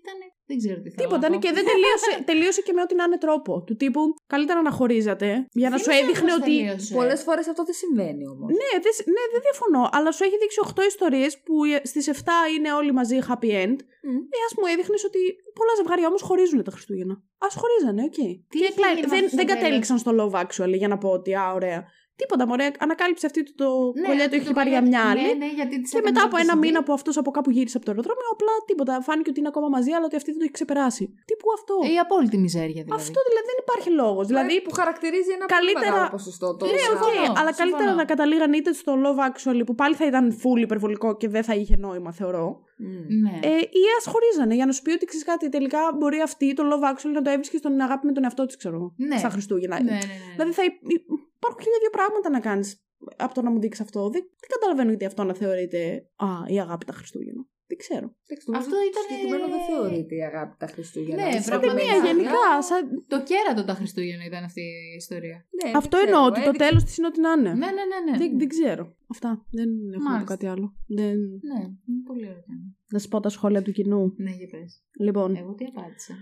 [0.00, 0.18] Ήταν.
[0.50, 1.02] Δεν ξέρω τι θέλω.
[1.02, 1.24] Τίποτα.
[1.24, 1.42] να Ναι, πω.
[1.44, 3.52] και δεν τελείωσε, τελείωσε και με ό,τι να είναι τρόπο.
[3.66, 4.00] Του τύπου
[4.34, 5.28] καλύτερα να χωρίζατε
[5.60, 6.50] για να Δεν σου ξέρω έδειχνε πώς ότι.
[6.56, 6.94] τελείωσε.
[6.98, 8.48] Πολλές φορές αυτό δεν συμβαίνει όμως.
[8.60, 9.82] Ναι, δεν, σ- ναι, δεν διαφωνώ.
[9.96, 11.54] Αλλά σου έχει δείξει 8 ιστορίες που
[11.90, 12.18] στις 7
[12.54, 13.78] είναι όλοι μαζί happy end.
[14.08, 14.18] Μμ.
[14.34, 15.20] Ε, ας μου έδειχνες ότι
[15.58, 17.14] πολλά ζευγάρια όμως χωρίζουν τα Χριστούγεννα.
[17.46, 18.18] Α χωρίζανε, οκ.
[18.52, 20.88] Τι Και έχει κλα- γίνει με δεν, αυτό δεν στο κατέληξαν στο love actually για
[20.92, 21.80] να πω ότι α, ωραία.
[22.20, 22.68] Τίποτα, μωρέ.
[22.86, 23.68] Ανακάλυψε αυτή το, το
[24.00, 25.26] Ναι, κολλιέ αυτό του έχει το πάρει για κολλιέ- μια άλλη.
[25.28, 26.84] Ναι, ναι, γιατί της Και έκανε μετά από ένα το μήνα CD.
[26.86, 28.92] που αυτό από κάπου γύρισε από το αεροδρόμιο, απλά τίποτα.
[29.06, 31.04] Φάνηκε ότι είναι ακόμα μαζί, αλλά ότι αυτή δεν το έχει ξεπεράσει.
[31.28, 31.74] Τι που αυτό.
[31.86, 33.00] Ε, Η απόλυτη μιζέρια δηλαδή.
[33.02, 34.24] Αυτό δηλαδή δεν υπάρχει λόγος.
[34.30, 36.46] Δηλαδή, που χαρακτηρίζει ένα καλύτερα- πολύ μεγάλο ποσοστό.
[36.60, 37.56] Το ναι, οκ, συμφωνώ, αλλά συμφωνώ.
[37.62, 41.42] καλύτερα να καταλήγαν είτε στο Love Actually που πάλι θα ήταν full υπερβολικό και δεν
[41.48, 42.48] θα είχε νόημα, θεωρώ.
[42.78, 43.20] Μμ.
[43.22, 43.38] Ναι.
[43.42, 45.48] Ε, ή ας χωρίζανε για να σου πει ότι ξέρεις κάτι.
[45.48, 48.56] Τελικά μπορεί αυτή το Love Actually να το έβρισκε στον αγάπη με τον εαυτό της,
[48.56, 48.94] ξέρω εγώ.
[48.96, 49.18] Ναι.
[49.18, 49.82] Στα Χριστούγεννα.
[49.82, 50.32] ναι, ναι, ναι.
[50.32, 51.06] Δηλαδή θα υ- υ-
[51.36, 52.82] υπάρχουν χίλια δύο πράγματα να κάνεις
[53.16, 54.00] από το να μου δείξεις αυτό.
[54.02, 57.46] Δεν, δεν καταλαβαίνω γιατί αυτό να θεωρείται Α, η αγάπη τα Χριστούγεννα.
[57.70, 58.06] Δεν ξέρω.
[58.26, 61.20] Εντάξει, νομίζω Αυτό ήταν- Συγκεκριμένο δεν θεωρείται η αγάπη τα Χριστούγεννα.
[61.24, 61.76] Ναι, Σαν Σαν πραγματικά.
[61.78, 62.46] ταινία ταινία, γενικά.
[62.68, 62.80] Σαν...
[63.12, 64.62] Το κέρατο τα Χριστούγεννα ήταν αυτή
[64.92, 65.36] η ιστορία.
[65.58, 67.52] Ναι, Αυτό δεν εννοώ ξέρω, ότι το έδειξε- τέλος της είναι ό,τι να είναι.
[67.62, 67.98] Ναι, ναι, ναι.
[68.06, 68.14] ναι.
[68.20, 68.84] Δεν, δεν ξέρω.
[69.14, 69.30] Αυτά.
[69.58, 70.30] Δεν έχω να πω Μάλιστα.
[70.32, 70.66] κάτι άλλο.
[70.98, 71.16] Δεν...
[71.50, 72.44] Ναι, είναι πολύ ωραίο.
[72.88, 72.98] Θέμα.
[72.98, 74.14] Να σου πω τα σχόλια του κοινού.
[74.16, 74.82] Ναι, για πες.
[75.00, 76.14] Λοιπόν, Εγώ τι απάντησα.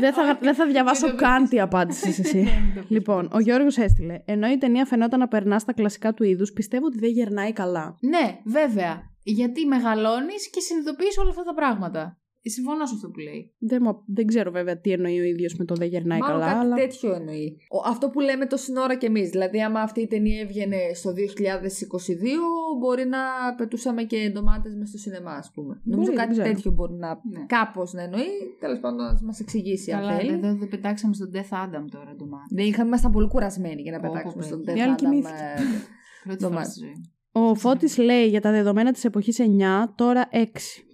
[0.00, 2.42] δεν, θα, δεν θα διαβάσω Δεν το καν τι απάντησες εσύ.
[2.42, 2.90] Ναι, μην το πεις.
[2.90, 4.22] Λοιπόν, ο Γιώργος έστειλε.
[4.24, 7.96] Ενώ η ταινία φαινόταν να περνά στα κλασικά του είδους, πιστεύω ότι δεν γερνάει καλά.
[8.00, 9.14] Ναι, βέβαια.
[9.22, 12.18] Γιατί μεγαλώνεις και συνειδητοποιείς όλα αυτά τα πράγματα.
[12.46, 13.54] Ε, Συμφωνώ σε αυτό που λέει.
[13.58, 16.52] Δεν, μου- δεν ξέρω βέβαια τι εννοεί ο ίδιος με το δεν γερνάει Μάλλον καλά.
[16.52, 16.76] κάτι αλλά...
[16.76, 17.56] τέτοιο εννοεί.
[17.70, 19.30] Ο- αυτό που λέμε το σύνορα κι εμείς.
[19.30, 21.14] Δηλαδή, άμα αυτή η ταινία έβγαινε στο 2022,
[22.80, 23.18] μπορεί να
[23.56, 25.80] πετούσαμε και ντομάτες μες στο σινεμά, ας πούμε.
[25.84, 26.48] Νομίζω δεν κάτι ξέρω.
[26.48, 27.08] τέτοιο μπορεί να.
[27.08, 27.46] Ναι.
[27.46, 28.30] Κάπως να εννοεί.
[28.60, 30.32] Τέλος πάντων, να μας εξηγήσει αν Καλά, θέλει.
[30.32, 32.54] εδώ δεν πετάξαμε στον Black Adam τώρα ντομάτα.
[32.54, 34.48] Δεν είχαμε, ήμασταν πολύ κουρασμένοι για να Πω, πω, πετάξουμε πω.
[34.48, 35.54] στον Η άλλη Death Adam, κοιμήθηκε.
[37.36, 37.88] Ε, Πρώτη Το φορά μάτι.
[37.88, 38.10] στη ζωή μου.
[38.10, 40.46] Ο Φώτης λέει για τα δεδομένα της εποχής 9, τώρα 6.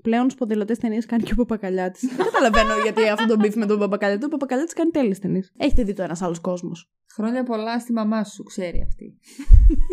[0.02, 2.16] Πλέον σπονδυλωτές ταινίες κάνει και ο Παπακαλιάτης.
[2.16, 4.24] δεν καταλαβαίνω γιατί αυτό το beef με τον Παπακαλιάτη.
[4.24, 5.52] Ο Παπακαλιάτης κάνει τέλειες ταινίες.
[5.58, 6.90] Έχετε δει το ένας άλλος κόσμος.
[7.14, 9.18] Χρόνια πολλά στη μαμά σου, ξέρει αυτή.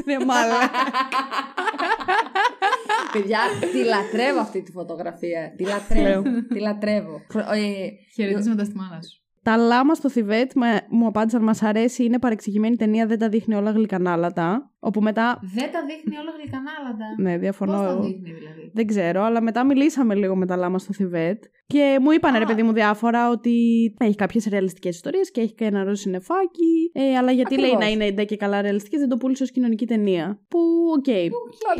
[0.05, 0.57] Ναι, μάλλον.
[3.13, 3.39] Παιδιά,
[3.71, 5.53] τη λατρεύω αυτή τη φωτογραφία.
[5.57, 6.21] Τη λατρεύω.
[6.53, 7.21] τη λατρεύω.
[7.29, 9.21] Χρο- ε, Χαιρετίσματα στη μάνα σου.
[9.43, 13.55] Τα λάμα στο Θιβέτ με- μου απάντησαν μας αρέσει, είναι παρεξηγημένη ταινία, δεν τα δείχνει
[13.55, 14.68] όλα γλυκανάλατα.
[14.81, 15.39] Όπου μετά.
[15.41, 17.05] Δεν τα δείχνει όλα γλυκανάλατα.
[17.17, 17.71] Ναι, Πώς διαφωνώ.
[17.81, 18.01] τα εγώ.
[18.01, 22.11] δείχνει δηλαδή; Δεν ξέρω, αλλά μετά μιλήσαμε λίγο με τα λάμα στο Θιβέτ και μου
[22.11, 22.47] είπαν ρε Α.
[22.47, 23.53] παιδί μου διάφορα ότι
[23.99, 26.91] έχει κάποιες ρεαλιστικές ιστορίες και έχει και ένα ροζ συννεφάκι.
[26.93, 27.95] Ε, αλλά γιατί λέει Ακριβώς.
[27.97, 30.39] να είναι ντε και καλά ρεαλιστικές, δεν το πούλησε ως κοινωνική ταινία.
[30.47, 30.59] Που,
[30.97, 31.05] οκ.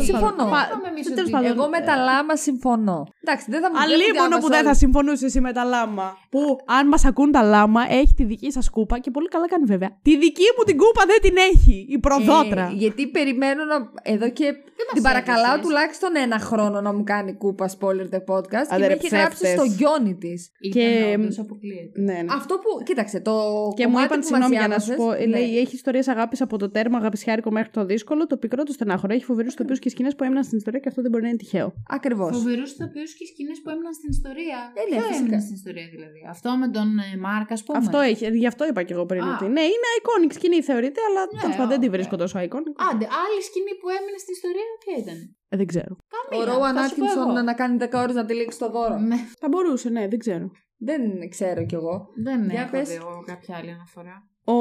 [0.04, 0.36] συμφωνώ.
[0.36, 3.08] Πα- Είπαμε εμείς τέλος ότι- πάντων, Εγώ με τα λάμα συμφωνώ.
[3.24, 4.78] Εντάξει, δεν θα μου δεν μου Αλίμονο διάβασα που δεν θα όλη.
[4.78, 6.18] συμφωνούσε εσύ με τα λάμα.
[6.30, 9.66] Που αν μας ακούν τα λάμα, έχει τη δική σας κούπα και πολύ καλά κάνει
[9.66, 9.89] βέβαια.
[10.02, 11.86] Τη δική μου την κούπα δεν την έχει.
[11.89, 12.72] Η προδότρα.
[12.90, 13.92] Ε, γιατί περιμένω να.
[14.02, 14.56] Εδώ και
[14.94, 15.66] την παρακαλάω έδωσες.
[15.66, 18.68] τουλάχιστον ένα χρόνο να μου κάνει κούπα spoiler the podcast.
[18.70, 19.52] Άντε, και ρε, με έχει γράψει ψεύτες.
[19.52, 20.52] στο γιόνι της.
[20.74, 22.02] Και- Ήταν όντως αποκλείεται.
[22.02, 22.34] ναι, ναι.
[22.40, 22.84] Αυτό που.
[22.84, 23.34] Κοίταξε, το.
[23.76, 25.60] Και μου κομμάτι είπαν, που συγγνώμη μας για να σου πω, διάβασες, λέει, ναι.
[25.64, 29.14] έχει ιστορίες αγάπης από το τέρμα αγαπησιάρικο μέχρι το δύσκολο, το πικρό το στενάχωρο.
[29.14, 31.38] Έχει φοβερούς τοπίους και σκηνές που έμειναν στην ιστορία και αυτό δεν μπορεί να είναι
[31.44, 31.68] τυχαίο.
[31.98, 32.32] Ακριβώς.
[32.38, 34.58] Φοβερούς ηθοποιού και σκηνές που έμειναν στην ιστορία.
[34.80, 35.18] Ε, ναι, Ποιο φυσικά.
[35.26, 36.20] έμεινε στην ιστορία δηλαδή.
[36.36, 37.78] Αυτό με τον ε, Μάρκ, ας πούμε.
[37.84, 39.22] Αυτό έχει, γι' αυτό είπα και εγώ πριν.
[39.24, 39.30] Α.
[39.34, 41.96] Ότι, ναι, είναι iconic σκηνή θεωρείται, αλλά Ναι, τέλος πάντων δεν τη ωραία.
[41.98, 42.74] βρίσκω τόσο iconic.
[42.90, 45.36] Άντε, άλλη σκηνή που έμεινε στην ιστορία, ποια ήταν.
[45.49, 45.95] Ε, δεν ξέρω.
[45.99, 46.53] Ο Καμία.
[46.53, 47.41] Ρόαν θα σου πω Άτκινσον εγώ.
[47.41, 48.97] να κάνει 10 ώρες να τυλίξει το δώρο.
[48.99, 50.51] Ναι, Θα μπορούσε, ναι, δεν ξέρω.
[50.78, 52.07] Δεν ξέρω κι εγώ.
[52.24, 52.88] δεν Για έχω πες.
[52.89, 54.24] δει εγώ κάποια άλλη αναφορά.
[54.43, 54.53] Ο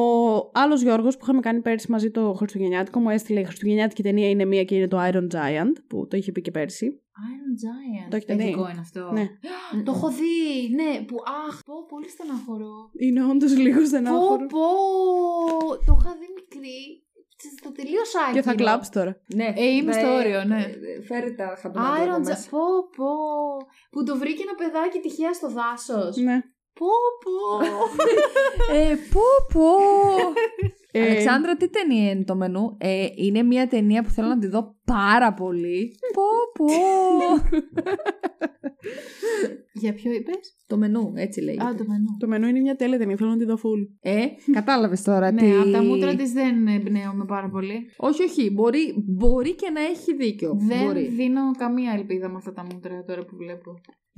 [0.52, 4.44] άλλος Γιώργος που είχαμε κάνει πέρσι μαζί το Χριστουγεννιάτικο μου έστειλε η Χριστουγεννιάτικη ταινία είναι
[4.44, 6.86] μία και είναι το Iron Giant που το είχε πει και πέρσι.
[7.28, 8.06] Iron Giant.
[8.10, 9.10] Το έχετε δει; Παιδικό είναι αυτό.
[9.12, 9.26] Ναι.
[9.84, 10.74] Το έχω δει.
[10.74, 11.16] Ναι, που
[11.48, 12.90] αχ, πω, πολύ στεναχωρώ.
[12.98, 14.46] Είναι όντως λίγο Πω, στενάχωρο.
[14.46, 14.66] πω.
[15.86, 16.80] Το είχα δει μικρή.
[17.62, 18.64] Το τελείωσα Και θα άκυρο.
[18.64, 19.20] κλάψεις τώρα.
[19.34, 19.52] Ναι.
[19.56, 20.62] Ε, είμαι στο όριο, ναι.
[20.64, 22.24] ε, Φέρει τα χαμπλάκια Iron εδώ Giant.
[22.24, 22.48] μέσα.
[22.50, 22.58] Πω,
[22.96, 23.10] πω.
[23.90, 26.16] Που το βρήκε ένα παιδάκι τυχαία στο δάσος.
[26.16, 26.40] Ναι.
[26.78, 26.86] Πω,
[27.24, 27.64] πω.
[28.78, 29.22] Ε, πω,
[29.52, 29.68] πω.
[30.92, 34.46] Ε, Αλεξάνδρα, τι ταινία είναι το μενού; Ε, είναι μια ταινία που θέλω να τη
[34.46, 35.94] δω πάρα πολύ.
[36.12, 36.22] πω,
[36.64, 36.72] πω.
[39.72, 41.64] Για ποιο είπες; Το μενού, έτσι λέγεται.
[41.64, 42.16] Α, το μενού.
[42.18, 43.88] Το μενού είναι μια τέλεια ταινία, θέλω να τη δω full.
[44.00, 45.44] Ε, κατάλαβες τώρα τι.
[45.46, 47.78] Ναι, από τα μούτρα της δεν εμπνέομαι πάρα πολύ.
[47.96, 48.50] Όχι, όχι.
[48.50, 50.56] Μπορεί, μπορεί και να έχει δίκιο.
[50.68, 51.08] Δεν Μπορεί.
[51.08, 53.74] δίνω καμία ελπίδα με αυτά τα μούτρα τώρα που βλέπω.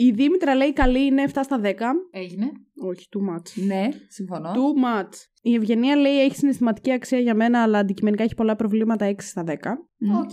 [0.06, 1.68] Η Δήμητρα λέει καλή είναι 7 στα 10.
[2.10, 2.46] Έγινε.
[2.74, 3.64] Όχι, too much.
[3.66, 4.50] Ναι, συμφωνώ.
[4.50, 5.12] Too much.
[5.42, 9.44] Η Ευγενία λέει έχει συναισθηματική αξία για μένα, αλλά αντικειμενικά έχει πολλά προβλήματα 6 στα
[9.46, 9.52] 10.
[9.98, 10.16] Μμ.
[10.16, 10.30] Οκ,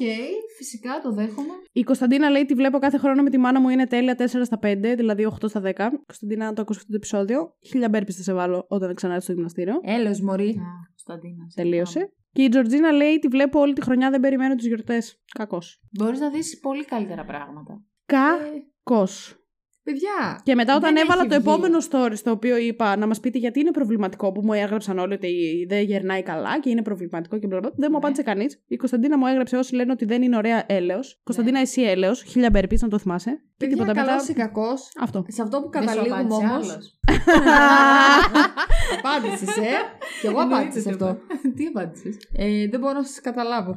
[0.57, 1.53] φυσικά το δέχομαι.
[1.71, 4.59] Η Κωνσταντίνα λέει τη βλέπω κάθε χρόνο με τη μάνα μου είναι τέλεια 4 στα
[4.61, 5.73] 5, δηλαδή 8 στα 10.
[6.05, 9.33] Κωνσταντίνα, αν το ακούσει αυτό το επεισόδιο, χίλια burpee θα σε βάλω όταν ξανάρθεις στο
[9.33, 9.79] γυμναστήριο.
[9.83, 10.49] Έλεος, Μωρή.
[10.49, 11.45] Α, Κωνσταντίνα.
[11.49, 12.13] σε Τελείωσε.
[12.31, 15.21] Και η Τζορτζίνα λέει τη βλέπω όλη τη χρονιά, δεν περιμένω τις γιορτές.
[15.33, 15.81] Κακώς.
[15.99, 17.83] Μπορείς να δεις πολύ καλύτερα πράγματα.
[18.05, 19.41] Κακώς.
[19.87, 20.41] Παιδιά.
[20.43, 21.49] Και μετά όταν δεν έβαλα έχει το βγει.
[21.49, 25.13] επόμενο story στο οποίο είπα να μας πείτε γιατί είναι προβληματικό που μου έγραψαν όλοι
[25.13, 25.29] ότι
[25.69, 27.97] δεν γερνάει καλά και είναι προβληματικό και μπλα μπλα, δεν μου Ναι.
[27.97, 28.63] απάντησε κανείς.
[28.67, 31.19] Η Κωνσταντίνα μου έγραψε όσοι λένε ότι δεν είναι ωραία έλεος.
[31.23, 32.23] Κωνσταντίνα, εσύ έλεος.
[32.23, 33.29] Χίλια μπέρπι, να το θυμάσαι.
[33.31, 34.07] Και Παιδιά, τίποτα μετά.
[34.11, 34.91] καλός ή κακός.
[34.99, 35.25] Αυτό.
[35.27, 36.69] Σε αυτό που Δεν σου καταλήγουμε απάντησε όμως.
[36.71, 36.99] άλλος.
[38.97, 39.61] Απάντησες, ε.
[40.21, 41.17] Και εγώ απάντησα σε αυτό.
[41.57, 43.75] Τι απάντησες; Ε, δεν μπορώ να σας καταλάβω.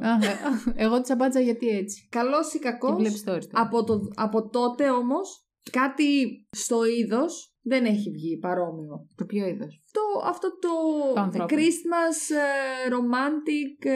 [0.75, 2.07] Εγώ τη απάντησα γιατί έτσι.
[2.11, 2.95] Καλός ή Και κακό.
[2.95, 3.23] βλέπεις stories.
[3.25, 3.65] τώρα.
[3.65, 6.03] Από, το, από τότε όμως, κάτι
[6.51, 9.07] στο είδος δεν έχει βγει παρόμοιο.
[9.15, 10.69] Το ποιο είδος; Το, αυτό το
[11.13, 11.59] Το ανθρώπινο.
[11.59, 13.95] Christmas ε, romantic ε,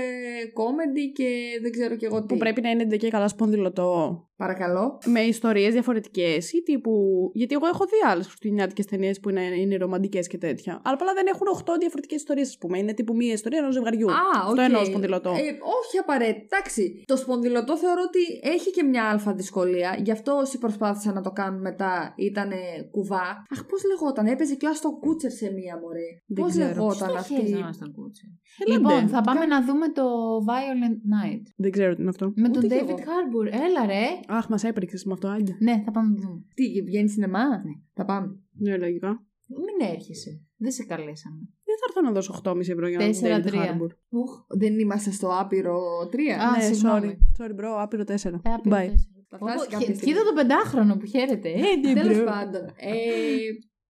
[0.59, 2.33] comedy και δεν ξέρω και εγώ τι.
[2.33, 4.23] Που πρέπει να είναι και καλά σπονδυλωτό.
[4.37, 4.97] Παρακαλώ.
[5.05, 6.91] Με ιστορίες διαφορετικές ή τύπου.
[7.33, 10.81] Γιατί εγώ έχω δει άλλες χριστουγεννιάτικες ταινίες που είναι, είναι ρομαντικές και τέτοια.
[10.83, 12.77] Αλλά απλά δεν έχουν 8 διαφορετικές ιστορίες, ας πούμε.
[12.77, 14.11] Είναι τύπου μία ιστορία ενός ζευγαριού.
[14.11, 14.57] Α, Αυτό οκ.
[14.57, 15.29] εννοώ σπονδυλωτό.
[15.29, 15.33] Ε,
[15.77, 16.57] όχι απαραίτητα.
[16.57, 17.03] Εντάξει.
[17.05, 19.99] Το σπονδυλωτό θεωρώ ότι έχει και μια αλφα δυσκολία.
[20.03, 22.51] Γι' αυτό όσοι προσπάθησαν να το κάνουν μετά ήταν
[22.91, 23.27] κουβά.
[23.53, 24.25] Αχ, πώς λεγόταν.
[24.25, 26.09] Έπαιζε και ο Άστον Κούτσερ σε μία μωρέ.
[26.25, 26.67] Δεν Πώς ξέρω.
[26.67, 28.39] λεγόταν Στο αυτή; χέρι να στον κούτσι.
[28.65, 28.93] Έλατε.
[28.95, 30.03] Λοιπόν, θα πάμε να δούμε το
[30.47, 31.41] Violent Night.
[31.55, 32.31] Δεν ξέρω τι είναι αυτό.
[32.35, 32.97] Με Ούτε τον κι David εγώ.
[32.97, 33.45] Harbour.
[33.67, 34.05] Έλα ρε.
[34.27, 35.55] Αχ, μας έπρεξες με αυτό, άντε.
[35.59, 36.41] Ναι, θα πάμε να δούμε.
[36.53, 37.73] Τι, βγαίνει σινεμά; Ναι.
[37.93, 38.27] Θα πάμε.
[38.59, 39.25] Ναι, λογικά.
[39.47, 40.41] Μην έρχεσαι.
[40.57, 41.39] Δεν σε καλέσαμε.
[41.63, 43.53] Δεν θα έρθω να δώσω 8,5 ευρώ για να δω 4-3.
[43.53, 43.89] David Harbour.
[44.09, 45.79] Ουχ, δεν είμαστε στο άπειρο
[46.11, 46.17] 3.
[46.29, 47.17] Α, ναι, συγγνώμη.
[47.37, 47.43] sorry.
[47.43, 48.07] Sorry, bro, άπειρο 4.
[48.07, 48.89] Ε, άπειρο Bye.
[48.89, 48.95] τέσσερα.
[49.29, 50.13] Θα Ω, φτάσει χε- κάποια στιγμή.
[50.13, 51.49] Κοίτα το πεντάχρονο που χαίρεται.
[51.49, 52.25] Ε, Τέλος bro.
[52.25, 52.61] πάντων.
[52.91, 52.93] Ε,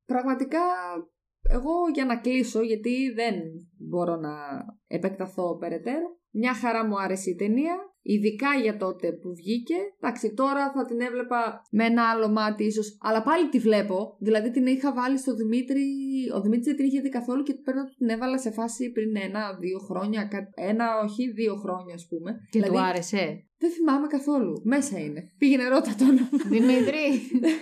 [0.06, 0.60] πραγματικά,
[1.50, 3.36] εγώ για να κλείσω, γιατί δεν
[3.78, 4.32] μπορώ να
[4.88, 6.18] επεκταθώ περαιτέρω.
[6.32, 7.76] Μια χαρά μου άρεσε η ταινία,
[8.14, 9.76] ειδικά για τότε που βγήκε.
[10.00, 13.98] Εντάξει, τώρα θα την έβλεπα με ένα άλλο μάτι ίσως, αλλά πάλι τη βλέπω.
[14.20, 15.86] Δηλαδή την είχα βάλει στο Δημήτρη,
[16.36, 19.16] ο Δημήτρης δεν την είχε δει καθόλου και παίρνω ότι την έβαλα σε φάση πριν
[19.16, 22.32] ένα-δύο χρόνια, κα- ένα όχι δύο χρόνια ας πούμε.
[22.52, 23.24] Και δηλαδή, του άρεσε.
[23.58, 25.22] δεν θυμάμαι καθόλου, μέσα είναι.
[25.38, 26.16] Πήγαινε ρώτα τον.
[26.50, 27.06] Δημήτρη.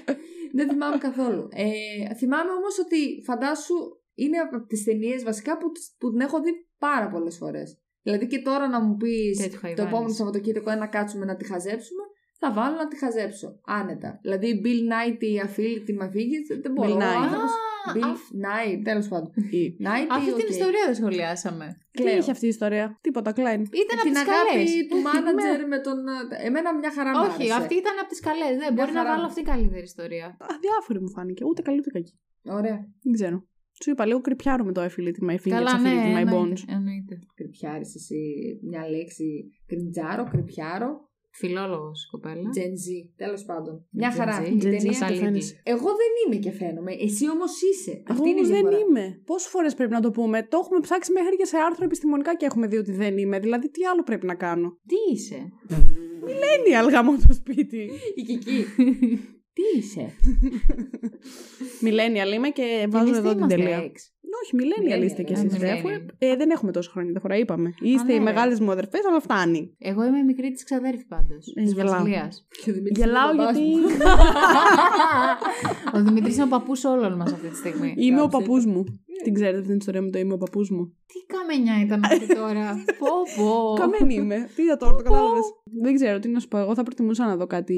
[0.55, 1.47] Δεν θυμάμαι καθόλου.
[1.51, 3.73] Ε, θυμάμαι όμως ότι φαντάσου
[4.15, 7.82] είναι από τις ταινίες βασικά που, τις- που την έχω δει πάρα πολλές φορές.
[8.03, 9.91] Δηλαδή και τώρα να μου πεις Τέτοιο το χαϊβάνις.
[9.91, 12.03] επόμενο Σαββατοκύριακο «Ε, να κάτσουμε να τη χαζέψουμε,
[12.39, 13.59] θα βάλω να τη χαζέψω.
[13.65, 14.19] Άνετα.
[14.21, 16.89] Δηλαδή Bill Knight η αφίλητη με φύγει, δεν μπορώ.
[16.89, 17.17] Bill Ο Nye.
[17.23, 19.29] άνθρωπος- Α, Bill αυ- Knight, τέλος πάντων.
[19.59, 19.63] Ή.
[19.85, 20.49] Knight, Αυτή την οκ.
[20.57, 21.65] ιστορία δεν σχολιάσαμε.
[21.91, 22.17] Τι Κλαίω.
[22.17, 23.61] είχε αυτή η ιστορία; Τίποτα, Klein.
[23.83, 24.85] Ήταν από Την τις αγάπη καλέ.
[24.89, 25.97] του μάνατζερ με τον.
[26.47, 27.53] Εμένα μια χαρά μου Όχι, άρεσε.
[27.61, 28.53] αυτή ήταν από τις καλές.
[28.63, 29.09] Δεν μπορεί να χαρά.
[29.11, 30.25] βάλω αυτή η καλύτερη ιστορία.
[30.55, 31.41] Αδιάφορη μου φάνηκε.
[31.49, 32.13] Ούτε καλή ούτε κακή.
[32.59, 32.77] Ωραία.
[33.03, 33.37] Δεν ξέρω.
[33.83, 36.33] Σου είπα λίγο κρυπιάρο με το affiliate my fingers, Καλά, ναι, affiliate my bones.
[36.33, 36.63] εννοείται.
[36.67, 37.19] εννοείται.
[37.35, 38.19] Κρυπιάρη εσύ
[38.63, 39.51] μια λέξη.
[39.65, 41.11] Κριτζάρο, κρυπιάρο.
[41.35, 42.49] Φιλόλογος κοπέλα.
[42.57, 43.85] Gen Z, τέλος πάντων.
[43.91, 44.41] Μια Gen χαρά.
[44.43, 44.47] Z.
[44.47, 45.25] Η Gen Z ταινία- και Αλήθεια.
[45.25, 45.61] φαίνεσαι.
[45.63, 46.91] Εγώ δεν είμαι και φαίνομαι.
[46.93, 47.91] Εσύ όμως είσαι.
[47.91, 48.77] Εγώ Αυτή είναι η όμως δεν διαφορά.
[48.79, 49.21] είμαι.
[49.25, 52.45] Πόσες φορές πρέπει να το πούμε; Το έχουμε ψάξει μέχρι και σε άρθρο επιστημονικά και
[52.45, 53.39] έχουμε δει ότι δεν είμαι.
[53.39, 55.39] Δηλαδή, τι άλλο πρέπει να κάνω; Τι είσαι;
[56.29, 57.89] Είναι η αλγά μου το σπίτι.
[58.15, 58.65] Η Κική.
[59.53, 60.05] Τι είσαι;
[61.85, 63.79] Millennial είμαι και Και βάζω εμείς εδώ τι την είμαστε, τελεία.
[63.91, 63.95] ex.
[64.43, 65.57] Όχι, millennial Millennial, είστε κι ε, εσείς.
[65.57, 66.05] millennial.
[66.17, 67.73] Ε, δεν έχουμε τόσο χρόνια διαφορά, είπαμε.
[67.81, 68.23] Είστε ναι, οι ρε.
[68.23, 69.75] μεγάλες μου αδερφέ, αλλά φτάνει.
[69.77, 71.47] Εγώ είμαι η μικρή της ξαδέρφη πάντως.
[71.55, 71.91] Ε, Της γελάω.
[71.97, 72.47] Βασιλείας.
[72.63, 73.79] Και ο Δημήτρης Γελάω είναι ο μπαμπάς γιατί.
[73.79, 73.87] μου.
[75.95, 77.93] Ο Δημητρή είναι ο παππούς όλων μας αυτή τη στιγμή.
[77.97, 78.83] Είμαι ο Κάπως παππούς μου.
[79.23, 80.85] Την ξέρετε αυτή την ιστορία με το είμαι ο παππούς μου.
[81.05, 83.73] Τι καμενιά ήταν αυτή τώρα; πω πω.
[83.79, 84.49] Καμένη είμαι.
[84.55, 85.43] Τι είδα τώρα, το κατάλαβες.
[85.81, 86.57] Δεν ξέρω τι να σου πω.
[86.57, 87.77] Εγώ θα προτιμούσα να δω κάτι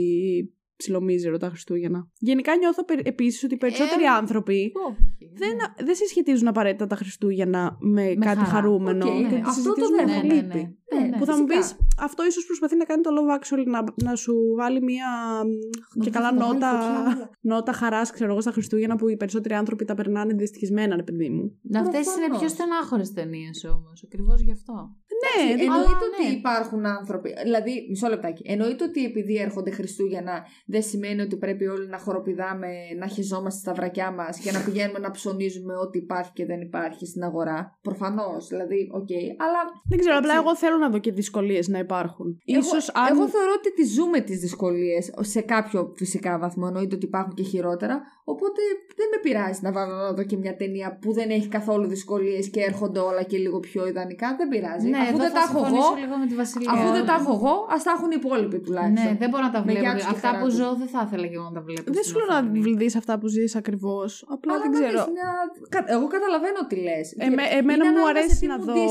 [0.77, 2.07] ψιλομίζερο τα Χριστούγεννα.
[2.19, 4.97] Γενικά νιώθω επίσης ότι οι περισσότεροι Ε, άνθρωποι Όχι.
[5.33, 8.43] δεν, δεν συσχετίζουν απαραίτητα τα Χριστούγεννα με, Με κάτι χαρά.
[8.49, 9.05] χαρούμενο.
[9.05, 9.29] Οκ, και ναι.
[9.29, 10.27] τη Αυτό το συσχετίζουν με δέχομαι.
[10.27, 10.57] Ναι, ναι, λύπη.
[10.57, 10.69] ναι.
[10.99, 11.79] Ναι, ναι, Που θα μου πεις, φυσικά.
[11.99, 15.07] αυτό ίσως προσπαθεί να κάνει το Love Actually να, να σου βάλει μία
[15.45, 17.29] μ, και θα καλά το βάλει νότα, φωτιά όλα.
[17.41, 21.29] νότα χαράς, ξέρω εγώ, στα Χριστούγεννα που οι περισσότεροι άνθρωποι τα περνάνε δυστυχισμένα, ρε παιδί
[21.29, 21.59] μου.
[21.61, 22.39] Να αυτές είναι Προφανώς.
[22.39, 24.03] πιο στενάχωρες ταινίες όμως.
[24.05, 24.95] Ακριβώς γι' αυτό.
[25.25, 26.35] Δεν Ναι, Εννοείται αλλά ότι ναι.
[26.37, 27.33] υπάρχουν άνθρωποι.
[27.43, 28.43] Δηλαδή, μισό λεπτάκι.
[28.45, 32.67] Εννοείται ότι επειδή έρχονται Χριστούγεννα, δεν σημαίνει ότι πρέπει όλοι να χοροπηδάμε,
[32.99, 37.05] να χεζόμαστε στα βρακιά μας και να πηγαίνουμε να ψωνίζουμε ό,τι υπάρχει και δεν υπάρχει
[37.05, 37.77] στην αγορά.
[37.81, 39.09] Προφανώς, δηλαδή, οκ.
[39.45, 39.59] Αλλά.
[39.89, 40.47] Δεν ξέρω, απλά Εντάξει.
[40.47, 42.41] εγώ θέλω να δω και δυσκολίες να υπάρχουν.
[42.45, 43.07] Εγώ, Ίσως αν.
[43.11, 46.63] εγώ θεωρώ ότι τι ζούμε τις δυσκολίες σε κάποιο φυσικά βαθμό.
[46.67, 48.01] Εννοείται ότι υπάρχουν και χειρότερα.
[48.23, 48.61] Οπότε
[48.95, 52.49] δεν με πειράζει να βάλω να δω και μια ταινία που δεν έχει καθόλου δυσκολίες
[52.49, 54.35] και έρχονται όλα και λίγο πιο ιδανικά.
[54.37, 54.89] Δεν πειράζει.
[54.89, 56.69] Ναι, Αφού εδώ δεν θα τα έχω συμφωνήσω εγώ, λίγο με τη Βασιλεία.
[56.75, 59.11] Αφού δεν τα έχω εγώ, ας τα έχουν οι υπόλοιποι τουλάχιστον.
[59.11, 59.83] Ναι, δεν μπορώ να τα Με βλέπω.
[59.85, 60.55] γεια τους και Αυτά χαρά που τους.
[60.59, 61.87] ζω δεν θα ήθελα και εγώ να τα βλέπω.
[61.97, 62.73] Δεν στην σου λέω να οθόνη.
[62.81, 64.09] δεις αυτά που ζεις ακριβώς.
[64.35, 64.97] Απλά Αλλά δεν να ξέρω.
[65.03, 65.29] δεις μια...
[65.75, 67.05] κα- Εγώ καταλαβαίνω τι λες.
[67.29, 68.83] Εμέ- εμένα μου αρέσει να δω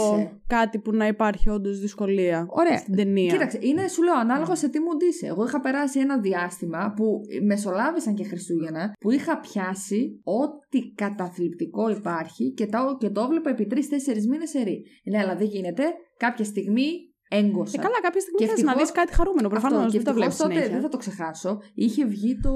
[0.56, 2.76] κάτι που να υπάρχει όντως δυσκολία Ωραία.
[2.82, 3.30] στην ταινία.
[3.34, 5.26] Κοίταξε, είναι, σου λέω, ανάλογα σε τι μου είσαι.
[5.32, 7.20] Εγώ είχα περάσει ένα διάστημα που
[7.50, 13.66] μεσολάβησαν και Χριστούγεννα, που είχα πιάσει ό,τι καταθλιπτικό υπάρχει και το, και το έβλεπα επί
[13.66, 14.84] τρει-τέσσερι μήνες σε ρί.
[15.10, 15.82] Ναι, αλλά δεν γίνεται.
[16.16, 16.88] Κάποια στιγμή
[17.28, 17.80] έγκωσα.
[17.80, 19.48] Ε, καλά, κάποια στιγμή Και θες να ευτυχώς- δει κάτι χαρούμενο.
[19.48, 20.72] Προφανώς Αυτό, και δεν το βλέπεις ευτυχώς τότε, συνέχεια.
[20.80, 22.52] δεν θα το ξεχάσω, είχε βγει το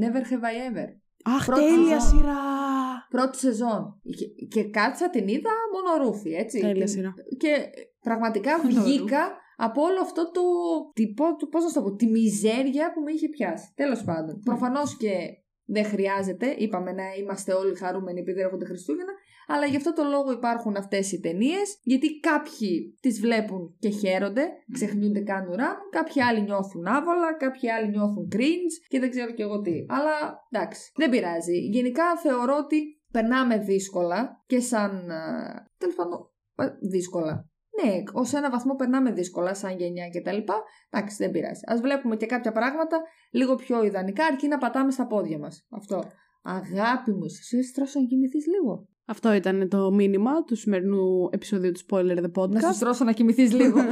[0.00, 0.88] Never Have I Ever.
[1.24, 2.18] Αχ, πρώτη τέλεια σεζόν.
[2.18, 2.38] σειρά.
[3.10, 4.00] Πρώτη σεζόν.
[4.18, 6.58] Και, και κάτσα την είδα μόνο ρούφι, έτσι.
[6.60, 7.14] Τέλεια Την- σειρά.
[7.38, 7.52] Και
[8.00, 9.22] πραγματικά βγήκα
[9.56, 10.40] από όλο αυτό το.
[10.94, 13.72] Τι, πώ, πώς να σου το πω, τη μιζέρια που με είχε πιάσει.
[13.74, 14.40] Τέλος πάντων.
[14.44, 15.12] Προφανώς και
[15.64, 19.12] δεν χρειάζεται, είπαμε να είμαστε όλοι χαρούμενοι επειδή έρχονται Χριστούγεννα,
[19.52, 24.44] αλλά γι' αυτό το λόγο υπάρχουν αυτές οι ταινίες, γιατί κάποιοι τις βλέπουν και χαίρονται,
[24.72, 29.32] ξεχνιούνται καν ουρά μου, κάποιοι άλλοι νιώθουν άβολα, κάποιοι άλλοι νιώθουν cringe και δεν ξέρω
[29.32, 29.84] και εγώ τι.
[29.88, 30.14] Αλλά
[30.50, 31.58] εντάξει, δεν πειράζει.
[31.58, 35.10] Γενικά θεωρώ ότι περνάμε δύσκολα και σαν.
[35.78, 37.48] Τέλος πάντων, ε, δύσκολα.
[37.82, 40.38] Ναι, ως ένα βαθμό περνάμε δύσκολα, σαν γενιά κτλ.
[40.90, 41.60] Εντάξει, δεν πειράζει.
[41.64, 45.66] Α βλέπουμε και κάποια πράγματα λίγο πιο ιδανικά, αρκεί να πατάμε στα πόδια μας.
[45.70, 46.04] Αυτό.
[46.42, 48.88] Αγάπη μου, εσύ σου τρώσω να κοιμηθείς λίγο.
[49.04, 52.72] Αυτό ήταν το μήνυμα του σημερινού επεισοδίου του Spoiler The Να Podcast.
[52.74, 53.80] σου τρώσω να κοιμηθείς λίγο.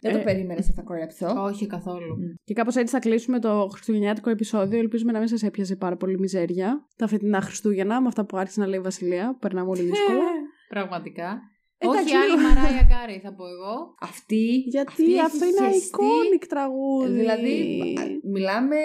[0.00, 1.26] Δεν το Ε, περίμενες, θα τα χορέψω.
[1.42, 2.16] Όχι καθόλου.
[2.44, 4.78] Και κάπως έτσι θα κλείσουμε το χριστουγεννιάτικο επεισόδιο.
[4.78, 8.60] Ελπίζουμε να μην σας έπιασε πάρα πολύ μιζέρια τα φετινά Χριστούγεννα με αυτά που άρχισε
[8.60, 9.30] να λέει η Βασιλεία.
[9.32, 10.18] που Περνάμε όλοι δύσκολα.
[10.74, 11.40] Πραγματικά.
[11.84, 12.48] Εντάξει, Όχι άλλη λίγο.
[12.48, 13.74] Mariah Carey θα πω εγώ.
[14.10, 14.44] Αυτή.
[14.74, 17.18] Γιατί αυτή αυτό έχει είναι χεστεί, iconic τραγούδι.
[17.20, 17.54] Δηλαδή,
[18.00, 18.04] α,
[18.34, 18.78] μιλάμε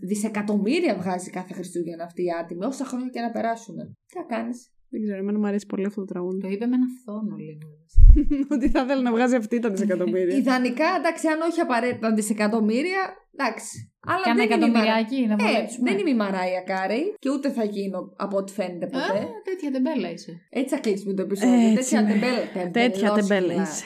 [0.00, 3.76] δισεκατομμύρια βγάζει κάθε Χριστούγεννα αυτή η άτιμη, όσα χρόνια και να περάσουν.
[4.06, 4.58] Τι θα κάνεις;
[4.92, 6.40] Δεν ξέρω, εμένα μου αρέσει πολύ αυτό το τραγούδι.
[6.40, 7.66] Το είπε με ένα φθόνο λίγο.
[8.54, 10.36] Ότι θα ήθελα να βγάζει αυτή τα δισεκατομμύρια.
[10.36, 13.02] Ιδανικά, εντάξει, αν όχι απαραίτητα δισεκατομμύρια,
[13.36, 13.92] εντάξει.
[14.06, 14.82] Αλλά Κάνα δεν είναι, η Μαρα...
[14.90, 15.90] εκατομμυριάκι να ε, βολέψουμε.
[15.90, 19.18] δεν είμαι η Μαράια Κάρεϊ και ούτε θα γίνω από ό,τι φαίνεται ποτέ.
[19.18, 20.40] Α, τέτοια τεμπέλα είσαι.
[20.50, 21.54] Έτσι θα κλείσουμε το επεισόδιο.
[21.68, 22.10] Έτσι Τέτοια είναι.
[22.12, 22.70] τεμπέλα.
[22.70, 23.14] Τέτοια τεμπελόσχυλα.
[23.14, 23.84] τεμπέλα είσαι.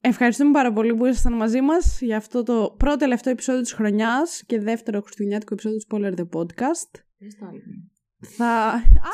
[0.00, 4.42] Ευχαριστούμε πάρα πολύ που ήσασταν μαζί μας για αυτό το πρώτο τελευταίο επεισόδιο της χρονιάς
[4.46, 6.90] και δεύτερο χριστουγεννιάτικο επεισόδιο του Spoiler The Podcast.
[7.18, 7.60] Πες το άλλο.
[8.36, 8.52] Θα.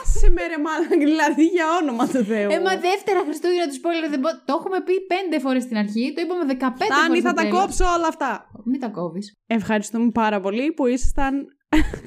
[0.02, 2.50] Άσε με ρε μάλλον, δηλαδή για όνομα του Θεού.
[2.50, 6.12] Ε, μα δεύτερα Χριστούγεννα τους spoiler δεν μπο- Το έχουμε πει πέντε φορές στην αρχή.
[6.14, 7.58] Το είπαμε 15 Φτάνει, φορές θα στο τα τέλος.
[7.60, 8.30] κόψω όλα αυτά.
[8.64, 9.26] Μην τα κόβεις.
[9.46, 11.34] Ευχαριστούμε πάρα πολύ που ήσασταν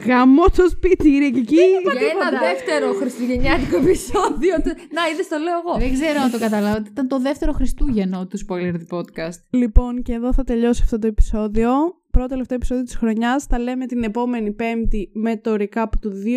[0.07, 1.55] γαμό το σπίτι, Κυριακή.
[1.55, 4.55] Για ένα δεύτερο χριστουγεννιάτικο επεισόδιο.
[4.63, 5.73] του- Να, είδες το λέω εγώ.
[5.77, 6.77] Δεν ξέρω αν το καταλάβω.
[6.91, 9.37] Ήταν το δεύτερο Χριστούγεννο του spoiler the podcast.
[9.49, 11.69] Λοιπόν, και εδώ θα τελειώσει αυτό το επεισόδιο.
[12.15, 13.47] Πρώτο τελευταίο επεισόδιο της χρονιάς.
[13.47, 16.35] Τα λέμε την επόμενη πέμπτη με το recap του 2022.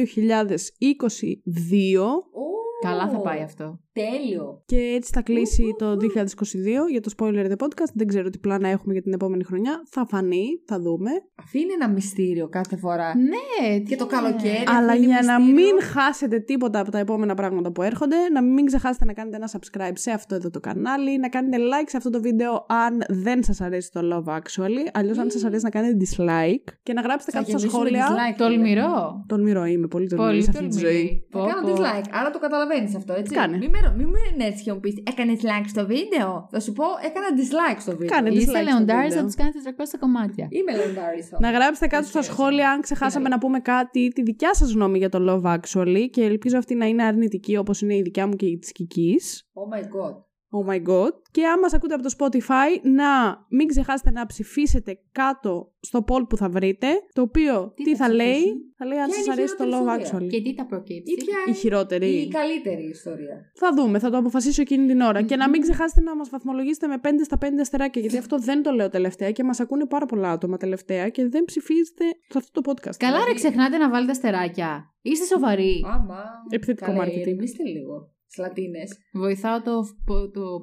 [2.81, 3.81] Καλά θα πάει αυτό.
[4.03, 4.63] Τέλειο.
[4.67, 7.93] Και έτσι θα κλείσει το 2022 για το Spoiler The Podcast.
[7.95, 9.83] Δεν ξέρω τι πλάνα έχουμε για την επόμενη χρονιά.
[9.91, 11.11] Θα φανεί, θα δούμε.
[11.35, 13.13] Αφήνει ένα μυστήριο κάθε φορά.
[13.17, 14.49] Ναι, Και το τι καλοκαίρι.
[14.49, 14.65] είναι.
[14.77, 15.65] Αλλά αφήνει για να μυστήριο.
[15.75, 19.51] μην χάσετε τίποτα από τα επόμενα πράγματα που έρχονται, να μην ξεχάσετε να κάνετε ένα
[19.53, 23.43] subscribe σε αυτό εδώ το κανάλι, να κάνετε like σε αυτό το βίντεο αν δεν
[23.43, 27.33] σας αρέσει το Love Actually, αλλιώς αν σας αρέσει να κάνετε dislike και να γράψετε
[27.33, 28.07] Θα κάτω στα γεμίσουμε σχόλια.
[28.09, 29.25] dislike, Τολμηρό.
[29.29, 30.83] Τολμηρό είμαι, πολύ τολμηρή Πολύ σε αυτή τη ζωή.
[30.93, 31.27] τολμηρή.
[31.31, 31.73] Θα Πω, κάνω πω.
[31.83, 32.09] dislike.
[32.13, 33.35] Άρα το καταλαβαίνεις αυτό, έτσι.
[33.35, 33.57] Κάνε.
[33.57, 36.49] Μην με, μην με έρθει και μου πεις Έκανες like στο βίντεο.
[36.51, 38.09] Θα σου πω Έκανα dislike στο βίντεο.
[38.09, 39.19] Κάνε Είσαι dislike στο λεοντάρι, βίντεο.
[39.21, 39.55] θα τους κάνεις
[39.95, 40.47] 400 κομμάτια.
[40.51, 41.29] Είμαι λεοντάρι.
[41.39, 42.39] Να γράψετε κάτω στα σχέση.
[42.39, 43.35] σχόλια αν ξεχάσαμε Είναι.
[43.35, 46.87] να πούμε κάτι, τη δικιά σας γνώμη για το Love Actually και ελπίζω αυτή να
[46.87, 49.43] είναι αρνητική όπως είναι η δικιά μου και η της Κικής.
[49.55, 50.28] Oh my god.
[50.51, 51.13] Oh my god.
[51.31, 53.07] Και αν μας ακούτε από το Spotify, να
[53.51, 58.07] μην ξεχάσετε να ψηφίσετε κάτω στο poll που θα βρείτε, το οποίο τι, Τι θα,
[58.07, 60.29] θα λέει, ψηφίσουν; θα λέει αν Ποια σας είναι η αρέσει το Love χειρότερη Actually.
[60.31, 62.07] Και τι θα προκύψει; Ή ποια Η είναι χειρότερη.
[62.11, 63.37] η καλύτερη ιστορία.
[63.55, 65.23] Θα δούμε, θα το αποφασίσω εκείνη την ώρα.
[65.23, 68.63] Και να μην ξεχάσετε να μας βαθμολογήσετε με 5 στα 5 αστεράκια, γιατί αυτό δεν
[68.63, 72.61] το λέω τελευταία και μας ακούνε πάρα πολλά άτομα τελευταία και δεν ψηφίζετε σε αυτό
[72.61, 72.97] το podcast.
[72.97, 74.93] Καλά, ρε, Δηλαδή- ξεχνάτε να βάλετε αστεράκια.
[75.03, 75.85] Είστε σοβαροί.
[75.87, 76.25] Άμα.
[76.51, 77.17] Επιθετικό Καλά, marketing.
[77.17, 78.13] ηρεμήστε λίγο.
[78.31, 78.99] Στι Λατίνες.
[79.13, 79.85] Βοηθάω το,
[80.33, 80.61] το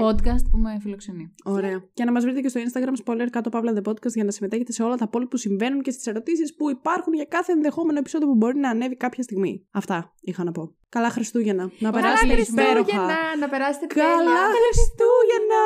[0.00, 1.34] podcast που με φιλοξενεί.
[1.44, 1.84] Ωραία.
[1.94, 4.72] Και να μας βρείτε και στο Instagram spoiler κάτω παύλα the podcast για να συμμετέχετε
[4.72, 8.28] σε όλα τα πόλη που συμβαίνουν και στις ερωτήσεις που υπάρχουν για κάθε ενδεχόμενο επεισόδιο
[8.28, 9.66] που μπορεί να ανέβει κάποια στιγμή.
[9.72, 10.74] Αυτά είχα να πω.
[10.88, 11.70] Καλά Χριστούγεννα.
[11.78, 13.06] Να περάσετε υπέροχα.
[13.40, 15.64] να περάσετε Καλά Χριστούγεννα.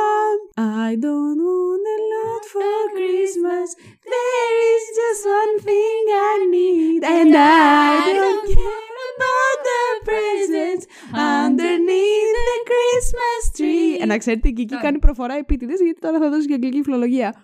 [0.89, 3.69] I don't want a lot for Christmas.
[4.15, 7.01] There is just one thing I need.
[7.17, 8.88] And I don't care
[9.19, 14.03] about the presents underneath the Christmas tree.
[14.03, 17.35] Ε, να ξέρετε, η Κική κάνει προφορά επίτηδε γιατί τώρα θα δώσει και αγγλική φιλολογία.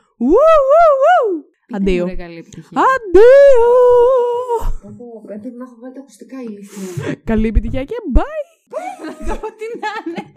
[1.73, 2.05] Αντίο.
[2.05, 2.21] Αντίο!
[5.27, 7.15] Πρέπει να έχω βάλει τα ακουστικά ηλίθια.
[7.25, 8.21] Καλή επιτυχία και bye!
[9.05, 10.33] Να δω τι να είναι.